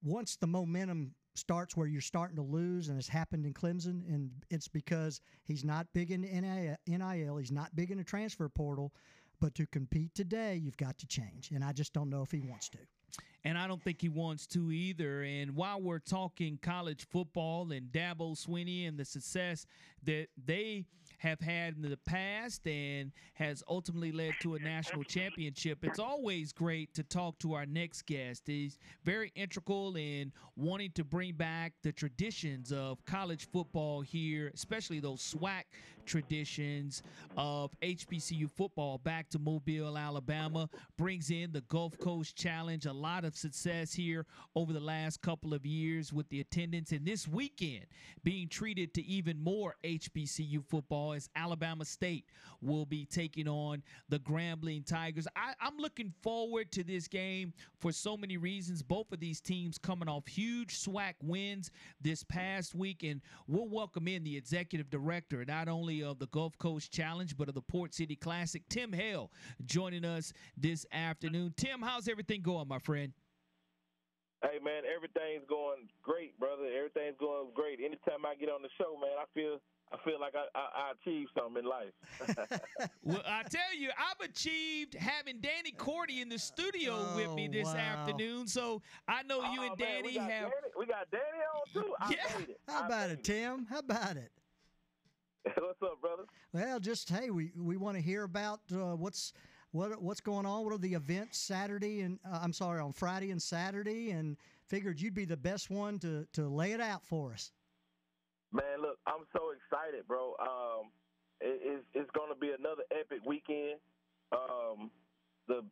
[0.02, 4.30] once the momentum starts where you're starting to lose, and it's happened in Clemson, and
[4.50, 8.92] it's because he's not big in NIL, he's not big in the transfer portal,
[9.40, 12.40] but to compete today, you've got to change, and I just don't know if he
[12.40, 12.78] wants to.
[13.44, 15.22] And I don't think he wants to either.
[15.22, 19.66] And while we're talking college football and Dabo Swinney and the success
[20.04, 20.84] that they
[21.18, 25.78] have had in the past and has ultimately led to a national championship.
[25.82, 28.44] It's always great to talk to our next guest.
[28.46, 35.00] He's very integral in wanting to bring back the traditions of college football here, especially
[35.00, 35.64] those SWAC
[36.06, 37.02] traditions
[37.36, 40.68] of HBCU football back to Mobile, Alabama.
[40.96, 44.24] Brings in the Gulf Coast Challenge, a lot of success here
[44.56, 46.92] over the last couple of years with the attendance.
[46.92, 47.86] And this weekend,
[48.24, 52.24] being treated to even more HBCU football as Alabama State
[52.60, 55.26] will be taking on the Grambling Tigers.
[55.36, 58.82] I, I'm looking forward to this game for so many reasons.
[58.82, 61.70] Both of these teams coming off huge SWAC wins
[62.00, 66.58] this past week, and we'll welcome in the executive director, not only of the Gulf
[66.58, 69.30] Coast Challenge, but of the Port City Classic, Tim Hale,
[69.64, 71.54] joining us this afternoon.
[71.56, 73.12] Tim, how's everything going, my friend?
[74.42, 76.70] Hey man, everything's going great, brother.
[76.70, 77.80] Everything's going great.
[77.82, 79.58] Anytime I get on the show, man, I feel
[79.92, 81.92] I feel like I, I, I achieved something in life.
[83.04, 87.48] well, I tell you, I've achieved having Danny Corte in the studio Oh, with me
[87.48, 87.80] this wow.
[87.80, 88.46] afternoon.
[88.46, 90.30] So I know you Oh, and man, Danny we have.
[90.30, 91.22] Danny, we got Danny
[91.54, 91.94] on too.
[92.00, 92.38] I Yeah.
[92.38, 92.60] made it.
[92.68, 93.66] How I about made it, Tim?
[93.70, 94.30] How about it?
[95.56, 96.24] What's up, brother?
[96.52, 99.32] Well, just hey, we, we want to hear about uh, what's
[99.70, 100.64] what what's going on.
[100.64, 104.36] What are the events Saturday and uh, I'm sorry on Friday and Saturday, and
[104.66, 107.52] figured you'd be the best one to to lay it out for us.
[108.52, 110.32] Man, look, I'm so excited, bro.
[110.40, 110.88] Um,
[111.40, 113.76] it, it's it's going to be another epic weekend.
[114.32, 114.90] Um,
[115.48, 115.64] the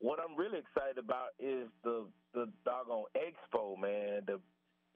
[0.00, 4.26] what I'm really excited about is the the doggone expo, man.
[4.26, 4.42] The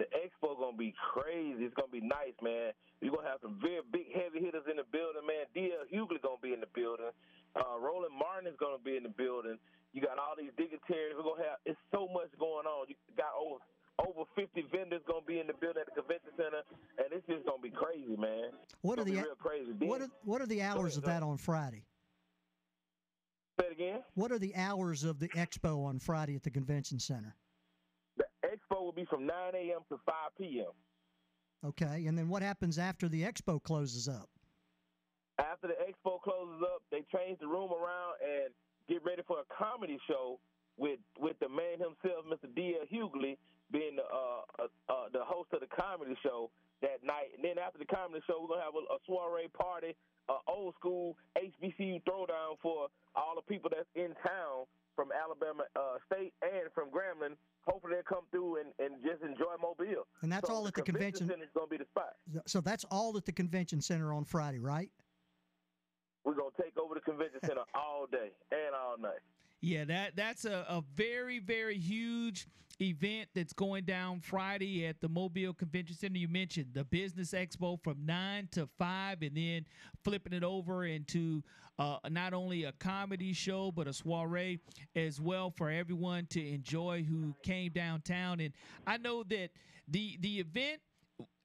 [0.02, 1.62] the expo gonna be crazy.
[1.62, 2.72] It's gonna be nice, man.
[3.00, 5.46] You're gonna have some very big heavy hitters in the building, man.
[5.54, 7.14] DL Hughley gonna be in the building.
[7.54, 9.56] Uh, Roland Martin is gonna be in the building.
[9.92, 11.14] You got all these dignitaries.
[11.14, 11.60] We're gonna have.
[11.64, 12.90] It's so much going on.
[12.90, 13.62] You got over
[14.06, 16.62] over 50 vendors gonna be in the building at the convention center,
[16.98, 18.50] and it's just gonna be crazy, man.
[18.82, 19.72] What are the real crazy?
[19.78, 21.84] what are what are the hours of that on Friday?
[23.60, 24.00] Say it again.
[24.14, 27.34] What are the hours of the expo on Friday at the convention center?
[28.16, 29.80] The expo will be from 9 a.m.
[29.90, 30.72] to 5 p.m.
[31.64, 34.30] Okay, and then what happens after the expo closes up?
[35.38, 38.52] After the expo closes up, they change the room around and
[38.88, 40.38] get ready for a comedy show
[40.76, 42.48] with with the man himself, Mr.
[42.54, 42.86] D.L.
[42.88, 43.36] Hughley,
[43.72, 46.50] being the uh, uh, uh, the host of the comedy show
[46.82, 47.30] that night.
[47.36, 49.94] And then after the comedy show, we're gonna have a, a soiree party,
[50.28, 54.66] uh, old school HBCU throwdown for all the people that's in town
[54.96, 57.36] from Alabama uh, State and from Grambling.
[57.66, 60.04] Hopefully they'll come through and, and just enjoy Mobile.
[60.22, 62.16] And that's So all at the convention- center is gonna be the spot.
[62.46, 64.90] So that's all at the convention center on Friday, right?
[66.24, 69.20] We're gonna take over the convention center all day and all night.
[69.60, 72.46] Yeah, that that's a, a very very huge
[72.80, 76.18] event that's going down Friday at the Mobile Convention Center.
[76.18, 79.66] You mentioned the Business Expo from nine to five, and then
[80.02, 81.42] flipping it over into
[81.78, 84.60] uh, not only a comedy show but a soiree
[84.96, 88.40] as well for everyone to enjoy who came downtown.
[88.40, 88.54] And
[88.86, 89.50] I know that
[89.88, 90.80] the the event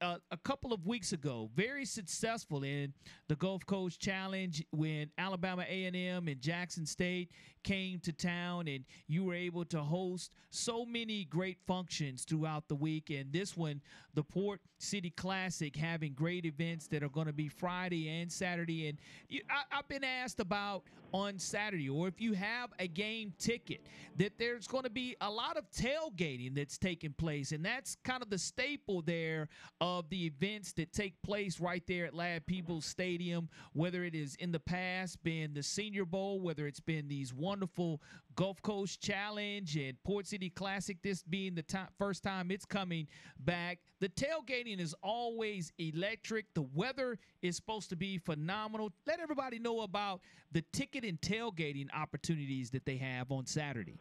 [0.00, 2.92] uh, a couple of weeks ago, very successful in
[3.28, 7.30] the Gulf Coast Challenge when Alabama A&M and Jackson State
[7.64, 12.74] came to town, and you were able to host so many great functions throughout the
[12.74, 13.10] week.
[13.10, 13.80] And this one,
[14.14, 18.88] the Port City Classic, having great events that are going to be Friday and Saturday.
[18.88, 18.98] And
[19.28, 23.80] you, I, I've been asked about on Saturday, or if you have a game ticket,
[24.16, 28.22] that there's going to be a lot of tailgating that's taking place, and that's kind
[28.22, 29.48] of the staple there
[29.86, 34.34] of the events that take place right there at Ladd Peebles Stadium, whether it is
[34.36, 38.02] in the past been the Senior Bowl, whether it's been these wonderful
[38.34, 43.06] Gulf Coast Challenge and Port City Classic, this being the ti- first time it's coming
[43.38, 43.78] back.
[44.00, 46.46] The tailgating is always electric.
[46.54, 48.92] The weather is supposed to be phenomenal.
[49.06, 53.98] Let everybody know about the ticket and tailgating opportunities that they have on Saturday.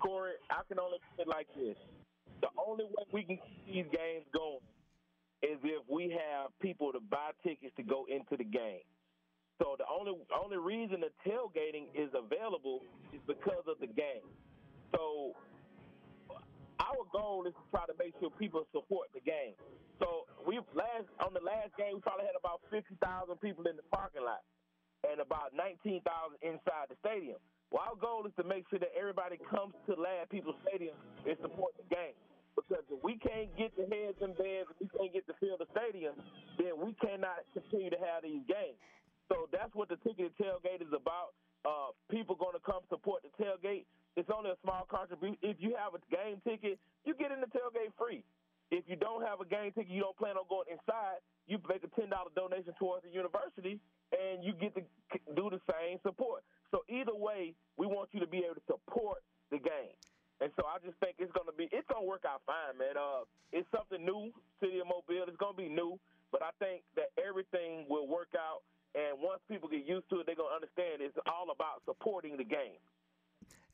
[0.00, 1.76] Corey, I can only put it like this.
[2.40, 4.62] The only way we can keep these games going
[5.42, 8.82] is if we have people to buy tickets to go into the game.
[9.58, 14.22] So the only only reason the tailgating is available is because of the game.
[14.94, 15.34] So
[16.78, 19.58] our goal is to try to make sure people support the game.
[19.98, 23.74] So we last on the last game we probably had about fifty thousand people in
[23.74, 24.46] the parking lot
[25.02, 27.42] and about nineteen thousand inside the stadium.
[27.74, 30.94] Well, our goal is to make sure that everybody comes to Ladd Peebles Stadium
[31.26, 32.14] and support the game.
[32.58, 35.54] Because if we can't get the heads and bands, if we can't get to fill
[35.54, 36.18] the stadium,
[36.58, 38.74] then we cannot continue to have these games.
[39.30, 41.38] So that's what the ticket and tailgate is about.
[41.62, 43.86] Uh, people going to come support the tailgate.
[44.16, 45.38] It's only a small contribution.
[45.42, 48.24] If you have a game ticket, you get in the tailgate free.
[48.70, 51.84] if you don't have a game ticket, you don't plan on going inside, you make
[51.84, 53.80] a ten dollar donation towards the university,
[54.12, 54.82] and you get to
[55.36, 56.42] do the same support.
[56.70, 59.96] So either way, we want you to be able to support the game.
[60.40, 62.94] And so I just think it's gonna be it's gonna work out fine, man.
[62.94, 64.30] Uh, it's something new,
[64.62, 65.26] City of Mobile.
[65.26, 65.98] It's gonna be new,
[66.30, 68.62] but I think that everything will work out.
[68.94, 72.46] And once people get used to it, they're gonna understand it's all about supporting the
[72.46, 72.78] game.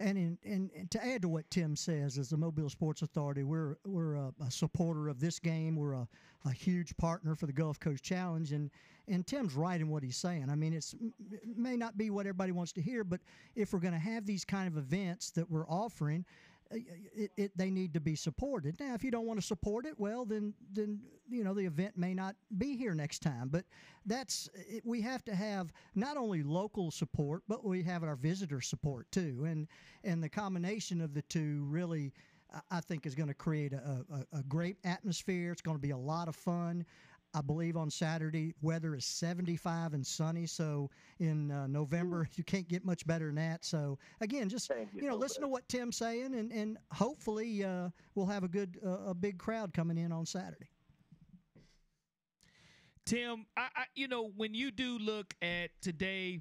[0.01, 4.17] And, in, to add to what Tim says, as the Mobile Sports Authority, we're we're
[4.17, 5.77] a, a supporter of this game.
[5.77, 6.09] We're a,
[6.45, 8.71] a huge partner for the Gulf Coast Challenge, and
[9.07, 10.49] and Tim's right in what he's saying.
[10.51, 10.95] I mean, it's
[11.31, 13.21] it may not be what everybody wants to hear, but
[13.55, 16.25] if we're going to have these kind of events that we're offering,
[16.73, 16.77] Uh,
[17.15, 18.79] it, it, they need to be supported.
[18.81, 21.97] Now, if you don't want to support it, well, then then you know the event
[21.97, 23.49] may not be here next time.
[23.49, 23.65] But
[24.07, 28.61] that's it, we have to have not only local support, but we have our visitor
[28.61, 29.69] support too, and
[30.05, 32.13] and the combination of the two really.
[32.53, 35.51] I- I think is going to create a, a, a great atmosphere.
[35.51, 36.85] It's going to be a lot of fun.
[37.35, 40.47] I believe on Saturday weather is 75 and sunny.
[40.47, 40.89] So
[41.19, 43.65] in uh, November you can't get much better than that.
[43.65, 48.27] So again, just you know, listen to what Tim's saying, and and hopefully uh, we'll
[48.27, 50.69] have a good uh, a big crowd coming in on Saturday.
[53.05, 56.41] Tim, I, I you know when you do look at today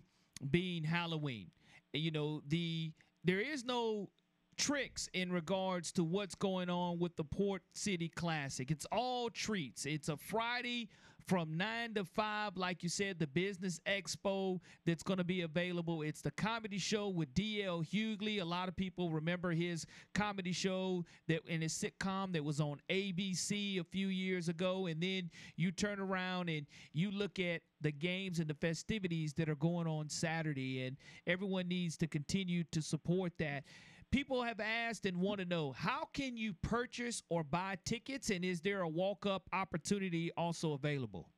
[0.52, 1.48] being Halloween,
[1.92, 2.92] you know the
[3.24, 4.10] there is no
[4.58, 8.72] tricks in regards to what's going on with the Port City Classic.
[8.72, 9.86] It's all treats.
[9.86, 10.90] It's a Friday
[11.28, 16.02] from 9 to 5 like you said the business expo that's going to be available.
[16.02, 18.42] It's the comedy show with dl hughley.
[18.42, 22.80] A lot of people remember his comedy show that in his sitcom that was on
[22.90, 24.88] abc a few years ago.
[24.88, 29.50] And then you turn around and you look at the games and the festivities that
[29.50, 30.86] are going on saturday.
[30.86, 33.64] And everyone needs to continue to support that
[34.14, 38.46] people have asked and want to know how can you purchase or buy tickets and
[38.46, 41.32] is there a walk-up opportunity also available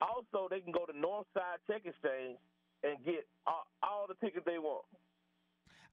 [0.00, 2.40] Also, they can go to Northside Check Exchange
[2.80, 4.88] and get all, all the tickets they want.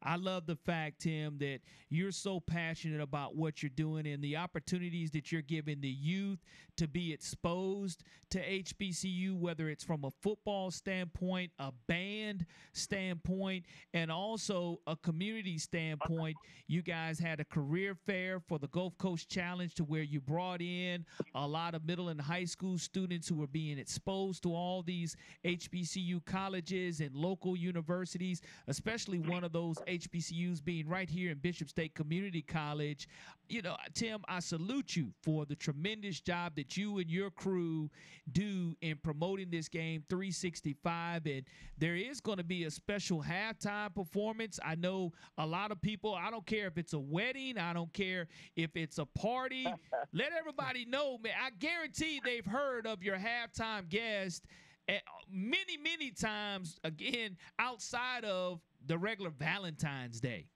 [0.01, 1.59] I love the fact, Tim, that
[1.89, 6.39] you're so passionate about what you're doing and the opportunities that you're giving the youth
[6.77, 14.09] to be exposed to HBCU, whether it's from a football standpoint, a band standpoint, and
[14.09, 16.37] also a community standpoint.
[16.67, 20.61] You guys had a career fair for the Gulf Coast Challenge to where you brought
[20.61, 21.05] in
[21.35, 25.17] a lot of middle and high school students who were being exposed to all these
[25.43, 31.69] HBCU colleges and local universities, especially one of those HBCUs being right here in Bishop
[31.69, 33.07] State Community College.
[33.47, 37.89] You know, Tim, I salute you for the tremendous job that you and your crew
[38.31, 41.25] do in promoting this game 365.
[41.25, 41.41] And
[41.77, 44.59] there is going to be a special halftime performance.
[44.63, 47.91] I know a lot of people, I don't care if it's a wedding, I don't
[47.91, 49.65] care if it's a party.
[50.13, 51.33] Let everybody know, man.
[51.41, 54.45] I guarantee they've heard of your halftime guest
[54.87, 54.99] eh,
[55.31, 60.47] many, many times, again, outside of the regular Valentine's Day.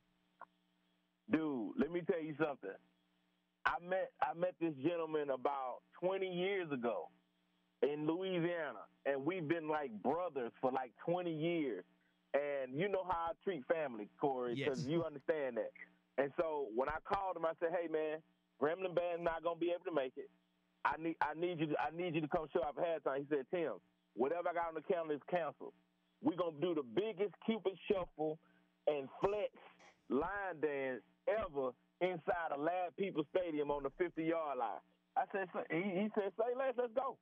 [1.31, 2.69] Dude, let me tell you something.
[3.65, 7.09] I met I met this gentleman about 20 years ago
[7.81, 11.83] in Louisiana, and we've been like brothers for like 20 years.
[12.33, 14.87] And you know how I treat family, Corey, because Yes.
[14.89, 15.71] you understand that.
[16.17, 18.21] And so when I called him, I said, "Hey, man,
[18.61, 20.29] Grambling Band's not gonna be able to make it.
[20.83, 23.19] I need I need you to, I need you to come show up at halftime."
[23.19, 23.79] He said, "Tim,
[24.13, 25.73] whatever I got on the calendar is canceled.
[26.23, 28.39] We're gonna do the biggest Cupid shuffle
[28.87, 29.51] and flex
[30.09, 31.71] line dance ever
[32.01, 34.81] inside a Ladd Peebles Stadium on the 50 yard line.
[35.15, 37.17] I said, he, he said, say less, let's go.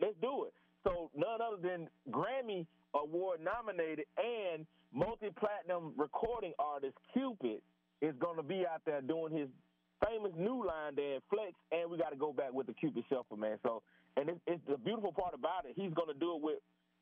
[0.00, 0.54] Let's do it.
[0.84, 4.64] So none other than Grammy Award nominated and
[4.94, 7.60] multi platinum recording artist Cupid
[8.00, 9.48] is going to be out there doing his
[10.04, 13.36] famous new line dance flex, and we got to go back with the Cupid Shuffle,
[13.36, 13.58] man.
[13.62, 13.82] So,
[14.16, 15.72] and it's, it's the beautiful part about it.
[15.74, 16.58] He's going to do it with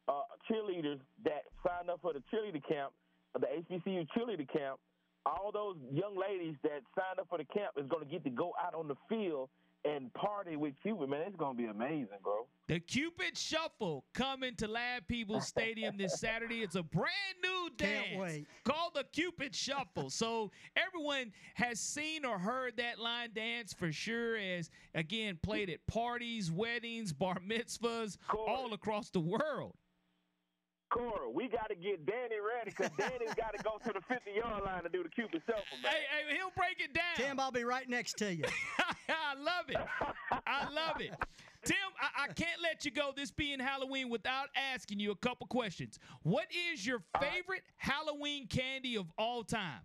[0.09, 2.93] uh, cheerleaders that signed up for the cheerleader camp,
[3.35, 4.79] the HBCU cheerleader camp.
[5.27, 8.31] All those young ladies that signed up for the camp is going to get to
[8.31, 9.49] go out on the field
[9.85, 11.23] and party with Cupid, man.
[11.27, 12.47] It's going to be amazing, bro.
[12.69, 16.63] The Cupid Shuffle coming to Ladd Peebles Stadium this Saturday.
[16.63, 17.11] It's a brand
[17.43, 18.47] new dance Can't wait.
[18.65, 20.09] called the Cupid Shuffle.
[20.09, 24.37] So everyone has seen or heard that line dance for sure.
[24.37, 29.75] As again played at parties, weddings, bar mitzvahs, all across the world.
[30.95, 34.31] Cora, we got to get Danny ready because Danny's got to go to the 50
[34.31, 35.91] yard line to do the Cupid shuffle, man.
[35.91, 37.17] Hey, hey, he'll break it down.
[37.17, 38.45] Tim, I'll be right next to you.
[39.09, 39.77] I love it.
[40.47, 41.13] I love it.
[41.65, 45.49] Tim, I, I can't let you go this being Halloween without asking you a couple
[45.49, 45.99] questions.
[46.23, 49.81] What is your favorite Halloween candy of all time?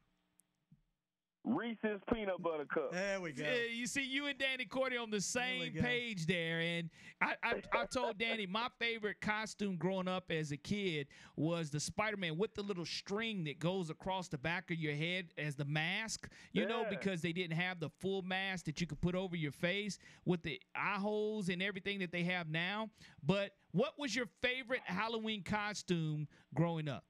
[1.46, 2.92] Reese's peanut butter cup.
[2.92, 3.44] There we go.
[3.44, 5.82] Yeah, you see, you and Danny Corte on the same go.
[5.82, 6.90] page there, and
[7.22, 11.80] I, I, I told Danny my favorite costume growing up as a kid was the
[11.80, 15.66] Spider-Man with the little string that goes across the back of your head as the
[15.66, 16.30] mask.
[16.52, 19.52] You know, because they didn't have the full mask that you could put over your
[19.52, 22.90] face with the eye holes and everything that they have now.
[23.24, 27.06] But what was your favorite Halloween costume growing up?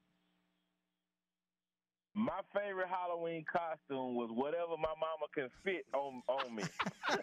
[2.19, 6.63] My favorite Halloween costume was whatever my mama can fit on on me.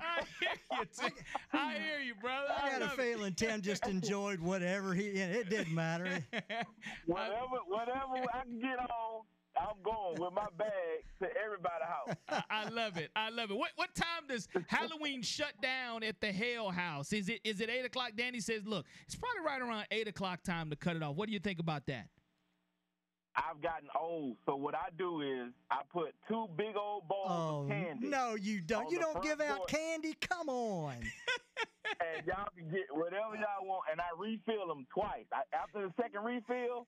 [0.00, 1.12] I hear you, Tim.
[1.52, 2.48] I hear you, brother.
[2.62, 3.02] I got a love it.
[3.02, 5.08] feeling Tim just enjoyed whatever he.
[5.08, 6.24] It didn't matter.
[7.06, 9.24] whatever whatever I can get on,
[9.56, 12.16] I'm going with my bag to everybody's house.
[12.50, 13.10] I, I love it.
[13.14, 13.56] I love it.
[13.56, 17.12] What what time does Halloween shut down at the Hell House?
[17.12, 18.12] Is it is it eight o'clock?
[18.16, 21.14] Danny says, look, it's probably right around eight o'clock time to cut it off.
[21.16, 22.08] What do you think about that?
[23.36, 27.62] I've gotten old, so what I do is I put two big old balls Oh
[27.64, 28.06] of candy.
[28.06, 28.90] no, you don't.
[28.90, 29.70] You don't give out porch.
[29.70, 30.14] candy.
[30.20, 30.94] Come on.
[32.00, 35.24] and y'all can get whatever y'all want, and I refill them twice.
[35.32, 36.86] I, after the second refill,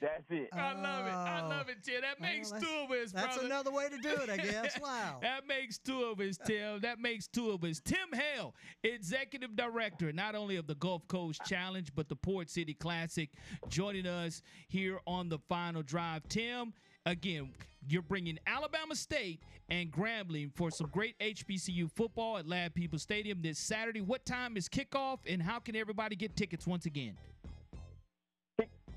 [0.00, 0.48] that's it.
[0.52, 1.12] I love it.
[1.12, 2.02] I love it, Tim.
[2.02, 3.46] That makes Well, two of us, That's brother.
[3.46, 4.78] another way to do it, I guess.
[4.82, 5.18] Wow.
[5.22, 6.80] that makes two of us, Tim.
[6.80, 7.80] That makes two of us.
[7.84, 8.54] Tim Hale,
[8.84, 13.30] executive director, not only of the Gulf Coast Challenge, but the Port City Classic,
[13.68, 16.22] joining us here on the final drive.
[16.28, 16.72] Tim,
[17.06, 17.50] again,
[17.88, 23.40] you're bringing Alabama State and Grambling for some great HBCU football at Ladd Peebles Stadium
[23.42, 24.00] this Saturday.
[24.00, 27.16] What time is kickoff, and how can everybody get tickets once again?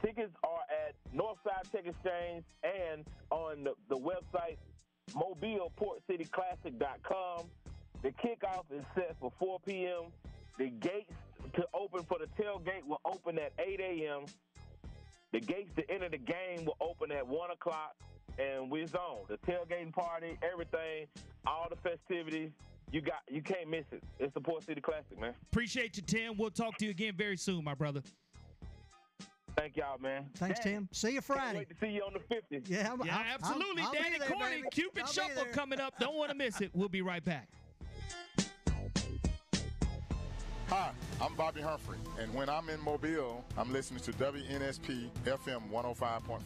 [0.02, 0.60] Tickets are
[0.90, 4.58] at Northside Ticket Exchange and on the, the website
[5.12, 7.46] mobileportcityclassic.com.
[8.02, 10.04] The kickoff is set for 4 p.m.
[10.58, 11.12] The gates
[11.56, 14.26] to open for the tailgate will open at 8 a.m.
[15.32, 17.96] The gates to enter the game will open at 1 o'clock,
[18.38, 19.26] and we're on.
[19.28, 21.08] The tailgating party, everything,
[21.46, 22.50] all the festivities.
[22.92, 24.02] You got, you can't miss it.
[24.20, 25.36] It's the Port City Classic, man.
[25.52, 26.36] Appreciate you, Tim.
[26.38, 28.02] We'll talk to you again very soon, my brother.
[29.60, 30.26] Thank y'all, man.
[30.36, 30.90] Thanks, Danny, Tim.
[30.94, 31.58] See you Can't Friday.
[31.58, 32.62] wait to see you on the 50.
[32.74, 33.82] Yeah, I'm, Yeah, I'm- absolutely.
[33.82, 34.68] I'll, I'll Danny be there, Corny, baby.
[34.72, 36.00] Cupid I'll Shuffle coming up.
[36.00, 36.72] Don't want to miss it.
[36.74, 37.50] We'll be right back.
[40.70, 40.92] Hi,
[41.22, 46.40] I'm Bobby Humphrey, and when I'm in Mobile, I'm listening to WNSP FM 105.5.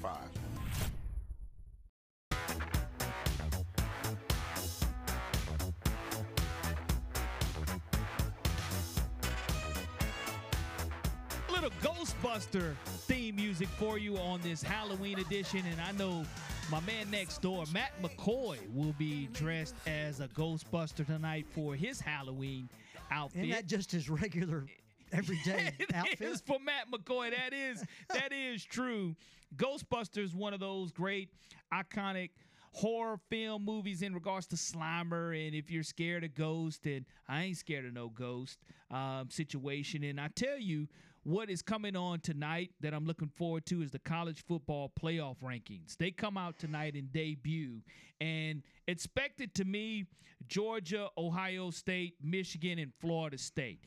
[11.63, 12.75] little Ghostbuster
[13.07, 15.63] theme music for you on this Halloween edition.
[15.71, 16.25] And I know
[16.69, 22.01] my man next door, Matt McCoy, will be dressed as a Ghostbuster tonight for his
[22.01, 22.67] Halloween
[23.11, 23.45] outfit.
[23.45, 24.65] Isn't that just his regular
[25.13, 26.19] everyday outfit?
[26.19, 27.31] is for Matt McCoy.
[27.31, 29.15] That is that is true.
[29.55, 31.29] Ghostbusters, one of those great
[31.73, 32.31] iconic
[32.73, 35.47] horror film movies in regards to Slimer.
[35.47, 38.59] And if you're scared of ghost, and I ain't scared of no ghost
[38.91, 40.03] um, situation.
[40.03, 40.87] And I tell you,
[41.23, 45.37] what is coming on tonight that I'm looking forward to is the college football playoff
[45.43, 45.95] rankings.
[45.97, 47.81] They come out tonight and debut,
[48.19, 50.05] and expected to me
[50.47, 53.79] Georgia, Ohio State, Michigan, and Florida State.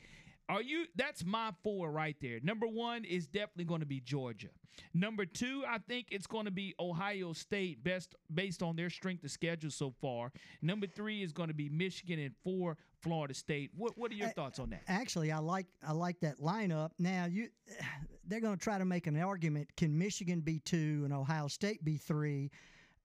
[0.49, 0.85] Are you?
[0.95, 2.39] That's my four right there.
[2.41, 4.47] Number one is definitely going to be Georgia.
[4.93, 9.23] Number two, I think it's going to be Ohio State, best based on their strength
[9.23, 10.31] of schedule so far.
[10.61, 13.71] Number three is going to be Michigan, and four Florida State.
[13.75, 14.83] What What are your thoughts on that?
[14.87, 16.91] Actually, I like I like that lineup.
[16.99, 17.49] Now you,
[18.27, 21.83] they're going to try to make an argument: can Michigan be two and Ohio State
[21.83, 22.51] be three?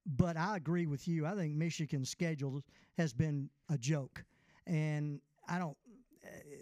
[0.04, 1.26] But I agree with you.
[1.26, 2.62] I think Michigan's schedule
[2.98, 4.24] has been a joke,
[4.66, 5.76] and I don't.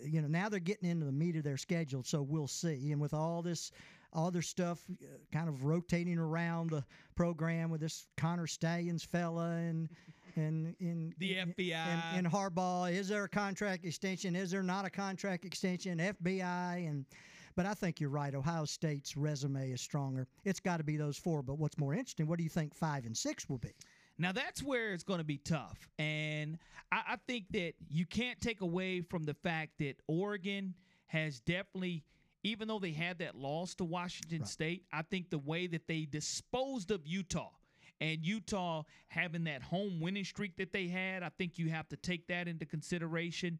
[0.04, 2.92] You know, now they're getting into the meat of their schedule, so we'll see.
[2.92, 3.72] And with all this,
[4.12, 9.50] all their stuff uh, kind of rotating around the program with this Connor Stalions fella
[9.50, 9.88] and
[10.36, 11.72] and in The FBI.
[11.72, 12.92] and, and Harbaugh.
[12.92, 14.36] Is there a contract extension?
[14.36, 15.98] Is there not a contract extension?
[15.98, 17.04] FBI and
[17.56, 18.34] but I think you're right.
[18.34, 20.28] Ohio State's resume is stronger.
[20.44, 21.42] It's got to be those four.
[21.42, 22.26] But what's more interesting?
[22.26, 23.72] What do you think five and six will be?
[24.20, 26.58] Now that's where it's going to be tough, and
[26.92, 30.74] I, I think that you can't take away from the fact that Oregon
[31.06, 32.04] has definitely,
[32.42, 36.04] even though they had that loss to Washington State, I think the way that they
[36.04, 37.48] disposed of Utah
[37.98, 41.96] and Utah having that home winning streak that they had, I think you have to
[41.96, 43.58] take that into consideration.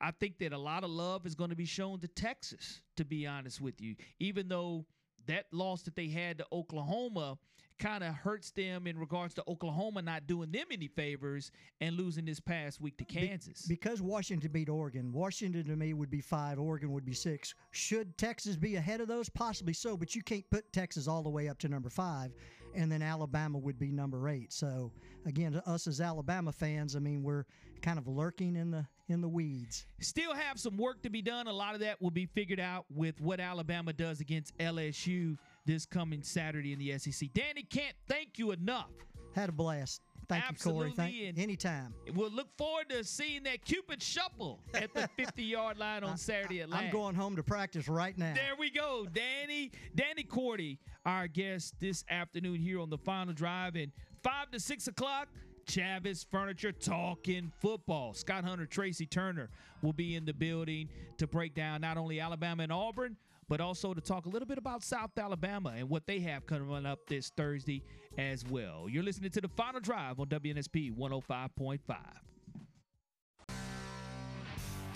[0.00, 3.04] I think that a lot of love is going to be shown to Texas, to
[3.04, 4.86] be honest with you, even though
[5.26, 7.36] that loss that they had to Oklahoma
[7.78, 11.50] kind of hurts them in regards to Oklahoma not doing them any favors
[11.80, 13.62] and losing this past week to Kansas.
[13.62, 15.12] Be- because Washington beat Oregon.
[15.12, 17.54] Washington to me would be five, Oregon would be six.
[17.70, 19.28] Should Texas be ahead of those?
[19.28, 22.32] Possibly so, but you can't put Texas all the way up to number five,
[22.74, 24.52] and then Alabama would be number eight.
[24.52, 24.92] So
[25.26, 27.44] again, to us as Alabama fans, I mean, we're
[27.82, 29.86] kind of lurking in the in the weeds.
[30.00, 31.46] Still have some work to be done.
[31.46, 35.38] A lot of that will be figured out with what Alabama does against LSU
[35.68, 37.28] this coming Saturday in the SEC.
[37.34, 38.88] Danny can't thank you enough.
[39.34, 40.00] Had a blast.
[40.26, 41.10] Thank Absolutely, you, Corey.
[41.34, 41.94] Thank, anytime.
[42.14, 46.62] We'll look forward to seeing that Cupid shuffle at the 50 yard line on Saturday
[46.62, 48.34] at I'm going home to practice right now.
[48.34, 49.06] There we go.
[49.12, 53.76] Danny, Danny Corte, our guest this afternoon here on the final drive.
[53.76, 53.92] And
[54.22, 55.28] five to six o'clock,
[55.66, 58.14] Chavis Furniture talking football.
[58.14, 59.50] Scott Hunter, Tracy Turner
[59.82, 60.88] will be in the building
[61.18, 63.16] to break down not only Alabama and Auburn,
[63.48, 66.86] but also to talk a little bit about South Alabama and what they have coming
[66.86, 67.82] up this Thursday
[68.16, 68.86] as well.
[68.88, 71.80] You're listening to the final drive on WNSP 105.5.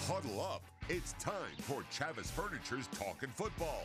[0.07, 0.63] Huddle up.
[0.89, 3.85] It's time for Chavis Furniture's Talking Football.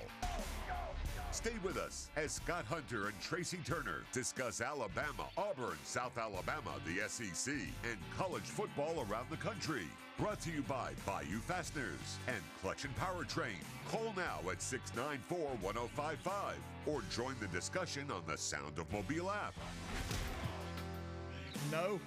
[1.38, 7.08] Stay with us as Scott Hunter and Tracy Turner discuss Alabama, Auburn, South Alabama, the
[7.08, 9.84] SEC, and college football around the country.
[10.18, 13.62] Brought to you by Bayou Fasteners and Clutch and Powertrain.
[13.88, 16.56] Call now at 694 1055
[16.88, 19.54] or join the discussion on the Sound of Mobile app.
[21.72, 22.00] No.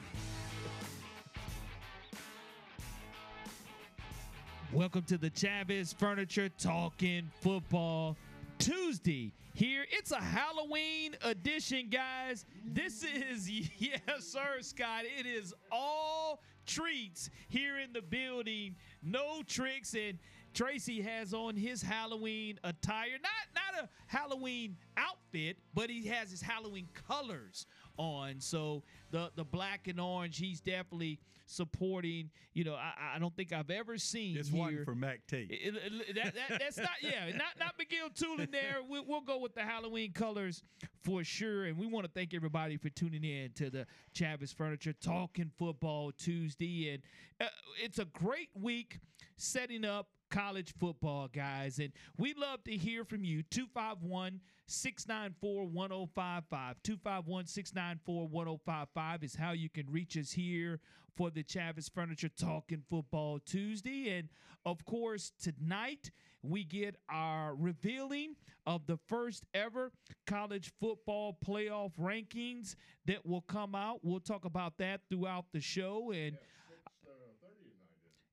[4.73, 8.16] Welcome to the Chavis Furniture Talking Football
[8.60, 9.32] Tuesday.
[9.54, 12.44] Here, it's a Halloween edition, guys.
[12.64, 15.04] This is, yes, sir, Scott.
[15.18, 18.76] It is all treats here in the building.
[19.02, 19.94] No tricks.
[19.94, 20.18] And
[20.52, 23.18] Tracy has on his Halloween attire.
[23.22, 27.66] Not not a Halloween outfit, but he has his Halloween colors
[28.01, 28.40] on.
[28.40, 32.31] So the the black and orange, he's definitely supporting.
[32.55, 35.47] You know, I, I don't think I've ever seen This one for Mac T.
[35.51, 39.39] It- it- that, that- that's not yeah not not McGill Tulin there we'll, we'll go
[39.39, 40.62] with the Halloween colors
[41.02, 44.93] for sure and we want to thank everybody for tuning in to the Chavis Furniture
[44.93, 47.02] Talking Football Tuesday and
[47.40, 47.47] uh,
[47.82, 48.98] it's a great week
[49.36, 56.77] setting up college football guys and we love to hear from you 251 694 1055
[56.82, 60.81] 251 694 1055 is how you can reach us here
[61.16, 64.16] for the Chavis Furniture Talking Football Tuesday.
[64.16, 64.28] And
[64.65, 66.11] of course, tonight
[66.43, 68.36] we get our revealing
[68.66, 69.93] of the first ever
[70.27, 72.74] college football playoff rankings
[73.07, 74.01] that will come out.
[74.02, 76.12] We'll talk about that throughout the show.
[76.12, 76.39] And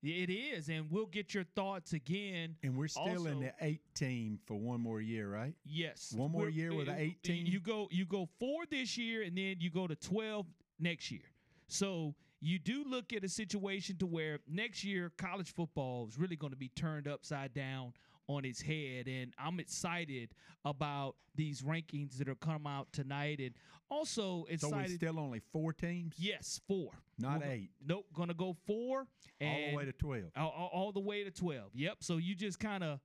[0.03, 0.69] it is.
[0.69, 2.55] And we'll get your thoughts again.
[2.63, 5.53] And we're still in the eight team for one more year, right?
[5.65, 6.13] Yes.
[6.15, 7.45] One more We're- year with an eight team.
[7.47, 10.45] You go you go four this year and then you go to 12
[10.79, 11.21] next year.
[11.67, 16.35] So you do look at a situation to where next year college football is really
[16.35, 17.93] going to be turned upside down
[18.27, 20.29] on its head and I'm excited
[20.65, 23.51] about these rankings that are come out tonight and
[23.89, 26.15] also so excited we're still only four teams.
[26.17, 26.91] Yes, four.
[27.17, 27.69] Not We're eight.
[27.85, 29.07] Nope, gonna go four
[29.41, 30.25] All the way to twelve.
[30.35, 31.69] all, all- all the way to 12.
[31.73, 31.97] Yep.
[32.01, 32.99] So you just kind of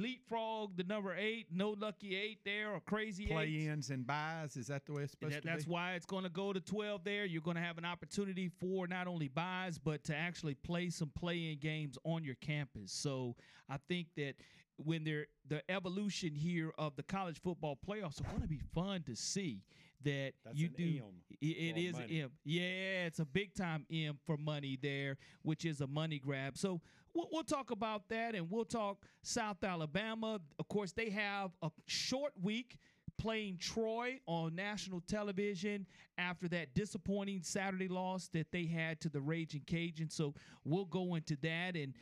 [0.00, 3.30] leapfrog the number eight, no lucky eight there or crazy eight.
[3.32, 4.56] Play-ins and buys.
[4.56, 5.58] Is that the way it's supposed That, to that's be?
[5.60, 7.24] That's why it's going to go to 12 there.
[7.24, 11.10] You're going to have an opportunity for not only buys, but to actually play some
[11.10, 12.92] play in games on your campus.
[12.92, 13.36] So
[13.68, 14.34] I think that
[14.76, 19.02] when they're the evolution here of the college football playoffs are going to be fun
[19.02, 19.62] to see
[20.02, 21.02] that That's you an do M
[21.42, 22.10] it- it for is an.
[22.10, 22.30] M.
[22.44, 26.56] Yeah, it's a big time M for money there, which is a money grab.
[26.56, 26.80] So
[27.14, 30.40] we'll, we'll talk about that and we'll talk South Alabama.
[30.58, 32.76] Of course, they have a short week
[33.18, 39.20] playing Troy on national television after that disappointing Saturday loss that they had to the
[39.20, 40.12] Raging Cajuns.
[40.12, 40.34] So
[40.64, 41.92] we'll go into that and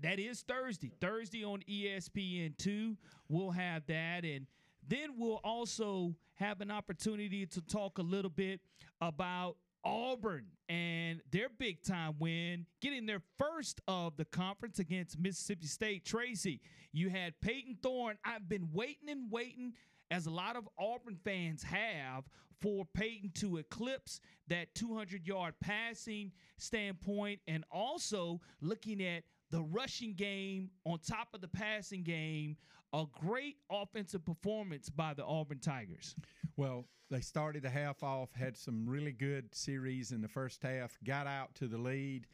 [0.00, 0.90] that is Thursday.
[1.00, 2.96] Thursday on E ESPN2.
[3.28, 4.24] We'll have that.
[4.24, 4.46] And
[4.86, 8.60] then we'll also have an opportunity to talk a little bit
[9.00, 15.66] about Auburn and their big time win, getting their first of the conference against Mississippi
[15.66, 16.04] State.
[16.04, 16.60] Tracy,
[16.92, 18.16] you had Payton Thorne.
[18.24, 19.74] I've been waiting and waiting,
[20.10, 22.24] as a lot of Auburn fans have,
[22.60, 30.14] for Payton to eclipse that 200 yard passing standpoint and also looking at the rushing
[30.14, 32.56] game on top of the passing game.
[32.94, 36.14] A great offensive performance by the Auburn Tigers.
[36.56, 40.98] Well, they started the half off, had some really good series in the first half,
[41.04, 42.26] got out to the lead.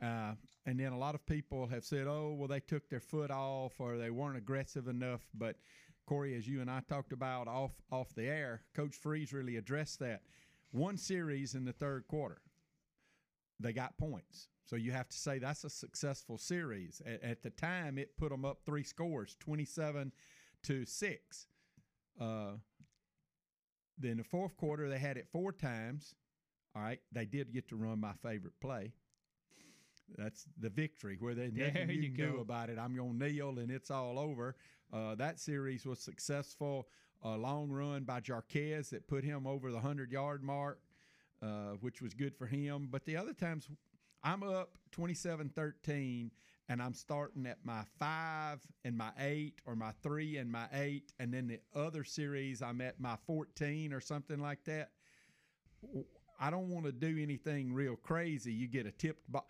[0.00, 0.32] Uh,
[0.64, 3.80] and then a lot of people have said, oh, well, they took their foot off
[3.80, 5.26] or they weren't aggressive enough.
[5.34, 5.56] But
[6.06, 9.98] Corey, as you and I talked about off off the air, Coach Freeze really addressed
[9.98, 10.22] that.
[10.70, 12.40] One series in the third quarter,
[13.60, 14.48] they got points.
[14.68, 17.00] So you have to say that's a successful series.
[17.06, 20.12] At, at the time, it put them up three scores, twenty-seven
[20.64, 21.46] to six.
[22.20, 22.52] Uh,
[23.96, 26.14] then the fourth quarter, they had it four times.
[26.76, 28.92] All right, they did get to run my favorite play.
[30.16, 32.78] That's the victory where they nothing you, you can do about it.
[32.78, 34.54] I'm gonna kneel and it's all over.
[34.92, 36.88] Uh, that series was successful.
[37.22, 40.80] A long run by Jarquez that put him over the hundred yard mark,
[41.42, 42.88] uh, which was good for him.
[42.90, 43.68] But the other times,
[44.22, 46.30] I'm up 27-13
[46.68, 51.12] and I'm starting at my five and my eight or my three and my eight,
[51.18, 54.90] and then the other series I'm at my 14 or something like that.
[56.38, 58.52] I don't want to do anything real crazy.
[58.52, 59.46] You get a tipped ball,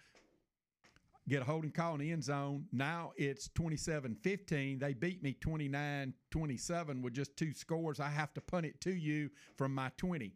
[1.28, 2.66] get a holding call in the end zone.
[2.72, 4.78] Now it's 27 15.
[4.78, 7.98] They beat me 29 27 with just two scores.
[7.98, 10.32] I have to punt it to you from my 20.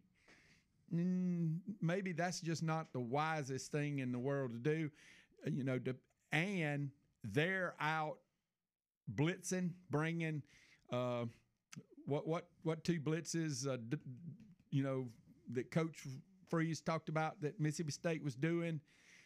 [0.93, 4.89] Mm, maybe that's just not the wisest thing in the world to do.
[5.45, 5.95] You know, to,
[6.31, 6.89] and
[7.23, 8.17] they're out
[9.13, 10.43] blitzing, bringing
[10.91, 11.25] uh,
[12.05, 13.97] what what what two blitzes, uh, d-
[14.71, 15.07] you know,
[15.51, 16.03] that Coach
[16.49, 18.79] Freeze talked about that Mississippi State was doing.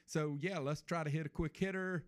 [0.05, 2.05] So yeah, let's try to hit a quick hitter,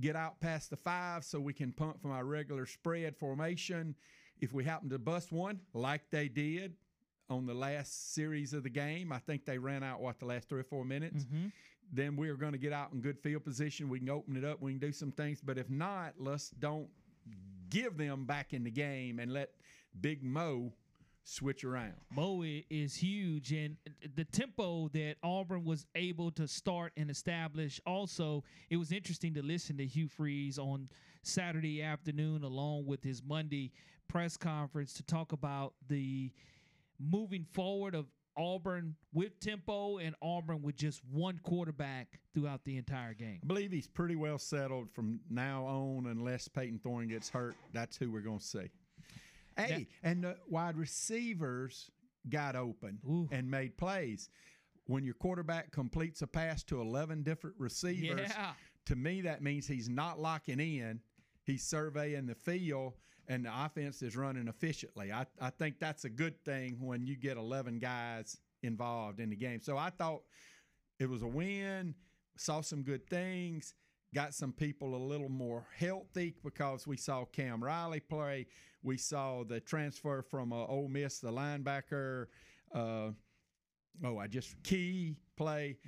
[0.00, 3.94] get out past the five, so we can punt from our regular spread formation.
[4.40, 6.74] If we happen to bust one, like they did
[7.30, 10.48] on the last series of the game, I think they ran out what the last
[10.48, 11.24] three or four minutes.
[11.24, 11.46] Mm-hmm.
[11.92, 13.88] Then we are going to get out in good field position.
[13.88, 14.60] We can open it up.
[14.60, 15.40] We can do some things.
[15.40, 16.88] But if not, let's don't
[17.70, 19.50] give them back in the game and let
[20.00, 20.72] Big Mo
[21.24, 21.94] switch around.
[22.10, 23.76] Mo is huge, and
[24.14, 27.80] the tempo that Auburn was able to start and establish.
[27.86, 30.88] Also, it was interesting to listen to Hugh Freeze on
[31.22, 33.72] Saturday afternoon, along with his Monday
[34.06, 36.30] press conference, to talk about the
[37.00, 38.06] moving forward of
[38.36, 43.38] Auburn with tempo and Auburn with just one quarterback throughout the entire game.
[43.44, 47.54] I believe he's pretty well settled from now on, unless Payton Thorne gets hurt.
[47.72, 48.70] That's who we're going to see.
[49.56, 51.90] Hey, and the wide receivers
[52.28, 52.98] got open
[53.30, 54.28] and made plays.
[54.86, 58.52] When your quarterback completes a pass to 11 different receivers, Yeah.
[58.86, 61.00] to me, that means he's not locking in.
[61.44, 62.94] He's surveying the field,
[63.28, 65.12] and the offense is running efficiently.
[65.12, 69.36] I, I think that's a good thing when you get 11 guys involved in the
[69.36, 69.60] game.
[69.60, 70.22] So I thought
[70.98, 71.94] it was a win,
[72.36, 73.74] saw some good things,
[74.14, 78.46] got some people a little more healthy because we saw Cam Riley play.
[78.82, 82.26] We saw the transfer from uh, Ole Miss, the linebacker.
[82.74, 83.10] Uh,
[84.04, 85.78] oh, I just key play.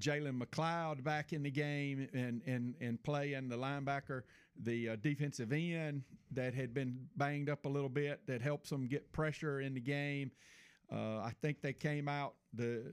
[0.00, 4.22] Jalen McLeod back in the game and and and playing the linebacker,
[4.62, 6.02] the uh, defensive end
[6.32, 9.80] that had been banged up a little bit that helps them get pressure in the
[9.80, 10.30] game.
[10.92, 12.92] Uh, I think they came out the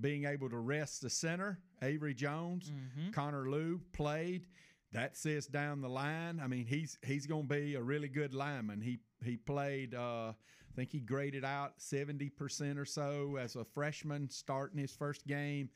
[0.00, 2.72] being able to rest the center, Avery Jones,
[3.12, 4.46] Connor Lew played.
[4.92, 6.40] That says down the line.
[6.42, 8.80] I mean, he's he's going to be a really good lineman.
[8.80, 9.94] He he played.
[9.94, 14.92] Uh, I think he graded out seventy percent or so as a freshman, starting his
[14.92, 15.70] first game.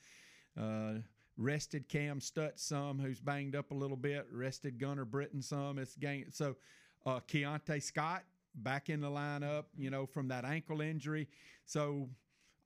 [0.58, 0.94] Uh,
[1.36, 4.26] rested Cam Stutz some, who's banged up a little bit.
[4.30, 5.78] Rested Gunner Britton some.
[5.78, 6.26] It's game.
[6.30, 6.56] So
[7.04, 8.24] uh, Keontae Scott
[8.56, 9.64] back in the lineup.
[9.76, 11.28] You know from that ankle injury.
[11.64, 12.08] So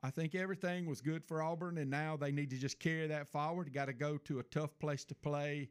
[0.03, 3.29] I think everything was good for Auburn, and now they need to just carry that
[3.29, 3.73] forward.
[3.73, 5.69] Got to go to a tough place to play.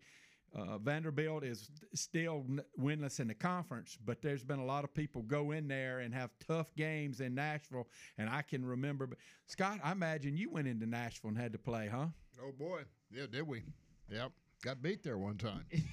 [0.55, 2.43] Uh, Vanderbilt is still
[2.79, 6.13] winless in the conference, but there's been a lot of people go in there and
[6.13, 7.87] have tough games in Nashville.
[8.17, 9.09] And I can remember,
[9.45, 12.07] Scott, I imagine you went into Nashville and had to play, huh?
[12.41, 13.63] Oh boy, yeah, did we?
[14.11, 14.31] Yep,
[14.63, 15.65] got beat there one time.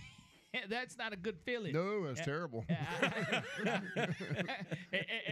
[0.71, 1.75] That's not a good feeling.
[1.75, 2.65] No, that's Uh, terrible.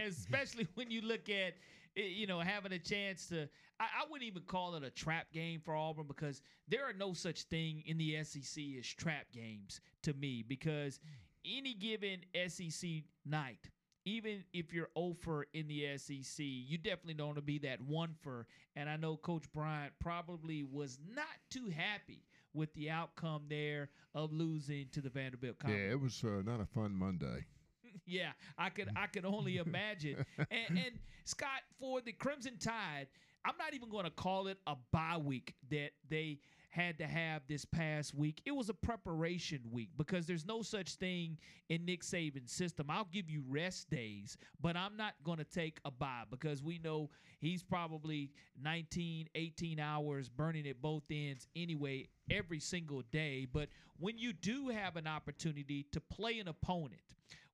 [0.05, 1.53] Especially when you look at
[1.97, 5.31] eh, you know having a chance to I, I wouldn't even call it a trap
[5.33, 9.81] game for auburn because there are no such thing in the sec as trap games
[10.03, 10.99] to me because
[11.43, 13.69] any given sec night
[14.05, 18.15] even if you're over in the SEC, you definitely don't want to be that one
[18.21, 18.47] for.
[18.75, 22.21] And I know Coach Bryant probably was not too happy
[22.53, 26.65] with the outcome there of losing to the Vanderbilt yeah, it was uh, not a
[26.65, 27.45] fun Monday.
[28.05, 30.25] yeah, I could I could only imagine.
[30.37, 33.07] and, and Scott, for the Crimson Tide,
[33.43, 36.39] I'm not even going to call it a bye week that they
[36.75, 38.41] had to have this past week.
[38.45, 41.37] It was a preparation week because there's no such thing
[41.69, 42.87] in Nick Saban's system.
[42.89, 46.79] I'll give you rest days, but I'm not going to take a bye because we
[46.79, 48.29] know he's probably
[48.61, 53.47] 19, 18 hours burning at both ends anyway every single day.
[53.49, 56.99] But when you do have an opportunity to play an opponent,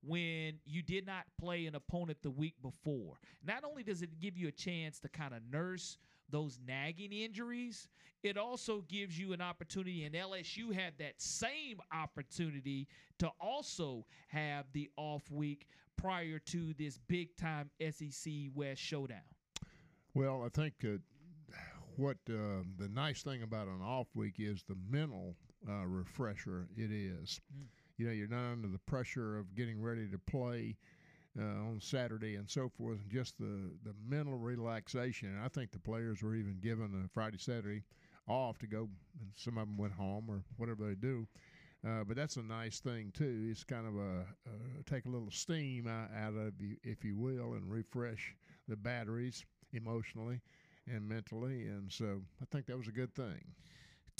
[0.03, 3.19] when you did not play an opponent the week before.
[3.45, 5.99] Not only does it give you a chance to kind of nurse
[6.32, 7.88] those nagging injuries,
[8.24, 12.88] it also gives you an opportunity, and LSU had that same opportunity
[13.20, 15.68] to also have the off week
[15.98, 19.22] prior to this big time SEC West showdown.
[20.14, 20.98] Well, I think uh,
[21.95, 25.36] what uh, the nice thing about an off week is the mental
[25.68, 27.40] uh, refresher it is.
[27.56, 27.66] Mm.
[27.98, 30.78] You know, you're not under the pressure of getting ready to play
[31.40, 35.30] uh, on Saturday and so forth, and just the, the mental relaxation.
[35.30, 37.84] And I think the players were even given a Friday, Saturday
[38.28, 38.90] off to go,
[39.20, 41.28] and some of them went home or whatever they do.
[41.88, 43.48] Uh, but that's a nice thing too.
[43.49, 47.53] It's kind of a uh, take a little steam out of you, if you will,
[47.53, 48.36] and refresh
[48.68, 49.44] the batteries
[49.74, 50.41] emotionally
[50.88, 51.68] and mentally.
[51.68, 53.41] And so I think that was a good thing.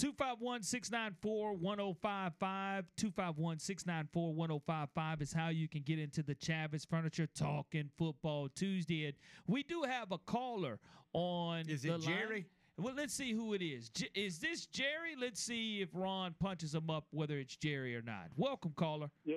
[0.02, 2.86] 251 694 1055.
[2.98, 9.06] 251 694 1055 is how you can get into the Chavis Furniture Talking Football Tuesday.
[9.06, 9.14] And
[9.46, 10.80] we do have a caller
[11.14, 11.70] on.
[11.70, 12.02] Is the it line.
[12.02, 12.46] Jerry?
[12.80, 13.90] Well, let's see who it is.
[13.90, 15.16] J- is this Jerry?
[15.16, 18.30] Let's see if Ron punches him up, whether it's Jerry or not.
[18.36, 19.12] Welcome, caller.
[19.24, 19.36] Yeah,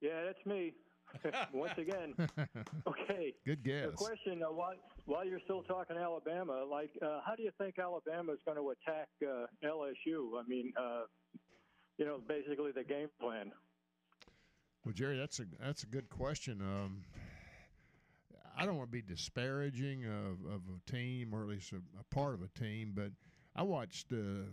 [0.00, 0.74] yeah, that's me.
[1.52, 2.14] Once again.
[2.86, 3.34] Okay.
[3.44, 3.86] Good guess.
[3.86, 4.74] The question, uh, while,
[5.08, 8.70] while you're still talking Alabama, like, uh, how do you think Alabama is going to
[8.70, 10.38] attack uh, LSU?
[10.38, 11.02] I mean, uh,
[11.96, 13.50] you know, basically the game plan.
[14.84, 16.60] Well, Jerry, that's a that's a good question.
[16.60, 17.02] Um,
[18.56, 22.14] I don't want to be disparaging of, of a team or at least a, a
[22.14, 23.10] part of a team, but
[23.56, 24.44] I watched uh,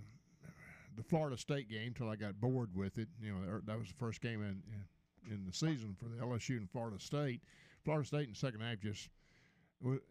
[0.95, 3.10] the Florida State game till I got bored with it.
[3.22, 4.86] You know, that was the first game in, in
[5.34, 7.41] in the season for the LSU and Florida State.
[7.84, 9.10] Florida State in the second half just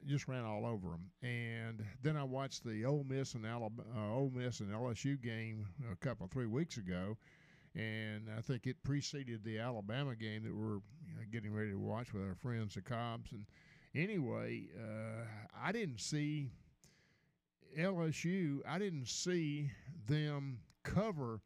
[0.07, 1.11] just ran all over them.
[1.23, 5.67] And then I watched the Ole Miss and Alabama, uh, Ole Miss and LSU game
[5.91, 7.17] a couple three weeks ago,
[7.75, 10.81] and I think it preceded the Alabama game that we're
[11.33, 13.33] getting ready to watch with our friends the Cobbs.
[13.33, 13.47] And
[13.95, 15.25] anyway, uh,
[15.61, 16.51] I didn't see
[17.79, 18.61] LSU.
[18.69, 19.71] I didn't see
[20.07, 21.41] them cover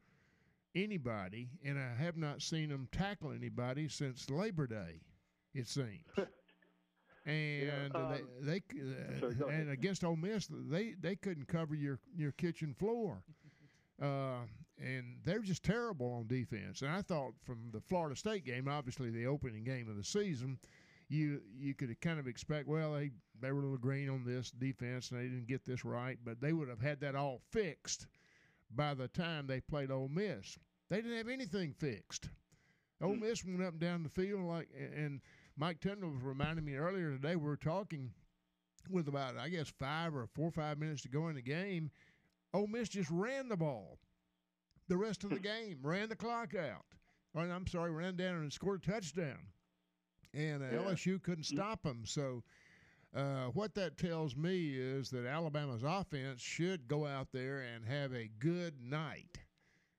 [0.75, 5.01] anybody, and I have not seen them tackle anybody since Labor Day.
[5.55, 6.05] It seems.
[7.29, 11.99] And um, they, they uh, sorry, and against Ole Miss, they they couldn't cover your
[12.17, 13.23] your kitchen floor,
[14.03, 14.47] uh,
[14.79, 16.81] and they're just terrible on defense.
[16.81, 20.59] And I thought from the Florida State game, obviously the opening game of the season,
[21.09, 23.11] you you could kind of expect well they
[23.41, 26.41] they were a little green on this defense and they didn't get this right, but
[26.41, 28.07] they would have had that all fixed
[28.75, 30.59] by the time they played Ole Miss.
[30.89, 32.31] They didn't have anything fixed.
[33.03, 35.21] Ole Miss went up and down the field like, and
[35.59, 37.35] Mike Tindall was reminding me earlier today.
[37.37, 38.13] We were talking
[38.91, 41.91] with about I guess five or four or five minutes to go in the game.
[42.55, 43.99] Ole Miss just ran the ball
[44.89, 46.85] the rest of the game, ran the clock out.
[47.35, 49.39] Or, I'm sorry, ran down and scored a touchdown,
[50.33, 50.79] and uh, Yeah.
[50.79, 52.05] LSU couldn't stop them.
[52.07, 52.43] So.
[53.17, 58.13] Uh, what that tells me is that Alabama's offense should go out there and have
[58.13, 59.39] a good night,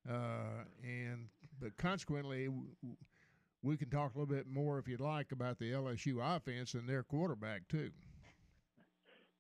[0.08, 1.28] uh, and
[1.60, 2.50] but consequently,
[3.62, 6.88] we can talk a little bit more if you'd like about the LSU offense and
[6.88, 7.92] their quarterback too.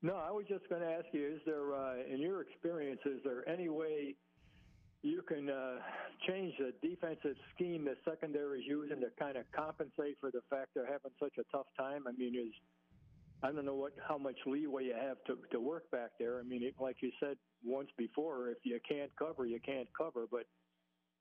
[0.01, 3.19] No, I was just going to ask you: Is there, uh, in your experience, is
[3.23, 4.15] there any way
[5.01, 5.77] you can uh,
[6.27, 10.69] change the defensive scheme the secondary is using to kind of compensate for the fact
[10.73, 12.03] they're having such a tough time?
[12.07, 12.53] I mean, is
[13.43, 16.39] I don't know what how much leeway you have to to work back there.
[16.39, 20.25] I mean, it, like you said once before, if you can't cover, you can't cover.
[20.29, 20.45] But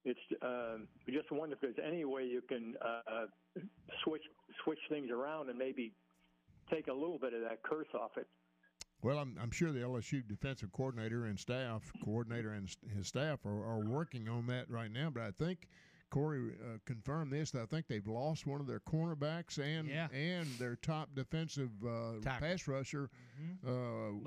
[0.09, 3.27] it's um, we just wonder if there's any way you can uh,
[4.05, 4.23] switch
[4.65, 5.93] switch things around and maybe
[6.71, 8.27] take a little bit of that curse off it.
[9.01, 13.65] Well, I'm, I'm sure the LSU defensive coordinator and staff coordinator and his staff are,
[13.65, 15.09] are working on that right now.
[15.09, 15.69] But I think
[16.11, 17.53] Corey uh, confirmed this.
[17.53, 20.09] That I think they've lost one of their cornerbacks and Yeah.
[20.13, 23.09] and their top defensive uh, pass rusher.
[23.65, 23.71] Uh,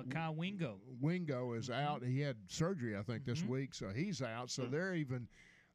[0.08, 0.78] Mekhi Wingo.
[1.02, 2.02] Wingo is out.
[2.04, 4.50] He had surgery, I think, this week, so he's out.
[4.50, 5.28] So they're even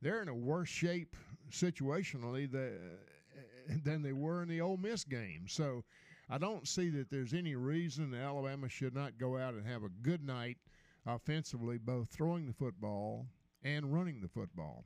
[0.02, 1.16] they're in a worse shape
[1.51, 2.51] situationally
[3.85, 5.47] than they were in the Ole Miss game.
[5.48, 5.85] So
[6.28, 9.89] I don't see that there's any reason Alabama should not go out and have a
[10.02, 10.59] good night
[11.06, 13.27] offensively, both throwing the football
[13.62, 14.85] and running the football.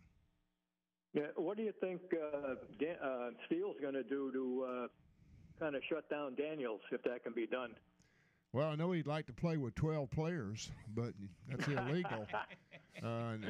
[1.13, 4.87] Yeah, what do you think uh, Dan, uh, Steele's going to do to uh,
[5.59, 7.75] kind of shut down Daniels if that can be done?
[8.53, 11.13] Well, I know he'd like to play with 12 players, but
[11.49, 12.27] that's illegal.
[13.05, 13.45] uh, and,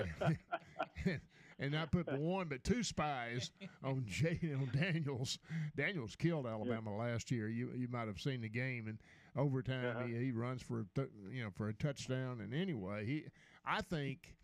[1.60, 3.52] and not put one but two spies
[3.84, 5.38] on Jay on Daniels.
[5.76, 7.48] Daniels killed Alabama last year.
[7.48, 8.98] You you might have seen the game and
[9.36, 10.06] overtime Uh-huh.
[10.06, 12.40] he, he runs for th- you know for a touchdown.
[12.40, 13.24] And anyway, he
[13.64, 14.34] I think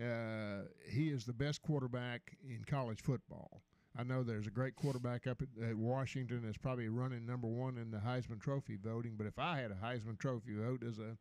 [0.00, 3.62] uh, he is the best quarterback in college football.
[3.98, 7.76] I know there's a great quarterback up at, at Washington that's probably running number one
[7.76, 9.14] in the Heisman Trophy voting.
[9.18, 11.16] But if I had a Heisman Trophy vote, as I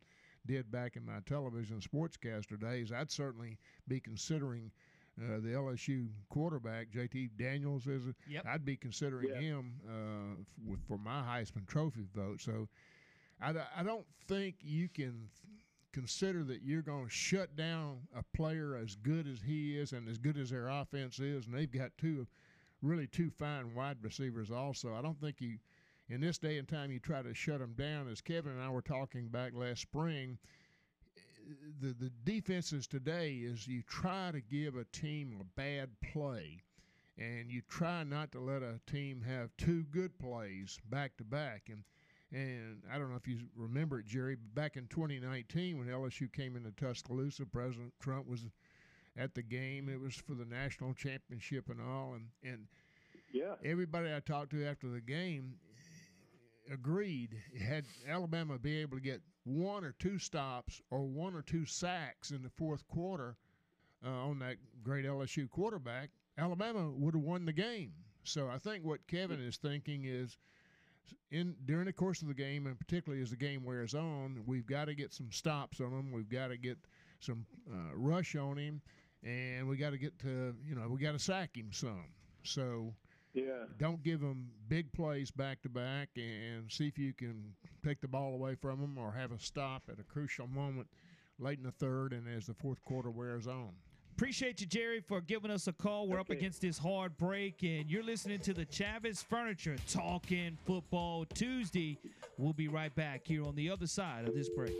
[0.45, 3.57] did back in my television sportscaster days, I'd certainly
[3.87, 4.71] be considering
[5.21, 7.87] uh, the LSU quarterback JT Daniels.
[7.87, 8.45] Is a, Yep.
[8.47, 9.39] I'd be considering Yeah.
[9.39, 10.41] him uh,
[10.73, 12.41] f- for my Heisman Trophy vote.
[12.41, 12.67] So
[13.41, 15.29] I, I don't think you can
[15.91, 20.07] consider that you're going to shut down a player as good as he is and
[20.07, 22.27] as good as their offense is, and they've got two
[22.81, 24.93] really two fine wide receivers also.
[24.93, 25.57] I don't think you
[26.09, 28.07] in this day and time you try to shut them down.
[28.09, 30.37] As Kevin and I were talking back last spring,
[31.81, 36.61] the the defenses today is you try to give a team a bad play
[37.19, 41.63] and you try not to let a team have two good plays back to back.
[41.69, 41.83] And
[42.31, 46.31] and I don't know if you remember it, Jerry, but back in 2019 when LSU
[46.31, 48.41] came into Tuscaloosa, President Trump was
[49.17, 49.89] at the game.
[49.89, 52.67] It was for the national championship and all, and and
[53.33, 55.55] yeah, everybody I talked to after the game
[56.71, 61.65] agreed had Alabama be able to get one or two stops or one or two
[61.65, 63.35] sacks in the fourth quarter
[64.05, 67.91] uh, on that great LSU quarterback, Alabama would have won the game.
[68.23, 70.37] So I think what Kevin is thinking is
[71.31, 74.67] in during the course of the game, and particularly as the game wears on, we've
[74.67, 76.11] got to get some stops on him.
[76.11, 76.77] We've got to get
[77.19, 78.81] some uh, rush on him,
[79.23, 82.05] and we got to get to you know we got to sack him some.
[82.43, 82.93] So
[83.33, 87.53] yeah, don't give them big plays back to back, and see if you can
[87.83, 90.87] take the ball away from them or have a stop at a crucial moment
[91.39, 93.69] late in the third and as the fourth quarter wears on.
[94.15, 96.09] Appreciate you, Jerry, for giving us a call.
[96.09, 101.23] We're up against this hard break, and you're listening to the Chavis Furniture Talking Football
[101.33, 101.97] Tuesday.
[102.37, 104.73] We'll be right back here on the other side of this break.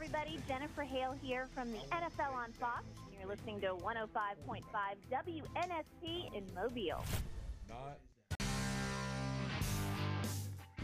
[0.00, 0.38] Everybody.
[0.48, 2.84] Jennifer Hale here from the NFL on Fox.
[3.18, 4.62] You're listening to 105.5
[5.12, 7.04] WNSP in Mobile.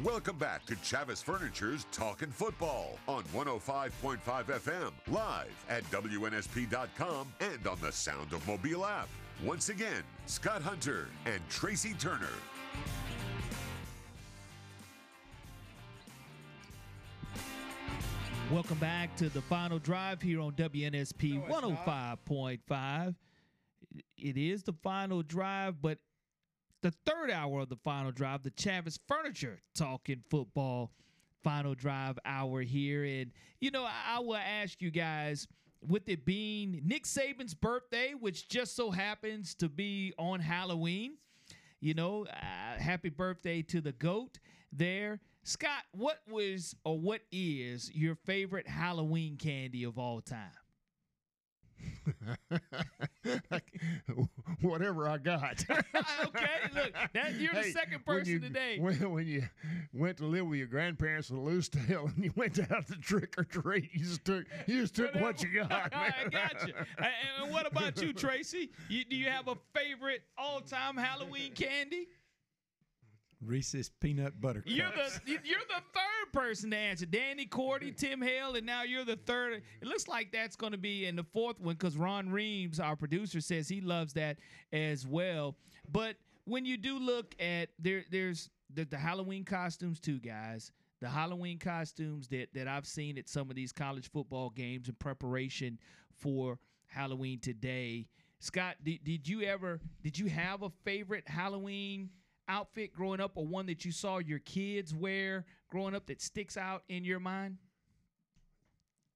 [0.04, 7.78] Welcome back to Chavis Furniture's Talking Football on 105.5 FM, live at WNSP.com and on
[7.80, 9.08] the Sound of Mobile app.
[9.42, 12.28] Once again, Scott Hunter and Tracy Turner.
[18.52, 23.14] Welcome back to the final drive here on WNSP 105.5.
[24.16, 25.98] It is the final drive, but
[26.82, 30.92] the third hour of the final drive, the Chavis Furniture Talking Football
[31.42, 33.04] final drive hour here.
[33.04, 35.48] And, you know, I, I will ask you guys,
[35.86, 41.16] with it being Nick Saban's birthday, which just so happens to be on Halloween,
[41.80, 44.38] you know, uh, happy birthday to the GOAT
[44.72, 45.20] there.
[45.46, 50.50] Scott, what was or what is your favorite Halloween candy of all time?
[54.60, 55.64] Whatever I got.
[55.70, 58.78] okay, look, that you're the Hey, second when person you- today.
[58.80, 59.44] When, when you
[59.92, 63.44] went to live with your grandparents in Lucedale and you went out to trick or
[63.44, 65.70] treat, you just took you just took what you got.
[65.94, 66.74] I got you.
[66.98, 67.06] And,
[67.42, 68.70] and what about you, Tracy?
[68.88, 72.08] You, do you have a favorite all-time Halloween candy?
[73.44, 74.72] Reese's peanut butter cups.
[74.72, 77.06] You're the you- you're the third person to answer.
[77.06, 79.62] Danny Corte, Tim Hale, and now you're the third.
[79.80, 82.96] It looks like that's going to be in the fourth one because Ron Reams, our
[82.96, 84.38] producer, says he loves that
[84.72, 85.56] as well.
[85.90, 90.72] But when you do look at there, there's the, the Halloween costumes too, guys.
[91.00, 94.94] The Halloween costumes that that I've seen at some of these college football games in
[94.94, 95.78] preparation
[96.14, 98.06] for Halloween today.
[98.38, 102.08] Scott, did, did you ever did you have a favorite Halloween
[102.48, 106.56] outfit growing up or one that you saw your kids wear growing up that sticks
[106.56, 107.58] out in your mind?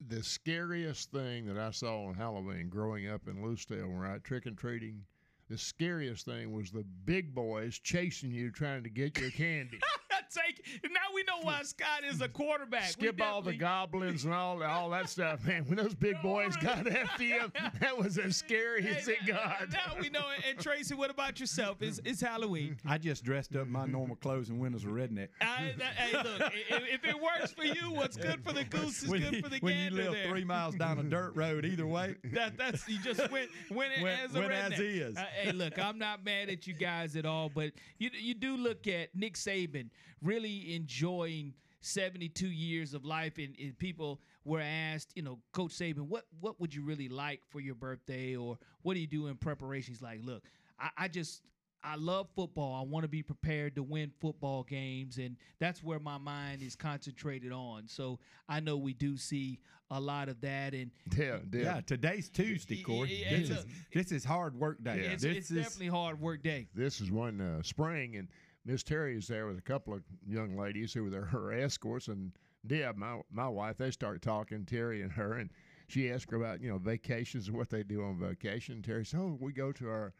[0.09, 4.47] the scariest thing that I saw on Halloween growing up in Lucedale, where I trick
[4.47, 5.05] and treating,
[5.48, 9.81] the scariest thing was the big boys chasing you, trying to get your candy.
[10.32, 12.94] Take now we know why Scott is a quarterback.
[13.01, 15.65] We Skip all the goblins and all all that stuff, man.
[15.66, 17.51] When those big boys got after you,
[17.81, 19.70] that was as scary as it got.
[19.73, 20.24] Now we know.
[20.48, 21.78] And Tracy, what about yourself?
[21.82, 22.77] It's, it's Halloween.
[22.86, 25.28] I just dressed up my normal clothes and went as a redneck.
[25.40, 29.02] I, that, hey, look, if, if it works for you, what's good for the goose
[29.02, 30.28] is when good you, for the when you gander live there.
[30.28, 32.15] three miles down a dirt road, either way.
[32.32, 35.11] That that's you just went went Went- as a went as redneck.
[35.11, 35.16] is.
[35.16, 38.57] Uh, hey, look, I'm not mad at you guys at all, but you you do
[38.57, 39.89] look at Nick Saban
[40.22, 46.09] really enjoying 72 years of life, and, and people were asked, you know, Coach Saban,
[46.09, 49.36] what what would you really like for your birthday, or what do you do in
[49.36, 49.94] preparation?
[49.94, 50.42] He's like, look,
[50.78, 51.42] I, I just
[51.82, 52.74] I love football.
[52.74, 56.76] I want to be prepared to win football games, and that's where my mind is
[56.76, 57.88] concentrated on.
[57.88, 58.18] So
[58.48, 59.60] I know we do see
[59.90, 63.24] a lot of that, and Yeah, Yeah, today's Tuesday, Corey.
[63.24, 63.66] Yeah, This is a-
[63.98, 64.98] this is hard work day.
[65.12, 66.68] it's, This it's is- definitely hard work day.
[66.74, 68.28] This is one uh, spring, and
[68.64, 72.08] Miss Terry is there with a couple of young ladies who were their, her escorts,
[72.08, 72.32] and
[72.66, 75.50] Deb, my my wife, they started talking Terry and her, and
[75.86, 78.82] she asked her about you know vacations and what they do on vacation.
[78.82, 80.12] Terry said, "Oh, we go to our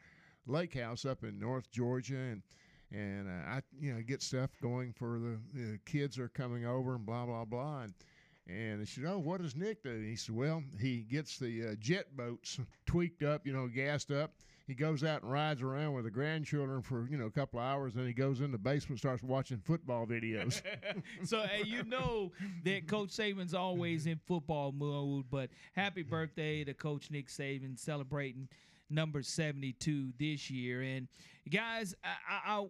[0.46, 2.42] lake house up in North Georgia, and
[2.90, 6.94] and uh, I you know get stuff going for the, the kids are coming over
[6.94, 7.94] and blah blah blah." And,
[8.46, 11.68] and she said, "Oh, what does Nick do?" And he said, "Well, he gets the
[11.68, 14.32] uh, jet boats tweaked up, you know, gassed up.
[14.70, 17.64] He goes out and rides around with the grandchildren for you know a couple of
[17.66, 17.97] hours.
[17.97, 20.62] And he goes in the basement, starts watching football videos.
[21.24, 22.30] so hey, you know
[22.62, 25.24] that Coach Saban's always in football mode.
[25.28, 28.48] But happy birthday to Coach Nick Saban, celebrating
[28.88, 30.82] number seventy-two this year.
[30.82, 31.09] And
[31.52, 32.66] guys, I, I, I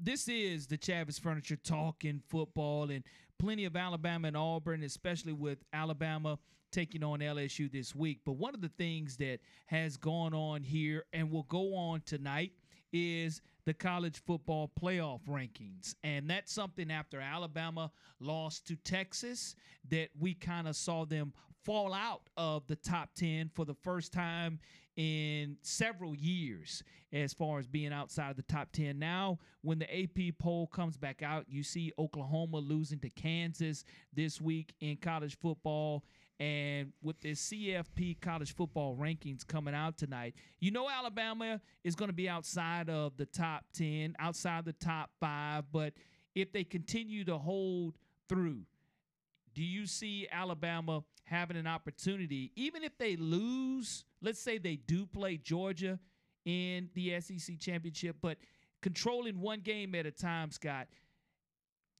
[0.00, 3.02] this is the Chavis Furniture talking football and
[3.40, 6.38] plenty of Alabama and Auburn, especially with Alabama
[6.74, 8.20] taking on LSU this week.
[8.24, 12.52] But one of the things that has gone on here and will go on tonight
[12.92, 15.94] is the college football playoff rankings.
[16.02, 19.54] And that's something after Alabama lost to Texas
[19.90, 21.32] that we kind of saw them
[21.64, 24.58] fall out of the top 10 for the first time
[24.96, 26.82] in several years
[27.12, 28.98] as far as being outside of the top 10.
[28.98, 34.40] Now, when the AP poll comes back out, you see Oklahoma losing to Kansas this
[34.40, 36.04] week in college football.
[36.40, 42.08] And with the CFP college football rankings coming out tonight, you know Alabama is going
[42.08, 45.64] to be outside of the top 10, outside the top five.
[45.72, 45.92] But
[46.34, 47.94] if they continue to hold
[48.28, 48.62] through,
[49.54, 54.04] do you see Alabama having an opportunity, even if they lose?
[54.20, 56.00] Let's say they do play Georgia
[56.44, 58.38] in the SEC championship, but
[58.82, 60.88] controlling one game at a time, Scott.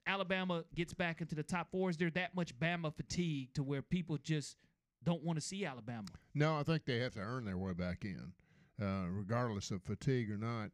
[0.06, 1.90] Alabama gets back into the top four.
[1.90, 4.56] Is there that much Bama fatigue to where people just
[5.02, 6.08] don't want to see Alabama?
[6.34, 8.32] No, I think they have to earn their way back in,
[8.80, 10.70] uh, regardless of fatigue or not.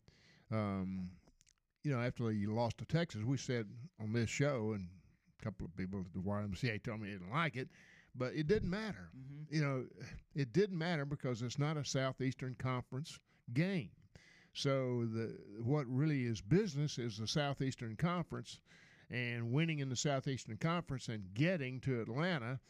[0.52, 1.10] Um,
[1.82, 3.66] you know, after you lost to Texas, we said
[4.00, 4.88] on this show, and
[5.40, 7.68] a couple of people at the YMCA told me they didn't like it,
[8.14, 9.10] but it didn't matter.
[9.50, 9.84] You know,
[10.34, 13.18] it didn't matter because it's not a Southeastern Conference
[13.54, 13.90] game.
[14.52, 18.60] So the what really is business is the Southeastern Conference,
[19.10, 22.60] and winning in the Southeastern Conference and getting to Atlanta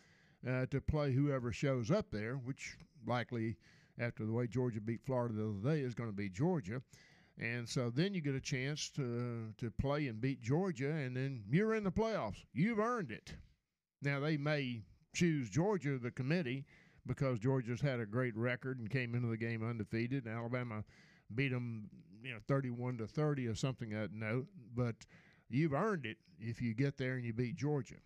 [0.49, 2.77] uh, to play whoever shows up there, which
[3.07, 3.57] likely
[3.99, 6.83] after the way Georgia beat Florida the other day is going to be Georgia.
[7.39, 11.43] And so then you get a chance to to play and beat Georgia, and then
[11.51, 12.45] you're in the playoffs.
[12.53, 13.35] You've earned it.
[14.03, 14.83] Now they may
[15.15, 16.67] choose Georgia, the committee,
[17.07, 20.27] because Georgia's had a great record and came into the game undefeated.
[20.27, 20.85] And Alabama
[21.35, 21.89] beat them,
[22.23, 24.47] you know, 31 to 30 or something that note.
[24.75, 24.97] But
[25.51, 27.97] you've earned it if you get there and you beat Georgia.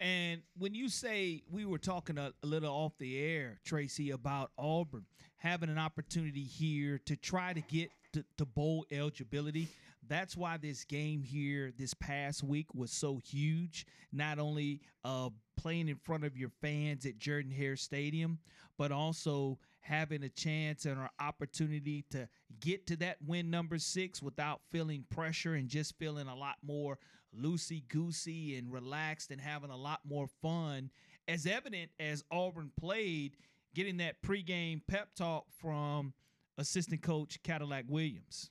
[0.00, 4.50] And when you say we were talking a, a little off the air, Tracy, about
[4.58, 9.68] Auburn having an opportunity here to try to get to, to bowl eligibility,
[10.08, 13.86] that's why this game here this past week was so huge.
[14.12, 15.30] Not only uh,
[15.62, 18.38] playing in front of your fans at Jordan Hare Stadium,
[18.76, 22.28] but also having a chance and an opportunity to
[22.60, 26.98] get to that win number six without feeling pressure and just feeling a lot more
[27.38, 30.90] loosey goosey and relaxed and having a lot more fun.
[31.28, 33.36] As evident as Auburn played,
[33.74, 36.12] getting that pregame pep talk from
[36.58, 38.50] assistant coach Cadillac Williams.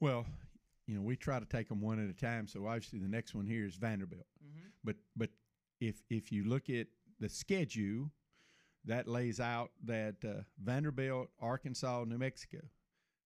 [0.00, 0.26] Well,
[0.86, 2.46] you know, we try to take them one at a time.
[2.46, 4.26] So obviously, the next one here is Vanderbilt.
[4.44, 4.68] Mm-hmm.
[4.82, 5.30] But but
[5.88, 6.86] if if you look at
[7.20, 8.10] the schedule,
[8.84, 12.58] that lays out that uh, Vanderbilt, Arkansas, New Mexico.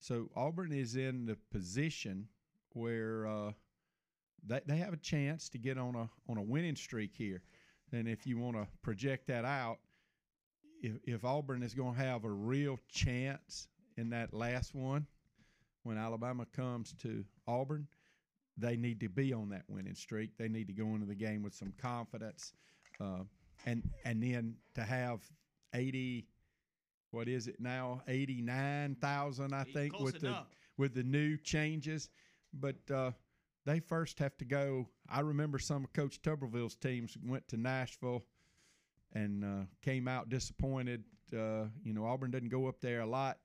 [0.00, 2.28] So Auburn is in the position
[2.72, 3.52] where uh,
[4.46, 7.42] they they have a chance to get on a on a winning streak here.
[7.92, 9.78] And if you want to project that out,
[10.82, 15.06] if if Auburn is going to have a real chance in that last one,
[15.82, 17.88] when Alabama comes to Auburn,
[18.58, 20.36] they need to be on that winning streak.
[20.36, 22.52] They need to go into the game with some confidence,
[23.00, 23.24] uh,
[23.66, 25.20] and and then to have
[25.74, 26.26] eighty,
[27.10, 28.02] what is it now?
[28.08, 30.28] Eighty nine thousand, I think, close with the
[30.76, 32.10] with the new changes.
[32.52, 33.12] But uh,
[33.64, 34.88] they first have to go.
[35.08, 38.24] I remember some of Coach Tuberville's teams went to Nashville
[39.12, 41.04] and uh, came out disappointed.
[41.32, 43.38] Uh, you know, Auburn doesn't go up there a lot.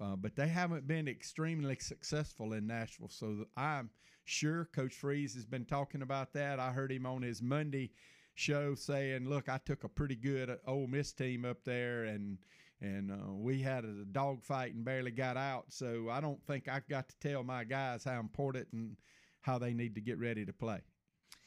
[0.00, 3.08] uh, but they haven't been extremely successful in Nashville.
[3.10, 3.90] So I'm
[4.24, 6.60] sure Coach Freeze has been talking about that.
[6.60, 7.92] I heard him on his Monday
[8.34, 12.38] show saying, "Look, I took a pretty good uh, Ole Miss team up there, and
[12.80, 15.66] and uh, we had a dogfight and barely got out.
[15.68, 18.96] So I don't think I've got to tell my guys how important and
[19.40, 20.80] how they need to get ready to play."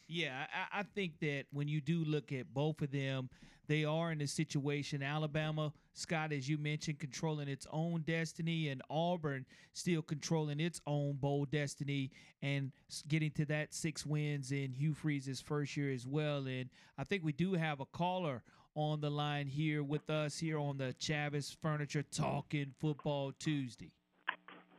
[0.08, 3.28] Yeah, I, I think that when you do look at both of them,
[3.68, 5.02] they are in a situation.
[5.02, 11.14] Alabama, Scott, as you mentioned, controlling its own destiny, and Auburn still controlling its own
[11.14, 12.10] bold destiny
[12.42, 12.70] and
[13.08, 16.46] getting to that six wins in Hugh Freeze's first year as well.
[16.46, 18.42] And I think we do have a caller
[18.76, 23.90] on the line here with us here on the Chavis Furniture Talking Football Tuesday.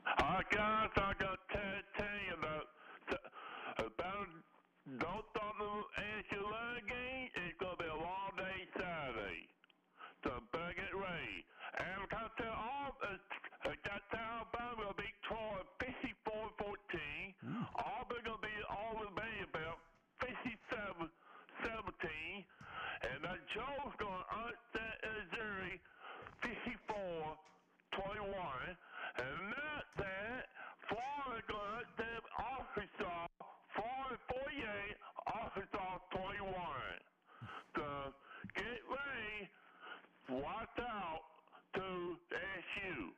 [0.05, 2.63] Guys, I got to tell you about
[3.79, 4.27] about
[4.99, 5.47] don't start
[6.49, 7.29] the Angela game.
[7.35, 9.47] It's gonna be a long day Saturday.
[10.23, 11.45] So better get ready.
[11.77, 17.35] And I'm gonna tell all uh, uh, that Alabama will beat Troy 54-14.
[17.75, 19.79] Auburn gonna be Alabama about
[20.23, 21.09] 57
[21.63, 22.45] 17.
[23.07, 25.79] And then Joe's gonna upset Missouri
[26.41, 27.37] 54
[27.93, 28.77] 21.
[29.17, 30.41] And not that,
[30.89, 33.27] Florida gonna upset Arkansas
[33.75, 33.85] 4
[34.27, 34.97] 48,
[35.27, 36.53] Arkansas 21.
[37.75, 37.85] So
[38.55, 39.37] get ready,
[40.41, 41.21] watch out
[41.75, 43.13] to SU.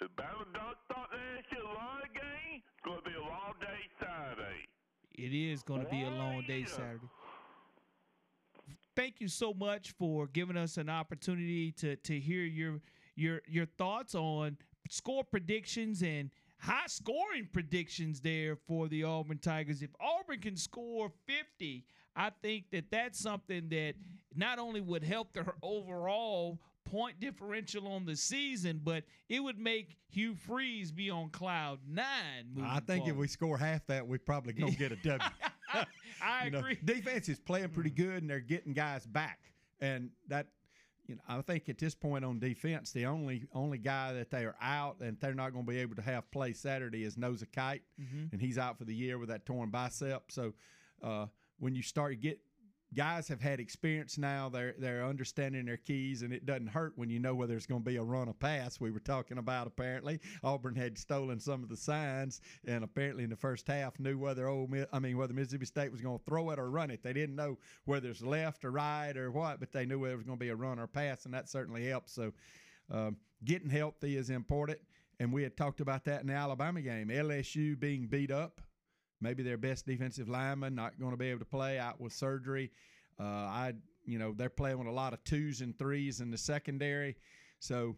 [0.00, 4.66] The Bama don't start the SU long game, it's gonna be a long day Saturday.
[5.32, 7.08] It is going to be a long day Saturday.
[8.94, 12.80] Thank you so much for giving us an opportunity to to hear your
[13.16, 14.58] your your thoughts on
[14.90, 19.80] score predictions and high scoring predictions there for the Auburn Tigers.
[19.80, 23.94] If Auburn can score 50, I think that that's something that
[24.36, 26.60] not only would help their overall
[26.92, 32.54] point differential on the season, but it would make Hugh Freeze be on cloud nine.
[32.62, 35.18] I think if we score half that, we probably gonna get a W.
[36.22, 36.78] I You know, agree.
[36.84, 39.40] defense is playing pretty good, and they're getting guys back,
[39.80, 40.46] and that.
[41.08, 44.44] You know, I think at this point on defense, the only only guy that they
[44.44, 47.44] are out and they're not going to be able to have play Saturday is Noza
[47.52, 48.32] Kite, Mhm.
[48.32, 50.30] and he's out for the year with that torn bicep.
[50.30, 50.54] So
[51.02, 51.26] uh,
[51.58, 52.38] when you start to get
[52.94, 57.10] guys have had experience now, they're they're understanding their keys, and it doesn't hurt when
[57.10, 58.80] you know whether it's going to be a run or pass.
[58.80, 63.30] We were talking about apparently Auburn had stolen some of the signs, and apparently in
[63.30, 66.50] the first half knew whether Miss, I mean whether Mississippi State was going to throw
[66.50, 67.02] it or run it.
[67.02, 70.18] They didn't know whether it's left or right or what, but they knew whether it
[70.18, 72.12] was going to be a run or pass, and that certainly helps.
[72.12, 72.32] So
[72.90, 74.78] um, getting healthy is important,
[75.18, 77.08] and we had talked about that in the Alabama game.
[77.08, 78.60] LSU being beat up
[79.22, 82.70] maybe their best defensive lineman not going to be able to play out with surgery.
[83.18, 83.72] Uh, I,
[84.04, 87.16] you know, they're playing with a lot of twos and threes in the secondary.
[87.60, 87.96] So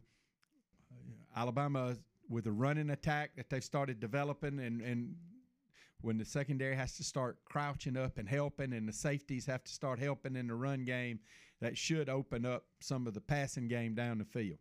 [0.93, 1.97] uh, Alabama
[2.29, 5.15] with a running attack that they've started developing, and and
[6.01, 9.73] when the secondary has to start crouching up and helping, and the safeties have to
[9.73, 11.19] start helping in the run game,
[11.61, 14.59] that should open up some of the passing game down the field.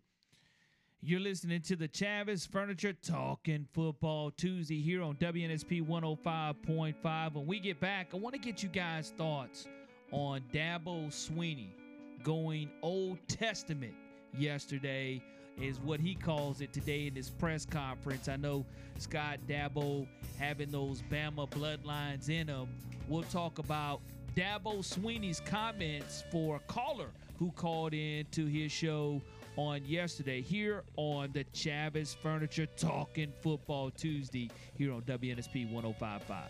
[1.06, 7.34] You're listening to the Chavis Furniture Talking Football Tuesday here on WNSP 105.5.
[7.34, 9.68] When we get back, I want to get you guys' thoughts
[10.14, 11.72] on Dabo Swinney
[12.24, 13.94] going Old Testament
[14.38, 15.22] yesterday,
[15.62, 18.30] is what he calls it today in his press conference.
[18.30, 18.66] I know
[18.98, 20.08] Scott Dabo
[20.40, 22.70] having those Bama bloodlines in him.
[23.10, 24.00] We'll talk about
[24.38, 29.22] Dabo Swinney's comments for a caller who called in to his show
[29.56, 36.44] on yesterday here on the Chavis Furniture Talking Football Tuesday here on WNSP 1055.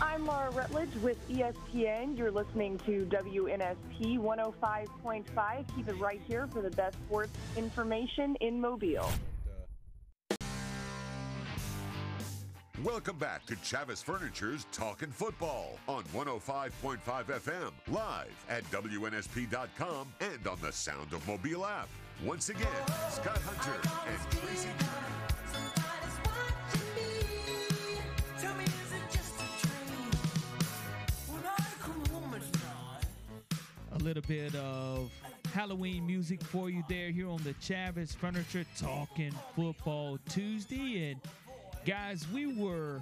[0.00, 2.16] I'm Laura Rutledge with ESPN.
[2.16, 5.76] You're listening to WNSP 105.5.
[5.76, 9.10] Keep it right here for the best sports information in Mobile.
[12.84, 20.58] Welcome back to Chavis Furniture's Talking Football on 105.5 FM, live at WNSP.com and on
[20.62, 21.88] the Sound of Mobile app.
[22.22, 22.68] Once again,
[23.10, 24.68] Scott Hunter and Tracy
[33.92, 35.10] a little bit of
[35.52, 41.10] Halloween music for you there here on the Chavis Furniture Talking Football Tuesday.
[41.10, 41.20] And
[41.88, 43.00] guys, we were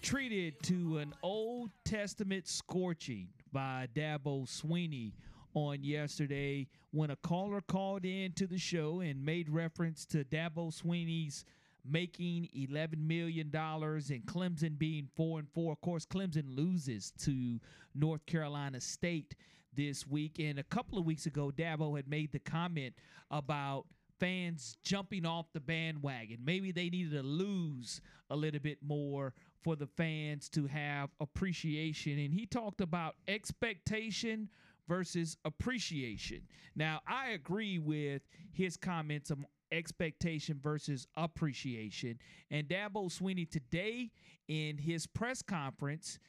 [0.00, 5.12] treated to an Old Testament scorching by Dabo Swinney
[5.52, 10.72] on yesterday when a caller called in to the show and made reference to Dabo
[10.72, 11.44] Swinney's
[11.84, 15.72] making $11 million and Clemson being 4 and 4.
[15.72, 17.60] Of course, Clemson loses to
[17.94, 19.34] North Carolina State
[19.76, 20.38] this week.
[20.38, 22.94] And a couple of weeks ago, Dabo had made the comment
[23.30, 23.84] about
[24.22, 26.38] fans jumping off the bandwagon.
[26.44, 28.00] Maybe they needed to lose
[28.30, 29.34] a little bit more
[29.64, 32.20] for the fans to have appreciation.
[32.20, 34.48] And he talked about expectation
[34.86, 36.42] versus appreciation.
[36.76, 38.22] Now, I agree with
[38.52, 39.38] his comments of
[39.72, 42.20] expectation versus appreciation.
[42.48, 44.12] And Dabo Swinney today
[44.46, 46.20] in his press conference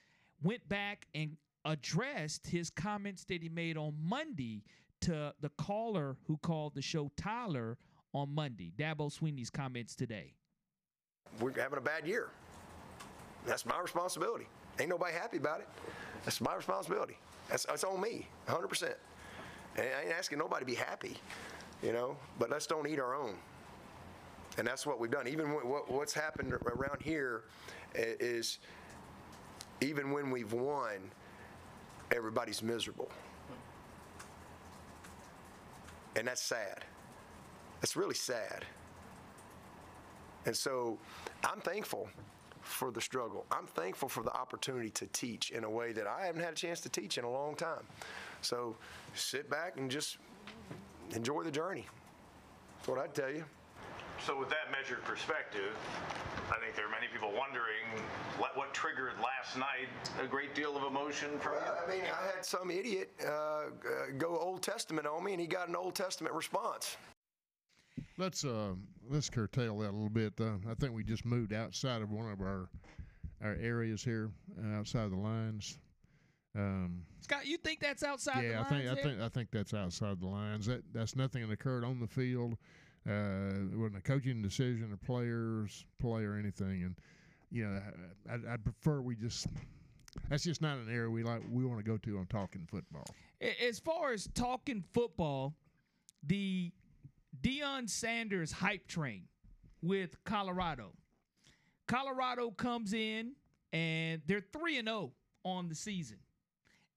[0.41, 4.63] went back and addressed his comments that he made on Monday
[5.03, 7.77] to the caller who called the show Tyler
[8.13, 8.71] on Monday.
[8.77, 10.33] Dabo Swinney's comments today.
[11.41, 12.29] We're having a bad year.
[13.45, 14.47] That's my responsibility.
[14.79, 15.67] Ain't nobody happy about it.
[16.23, 17.17] That's my responsibility.
[17.49, 18.93] That's, that's on me, 100%.
[19.75, 21.17] And I ain't asking nobody to be happy,
[21.81, 23.35] you know, but let's don't eat our own.
[24.57, 25.27] And that's what we've done.
[25.27, 27.43] Even what, what's happened around here
[27.85, 28.59] is
[29.81, 31.11] even when we've won,
[32.11, 33.09] everybody's miserable.
[36.15, 36.83] And that's sad.
[37.81, 38.65] That's really sad.
[40.45, 40.97] And so
[41.43, 42.09] I'm thankful
[42.61, 43.45] for the struggle.
[43.51, 46.55] I'm thankful for the opportunity to teach in a way that I haven't had a
[46.55, 47.85] chance to teach in a long time.
[48.41, 48.75] So
[49.15, 50.17] sit back and just
[51.11, 51.85] enjoy the journey.
[52.77, 53.43] That's what I'd tell you.
[54.25, 55.75] So, with that measured perspective,
[56.49, 58.05] I think there are many people wondering
[58.37, 59.89] what, what triggered last night
[60.21, 63.63] a great deal of emotion from well, I mean, I had some idiot uh,
[64.17, 66.95] go Old Testament on me, and he got an Old Testament response.
[68.17, 68.75] Let's uh,
[69.09, 70.33] let's curtail that a little bit.
[70.39, 72.69] Uh, I think we just moved outside of one of our
[73.43, 75.77] our areas here, uh, outside of the lines.
[76.55, 78.67] Um, Scott, you think that's outside yeah, the lines?
[78.67, 80.65] I think I think I think that's outside the lines.
[80.67, 82.57] That that's nothing that occurred on the field.
[83.07, 86.83] Uh, wasn't a coaching decision, or players play or anything.
[86.83, 86.95] And
[87.51, 87.81] you know,
[88.29, 89.47] I, I'd prefer we just.
[90.29, 91.41] That's just not an area we like.
[91.49, 93.05] We want to go to on talking football.
[93.41, 95.55] As far as talking football,
[96.25, 96.71] the
[97.41, 99.23] Deion Sanders hype train
[99.81, 100.91] with Colorado.
[101.87, 103.33] Colorado comes in
[103.73, 105.11] and they're 3 and 0
[105.43, 106.17] on the season.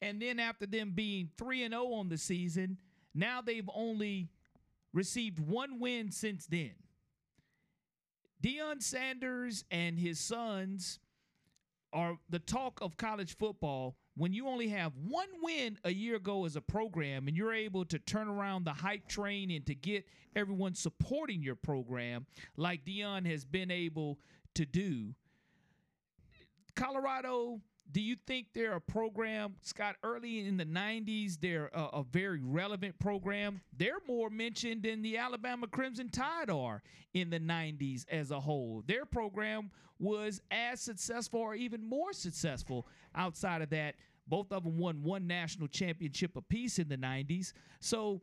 [0.03, 2.77] And then after them being 3 and 0 on the season,
[3.15, 4.29] now they've only
[4.97, 6.73] received one win since then.
[8.43, 10.99] Deion Sanders and his sons
[11.93, 16.47] are the talk of college football when you only have one win a year ago
[16.47, 20.07] as a program and you're able to turn around the hype train and to get
[20.35, 24.19] everyone supporting your program like Deion has been able
[24.55, 25.15] to do.
[26.75, 27.61] Colorado,
[27.93, 32.41] do you think they're a program, Scott, early in the 90s, they're a, a, very
[32.43, 33.61] relevant program?
[33.77, 36.83] They're more mentioned than the Alabama Crimson Tide are
[37.15, 38.83] in the 90s as a whole.
[38.87, 43.95] Their program was as successful or even more successful outside of that.
[44.27, 47.53] Both of them won one national championship apiece in the 90s.
[47.81, 48.21] So,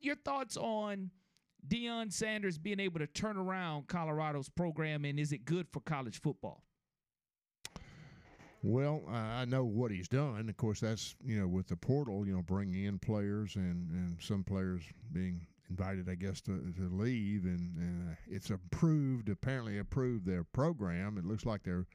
[0.00, 1.10] your thoughts on
[1.66, 6.20] Deion Sanders being able to turn around Colorado's program, and is it good for college
[6.20, 6.62] football?
[8.64, 10.48] Well, I know what he's done.
[10.48, 14.16] Of course, that's you know with the portal, you know, bringing in players and and
[14.20, 14.82] some players
[15.12, 19.28] being invited, I guess, to, to leave, and, and uh, it's approved.
[19.28, 21.18] Apparently, approved their program.
[21.18, 21.86] It looks like they're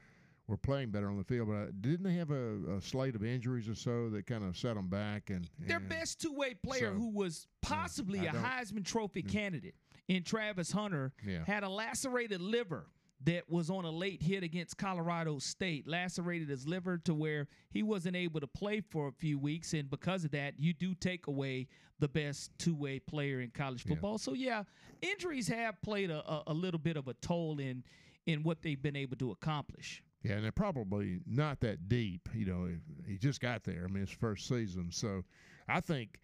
[0.47, 3.23] were playing better on the field, but uh, didn't they have a, a, slate of
[3.23, 5.29] injuries or so that kind of set them back?
[5.29, 9.23] And, and their best two way player, so, who was possibly yeah, a Heisman Trophy
[9.25, 9.31] yeah.
[9.31, 9.75] candidate
[10.07, 11.45] in Travis Hunter, yeah.
[11.45, 12.87] had a lacerated liver
[13.25, 17.83] that was on a late hit against Colorado State, lacerated his liver to where he
[17.83, 19.73] wasn't able to play for a few weeks.
[19.73, 21.67] And because of that, you do take away
[21.99, 24.13] the best two way player in college football.
[24.13, 24.17] Yeah.
[24.17, 24.63] So, yeah,
[25.01, 27.83] injuries have played a, a, a, little bit of a toll in,
[28.25, 30.01] in what they've been able to accomplish.
[30.23, 32.29] Yeah, and they're probably not that deep.
[32.33, 32.69] You know,
[33.05, 33.85] he just got there.
[33.85, 34.91] I mean, his first season.
[34.91, 35.23] So
[35.67, 36.19] I think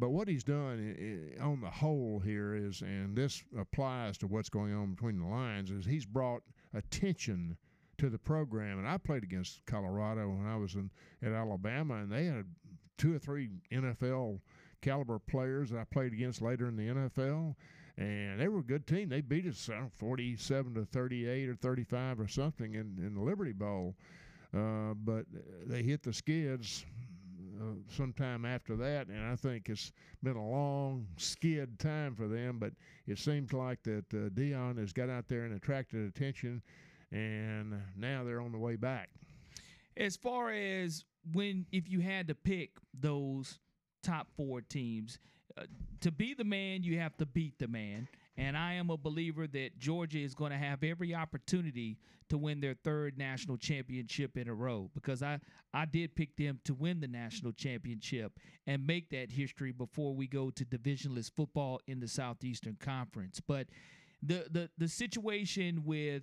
[0.00, 4.74] but what he's done on the whole here is, and this applies to what's going
[4.74, 6.42] on between the lines, is he's brought
[6.74, 7.58] attention
[7.98, 8.78] to the program.
[8.78, 10.90] And I played against Colorado when I was in
[11.22, 12.46] at Alabama, and they had
[12.96, 14.40] two or three NFL
[14.80, 17.54] caliber players that I played against later in the NFL,
[17.98, 19.10] and they were a good team.
[19.10, 23.52] They beat us know, 47 to 38 or 35 or something in, in the Liberty
[23.52, 23.96] Bowl.
[24.56, 25.26] Uh, but
[25.66, 26.86] they hit the skids
[27.60, 29.92] uh, sometime after that, and I think it's
[30.22, 32.58] been a long skid time for them.
[32.58, 32.72] But
[33.06, 36.62] it seems like that uh, Deion has got out there and attracted attention,
[37.12, 39.10] and now they're on the way back.
[39.96, 43.58] As far as when, if you had to pick those
[44.02, 45.18] top four teams,
[45.58, 45.64] uh,
[46.00, 48.08] to be the man, you have to beat the man.
[48.36, 51.98] And I am a believer that Georgia is going to have every opportunity
[52.30, 55.40] to win their third national championship in a row because I,
[55.74, 58.32] I did pick them to win the national championship
[58.66, 63.40] and make that history before we go to divisionless football in the Southeastern Conference.
[63.46, 63.66] But
[64.22, 66.22] the the, the situation with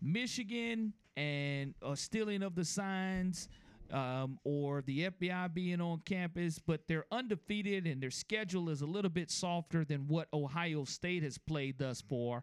[0.00, 3.48] Michigan and stealing of the signs
[3.92, 8.86] um, or the FBI being on campus, but they're undefeated and their schedule is a
[8.86, 12.42] little bit softer than what Ohio State has played thus far.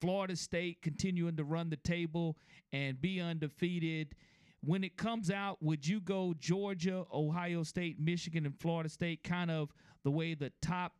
[0.00, 2.36] Florida State continuing to run the table
[2.72, 4.14] and be undefeated.
[4.60, 9.50] When it comes out, would you go Georgia, Ohio State, Michigan, and Florida State kind
[9.50, 9.70] of
[10.02, 10.92] the way the top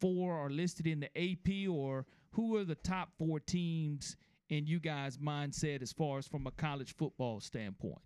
[0.00, 4.16] four are listed in the AP, or who are the top four teams
[4.48, 7.98] in you guys' mindset as far as from a college football standpoint?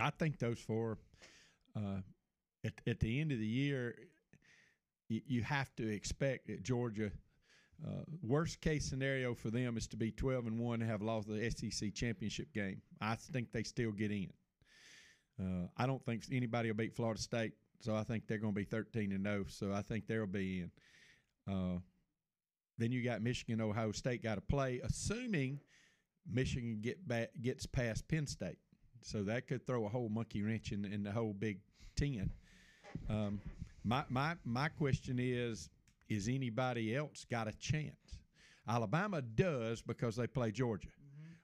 [0.00, 0.98] I think those four.
[1.74, 2.00] Uh,
[2.64, 3.94] at at the end of the year,
[5.08, 7.10] you, you have to expect that Georgia.
[7.86, 11.28] Uh, worst case scenario for them is to be 12 and 1 and have lost
[11.28, 12.80] the SEC championship game.
[13.02, 14.32] I think they still get in.
[15.38, 18.58] Uh, I don't think anybody will beat Florida State, so I think they're going to
[18.58, 19.44] be 13 and 0.
[19.48, 20.70] So I think they'll be in.
[21.52, 21.78] Uh,
[22.78, 25.60] then you got Michigan, Ohio State got to play, assuming
[26.30, 28.58] Michigan get back, gets past Penn State.
[29.06, 31.60] So that could throw a whole monkey wrench in, in the whole Big
[31.96, 32.28] Ten.
[33.08, 33.40] Um,
[33.84, 35.70] my my my question is:
[36.08, 38.18] Is anybody else got a chance?
[38.68, 40.88] Alabama does because they play Georgia.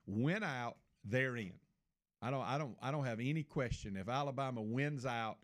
[0.05, 0.75] Win out,
[1.05, 1.53] they're in.
[2.21, 3.95] I don't I don't I don't have any question.
[3.95, 5.37] If Alabama wins out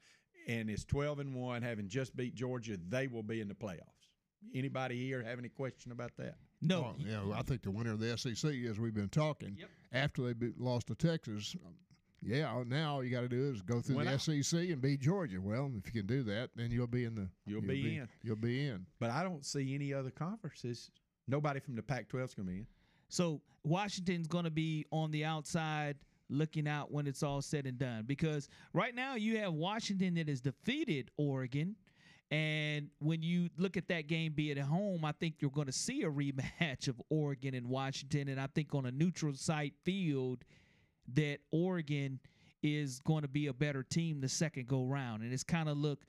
[0.45, 4.09] and is twelve and one, having just beat Georgia, they will be in the playoffs.
[4.53, 6.35] Anybody here have any question about that?
[6.61, 6.79] No.
[6.83, 9.57] Oh, yeah, well, I think the winner of the SEC, as we've been talking,
[9.93, 11.55] after they be, lost to Texas,
[12.21, 14.21] yeah, now all you got to do is go through Win the out.
[14.21, 15.39] SEC and beat Georgia.
[15.41, 17.29] Well, if you can do that, then you'll be in the.
[17.45, 18.07] You'll be in.
[18.23, 18.85] You'll be in.
[18.99, 20.91] But I don't see any other conferences.
[21.27, 22.67] Nobody from the Pac-12 is going to be in.
[23.07, 25.95] So Washington's going to be on the outside
[26.29, 30.27] looking out when it's all said and done because right now you have Washington that
[30.27, 31.75] has defeated Oregon.
[32.31, 35.65] And when you look at that game be it at home, I think you're going
[35.65, 38.27] to see a rematch of Oregon and Washington.
[38.27, 40.45] And I think on a neutral site field,
[41.15, 42.19] that Oregon
[42.61, 45.23] is going to be a better team the second go round.
[45.23, 45.99] And it's kind of look,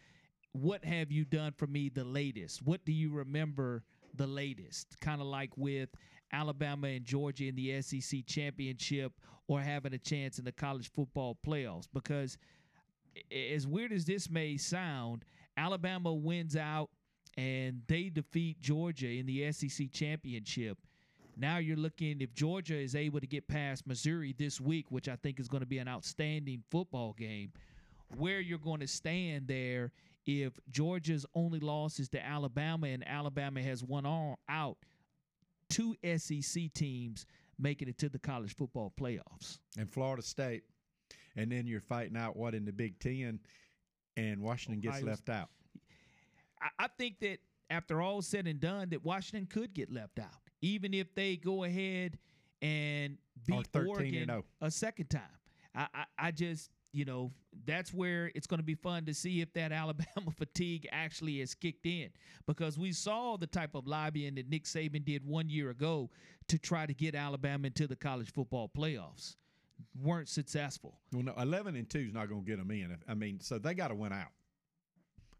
[0.52, 2.62] what have you done for me the latest?
[2.64, 5.01] What do you remember the latest?
[5.01, 5.90] Kind of like with
[6.32, 9.12] Alabama and Georgia in the SEC championship
[9.47, 11.86] or having a chance in the college football playoffs.
[11.93, 12.36] Because
[13.52, 15.24] as weird as this may sound,
[15.56, 16.90] Alabama wins out
[17.36, 20.78] and they defeat Georgia in the SEC championship.
[21.36, 25.16] Now you're looking if Georgia is able to get past Missouri this week, which I
[25.16, 27.52] think is going to be an outstanding football game,
[28.16, 29.93] where you're going to stand there
[30.27, 34.77] if Georgia's only loss is to Alabama and Alabama has one on out,
[35.69, 37.27] two SEC teams
[37.59, 39.59] making it to the college football playoffs.
[39.78, 40.62] and Florida State,
[41.36, 43.40] and then you're fighting out what in the Big Ten,
[44.16, 45.48] and Washington gets left out.
[46.61, 47.39] I, I think that
[47.70, 51.64] after all said and done, that Washington could get left out, even if they go
[51.64, 52.18] ahead
[52.62, 53.18] and
[53.50, 55.22] Or beat 13 and Oregon a second time.
[55.74, 57.32] I, I, I just, you know,
[57.64, 61.54] that's where it's going to be fun to see if that Alabama fatigue actually has
[61.54, 62.10] kicked in,
[62.46, 66.10] because we saw the type of lobbying that Nick Saban did one year ago
[66.48, 69.36] to try to get Alabama into the college football playoffs.
[70.02, 70.98] Weren't successful.
[71.12, 72.94] Well, no, eleven and two is not going to get them in.
[73.08, 74.28] I mean, so they got to win out.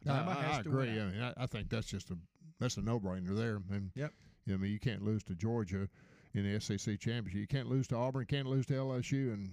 [0.09, 0.89] I, I, I agree.
[0.89, 2.17] I, mean, I, I think that's just a
[2.59, 3.61] that's a no brainer there.
[3.71, 4.13] And, Yep.
[4.49, 5.89] I mean, you can't lose to Georgia
[6.35, 7.41] in the SEC championship.
[7.41, 8.27] You can't lose to Auburn.
[8.27, 9.33] Can't lose to LSU.
[9.33, 9.51] And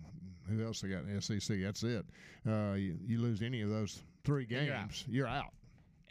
[0.49, 1.57] who else they got in the SEC?
[1.61, 2.05] That's it.
[2.47, 5.03] Uh, you, you lose any of those three games, You're out.
[5.07, 5.53] you're out.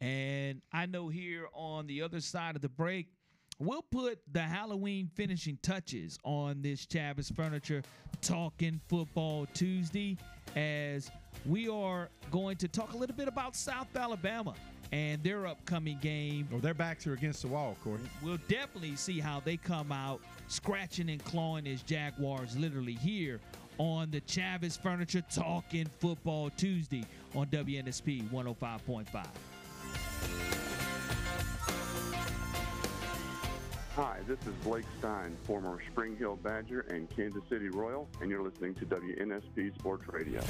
[0.01, 3.07] And I know here on the other side of the break,
[3.59, 7.83] we'll put the Halloween finishing touches on this Chavis Furniture
[8.21, 10.19] Talking Football Tuesday
[10.55, 11.11] as
[11.47, 14.55] we are going to talk a little bit about South Alabama
[14.93, 16.49] and their upcoming game.
[16.51, 18.01] Well, their backs are against the wall, Corey.
[18.23, 23.41] We'll definitely see how they come out scratching and clawing as Jaguars literally here
[23.79, 29.27] on the Chavis Furniture Talking Football Tuesday on WNSP 105.5.
[33.97, 38.43] Hi, this is Blake Stein, former Spring Hill Badger and Kansas City Royal, and you're
[38.43, 40.43] listening to WNSP Sports Radio.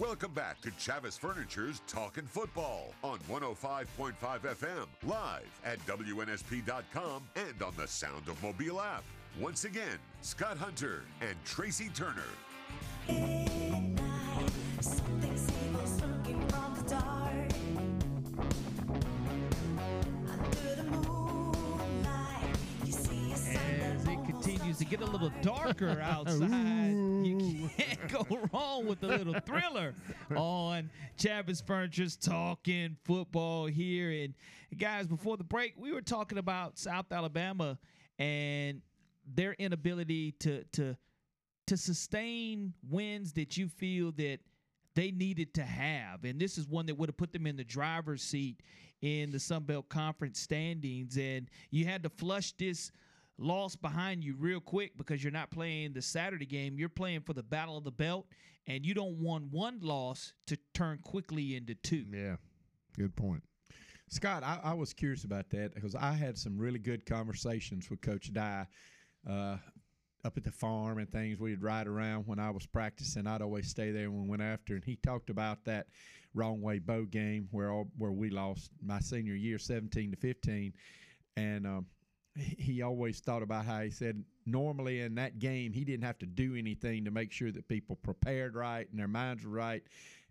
[0.00, 7.74] Welcome back to Chavis Furniture's Talking Football on 105.5 FM, live at WNSP.com and on
[7.76, 9.04] the Sound of Mobile app.
[9.38, 13.69] Once again, Scott Hunter and Tracy Turner.
[24.90, 26.90] Get a little darker outside,
[27.24, 29.94] you can't go wrong with a little thriller
[30.34, 34.10] on Chavis Furniture's Talking Football here.
[34.10, 34.34] And
[34.76, 37.78] guys, before the break, we were talking about South Alabama
[38.18, 38.82] and
[39.32, 40.96] their inability to to
[41.68, 44.38] to sustain wins that you feel that
[44.96, 46.24] they needed to have.
[46.24, 48.60] And this is one that would have put them in the driver's seat
[49.02, 51.16] in the Sun Belt Conference standings.
[51.16, 52.90] And you had to flush this
[53.40, 56.78] loss behind you real quick because you're not playing the Saturday game.
[56.78, 58.26] You're playing for the Battle of the Belt,
[58.66, 62.04] and you don't want one loss to turn quickly into two.
[62.12, 62.36] Yeah,
[62.96, 63.42] good point.
[64.08, 68.00] Scott, I, I was curious about that because I had some really good conversations with
[68.00, 68.66] Coach Dye
[69.28, 69.56] uh,
[70.24, 71.38] up at the farm and things.
[71.38, 73.26] We'd ride around when I was practicing.
[73.26, 75.86] I'd always stay there when we went after, and he talked about that
[76.34, 80.74] wrong way bow game where all, where we lost my senior year, seventeen to fifteen,
[81.36, 81.66] and.
[81.66, 81.86] Um,
[82.36, 86.26] he always thought about how he said normally in that game he didn't have to
[86.26, 89.82] do anything to make sure that people prepared right and their minds were right.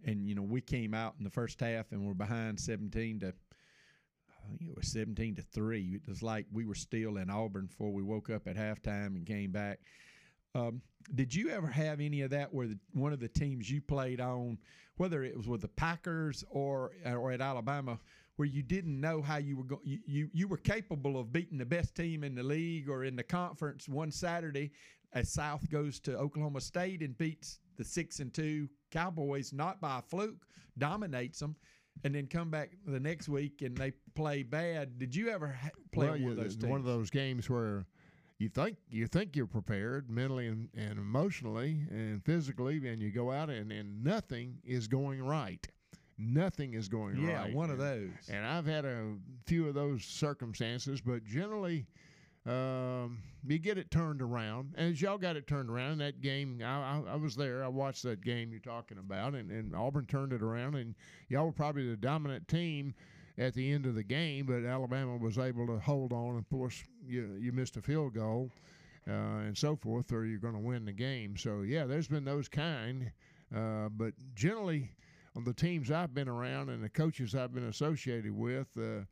[0.05, 3.27] And you know we came out in the first half and we're behind 17 to
[3.27, 7.65] I think it was 17 to 3 it was like we were still in Auburn
[7.65, 9.79] before we woke up at halftime and came back.
[10.55, 10.81] Um,
[11.13, 14.19] did you ever have any of that where the, one of the teams you played
[14.19, 14.57] on
[14.97, 17.99] whether it was with the Packers or or at Alabama
[18.39, 21.57] where you didn't know how you were going you, you you were capable of beating
[21.57, 24.71] the best team in the league or in the conference one Saturday
[25.11, 29.99] as South goes to Oklahoma State and beats the 6 and 2 Cowboys not by
[29.99, 30.45] a fluke
[30.77, 31.53] dominates them
[32.05, 35.69] and then come back the next week and they play bad did you ever ha-
[35.91, 37.85] play well, one you- of those it's one of those games where
[38.37, 43.33] you think you think you're prepared mentally and, and emotionally and physically, and you go
[43.33, 45.67] out and, and nothing is going right.
[46.19, 47.53] Nothing is going Yeah, right.
[47.53, 48.29] one of And- those.
[48.29, 49.15] And I've had a
[49.45, 51.87] few of those circumstances, but generally,
[52.45, 54.73] um, you get it turned around.
[54.77, 57.63] And as y'all got it turned around that game, I, I, I was there.
[57.63, 60.95] I watched that game you're talking about, and, and Auburn turned it around, and
[61.29, 62.93] y'all were probably the dominant team
[63.37, 66.37] at the end of the game, but Alabama was able to hold on.
[66.37, 68.51] Of course, you you missed a field goal
[69.07, 71.37] uh, and so forth, or you're going to win the game.
[71.37, 73.11] So yeah, there's been those kind,
[73.55, 74.91] uh, but generally
[75.43, 78.67] the teams I've been around and the coaches I've been associated with.
[78.77, 79.05] Uh,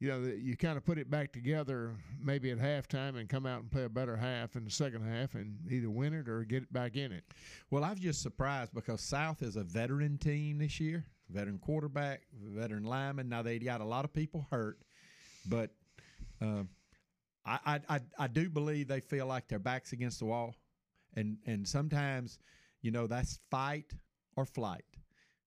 [0.00, 3.60] you know, you kind of put it back together maybe at halftime and come out
[3.62, 6.62] and play a better half in the second half and either win it or get
[6.62, 7.24] it back in it.
[7.70, 12.84] Well, I've just surprised because South is a veteran team this year, veteran quarterback, veteran
[12.84, 13.28] lineman.
[13.28, 14.78] Now they got a lot of people hurt,
[15.48, 15.70] but
[16.40, 16.62] uh,
[17.44, 20.54] I, I I I do believe they feel like their backs against the wall,
[21.14, 22.38] and and sometimes,
[22.82, 23.92] you know, that's fight
[24.36, 24.84] or flight.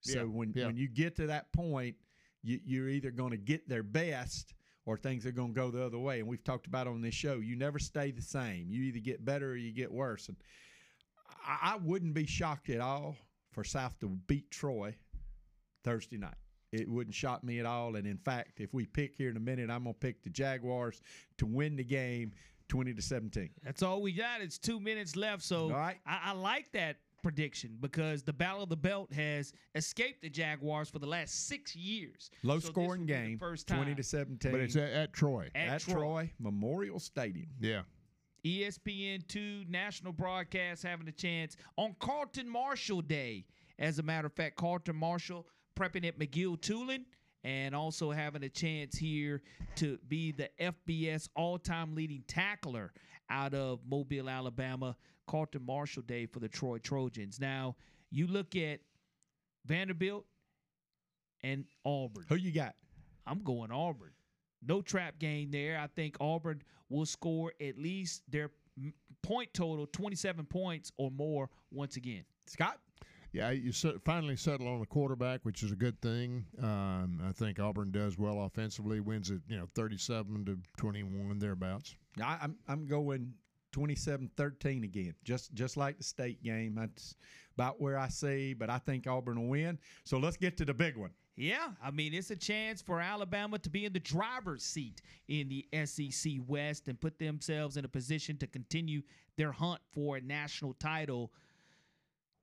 [0.02, 0.66] So Yeah, when yeah.
[0.68, 1.96] when you get to that point,
[2.44, 4.54] you, you're either going to get their best
[4.86, 6.20] or things are going to go the other way.
[6.20, 8.66] And we've talked about on this show, you never stay the same.
[8.70, 10.28] You either get better or you get worse.
[10.28, 10.38] And
[11.46, 13.16] I, I wouldn't be shocked at all
[13.52, 14.96] for South to beat Troy
[15.84, 16.36] Thursday night.
[16.72, 17.96] It wouldn't shock me at all.
[17.96, 20.30] And in fact, if we pick here in a minute, I'm going to pick the
[20.30, 21.02] Jaguars
[21.38, 22.32] to win the game
[22.70, 23.50] 20 to 17.
[23.64, 24.42] That's all we got.
[24.42, 25.44] It's two minutes left.
[25.44, 25.98] So right.
[26.06, 30.90] I, I like that prediction because the Battle of the Belt has escaped the Jaguars
[30.90, 32.30] for the last six years.
[32.44, 33.78] Low So this scoring will be the game, first time.
[33.78, 34.52] 20 to 17.
[34.52, 35.50] But it's at, at Troy.
[35.56, 35.94] At at Troy.
[35.94, 37.50] Troy Memorial Stadium.
[37.60, 37.82] Yeah.
[38.44, 43.46] E ESPN2 national broadcast having a chance on Carlton Martial Day.
[43.78, 47.06] As a matter of fact, Carlton Martial prepping at McGill Toolen
[47.44, 49.42] and also having a chance here
[49.76, 52.92] to be the FBS all time leading tackler
[53.30, 54.96] out of Mobile, Alabama.
[55.32, 57.40] Carlton Martial Day for the Troy Trojans.
[57.40, 57.78] Now,
[58.10, 58.82] you look at
[59.66, 60.26] Vanderbilt
[61.42, 62.26] and Auburn.
[62.28, 62.76] Who you got?
[63.26, 64.12] I'm going Auburn.
[64.62, 65.80] No trap game there.
[65.80, 68.52] I think Auburn will score at least their
[69.24, 72.26] point total, 27 points or more, once again.
[72.48, 72.80] Scott?
[73.32, 73.72] Yeah, you
[74.04, 76.46] finally settle on a quarterback, which is a good thing.
[76.62, 81.96] Um, I think Auburn does well offensively, wins it, you know, 37 to 21, thereabouts.
[82.22, 83.34] I, I'm I'm going
[83.72, 86.76] 27-13 again, just just like the state game.
[86.76, 87.16] That's
[87.56, 89.78] about where I see, but I think Auburn will win.
[90.04, 91.12] So let's get to the big one.
[91.38, 95.50] Yeah, I mean, it's a chance for Alabama to be in the driver's seat in
[95.50, 99.02] the SEC West and put themselves in a position to continue
[99.38, 101.32] their hunt for a national title.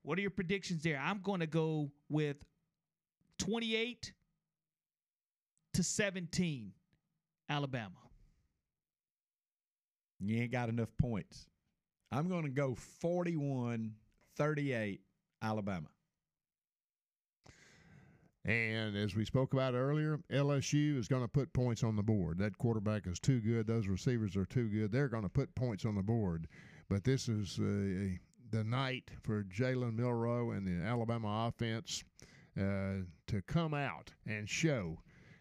[0.03, 0.99] What are your predictions there?
[0.99, 2.39] I'm going to go with
[3.39, 4.13] 28
[5.75, 6.73] to 17,
[7.49, 7.91] Alabama.
[10.21, 11.47] You ain't got enough points.
[12.11, 15.01] I'm going to go 41-38
[15.43, 15.89] Alabama.
[18.45, 22.39] And as we spoke about earlier, LSU is going to put points on the board.
[22.39, 23.67] That quarterback is too good.
[23.67, 24.91] Those receivers are too good.
[24.91, 26.49] They're going to put points on the board.
[26.89, 28.17] But this is uh,
[28.51, 32.03] the night for Jalen Milroe and the Alabama offense
[32.59, 34.99] uh, to come out and show.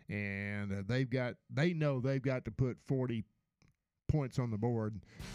[0.09, 3.23] And uh, they've got, they know they've got to put 40
[4.07, 4.93] points on the board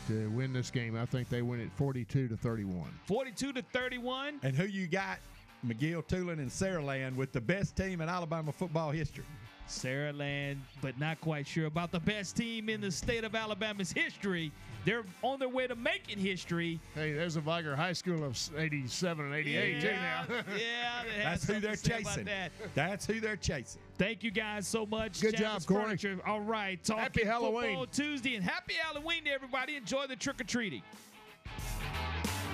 [0.08, 0.96] to win this game.
[0.96, 2.84] I think they win it 42 to 31.
[3.06, 4.40] 42 to 31.
[4.42, 5.18] And who you got?
[5.66, 9.24] McGill, Toolen, and Saraland with the best team in Alabama football history.
[9.68, 14.50] Saraland, but not quite sure about the best team in the state of Alabama's history.
[14.84, 16.80] They're on their way to making history.
[16.94, 20.34] Hey, there's a Vigor High School of 87 and 88 too Yeah, now.
[20.56, 22.24] yeah, That's who they're to say about chasing.
[22.24, 22.52] that.
[22.74, 23.80] That's who they're chasing.
[23.98, 25.20] Thank you guys so much.
[25.20, 25.84] Good Chavis job, Corey.
[25.84, 26.18] Furniture.
[26.26, 26.82] All right.
[26.82, 27.62] Talking Happy Halloween.
[27.78, 29.76] Football Tuesday and happy Halloween to everybody.
[29.76, 30.82] Enjoy the trick or treating.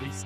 [0.03, 0.23] Peace.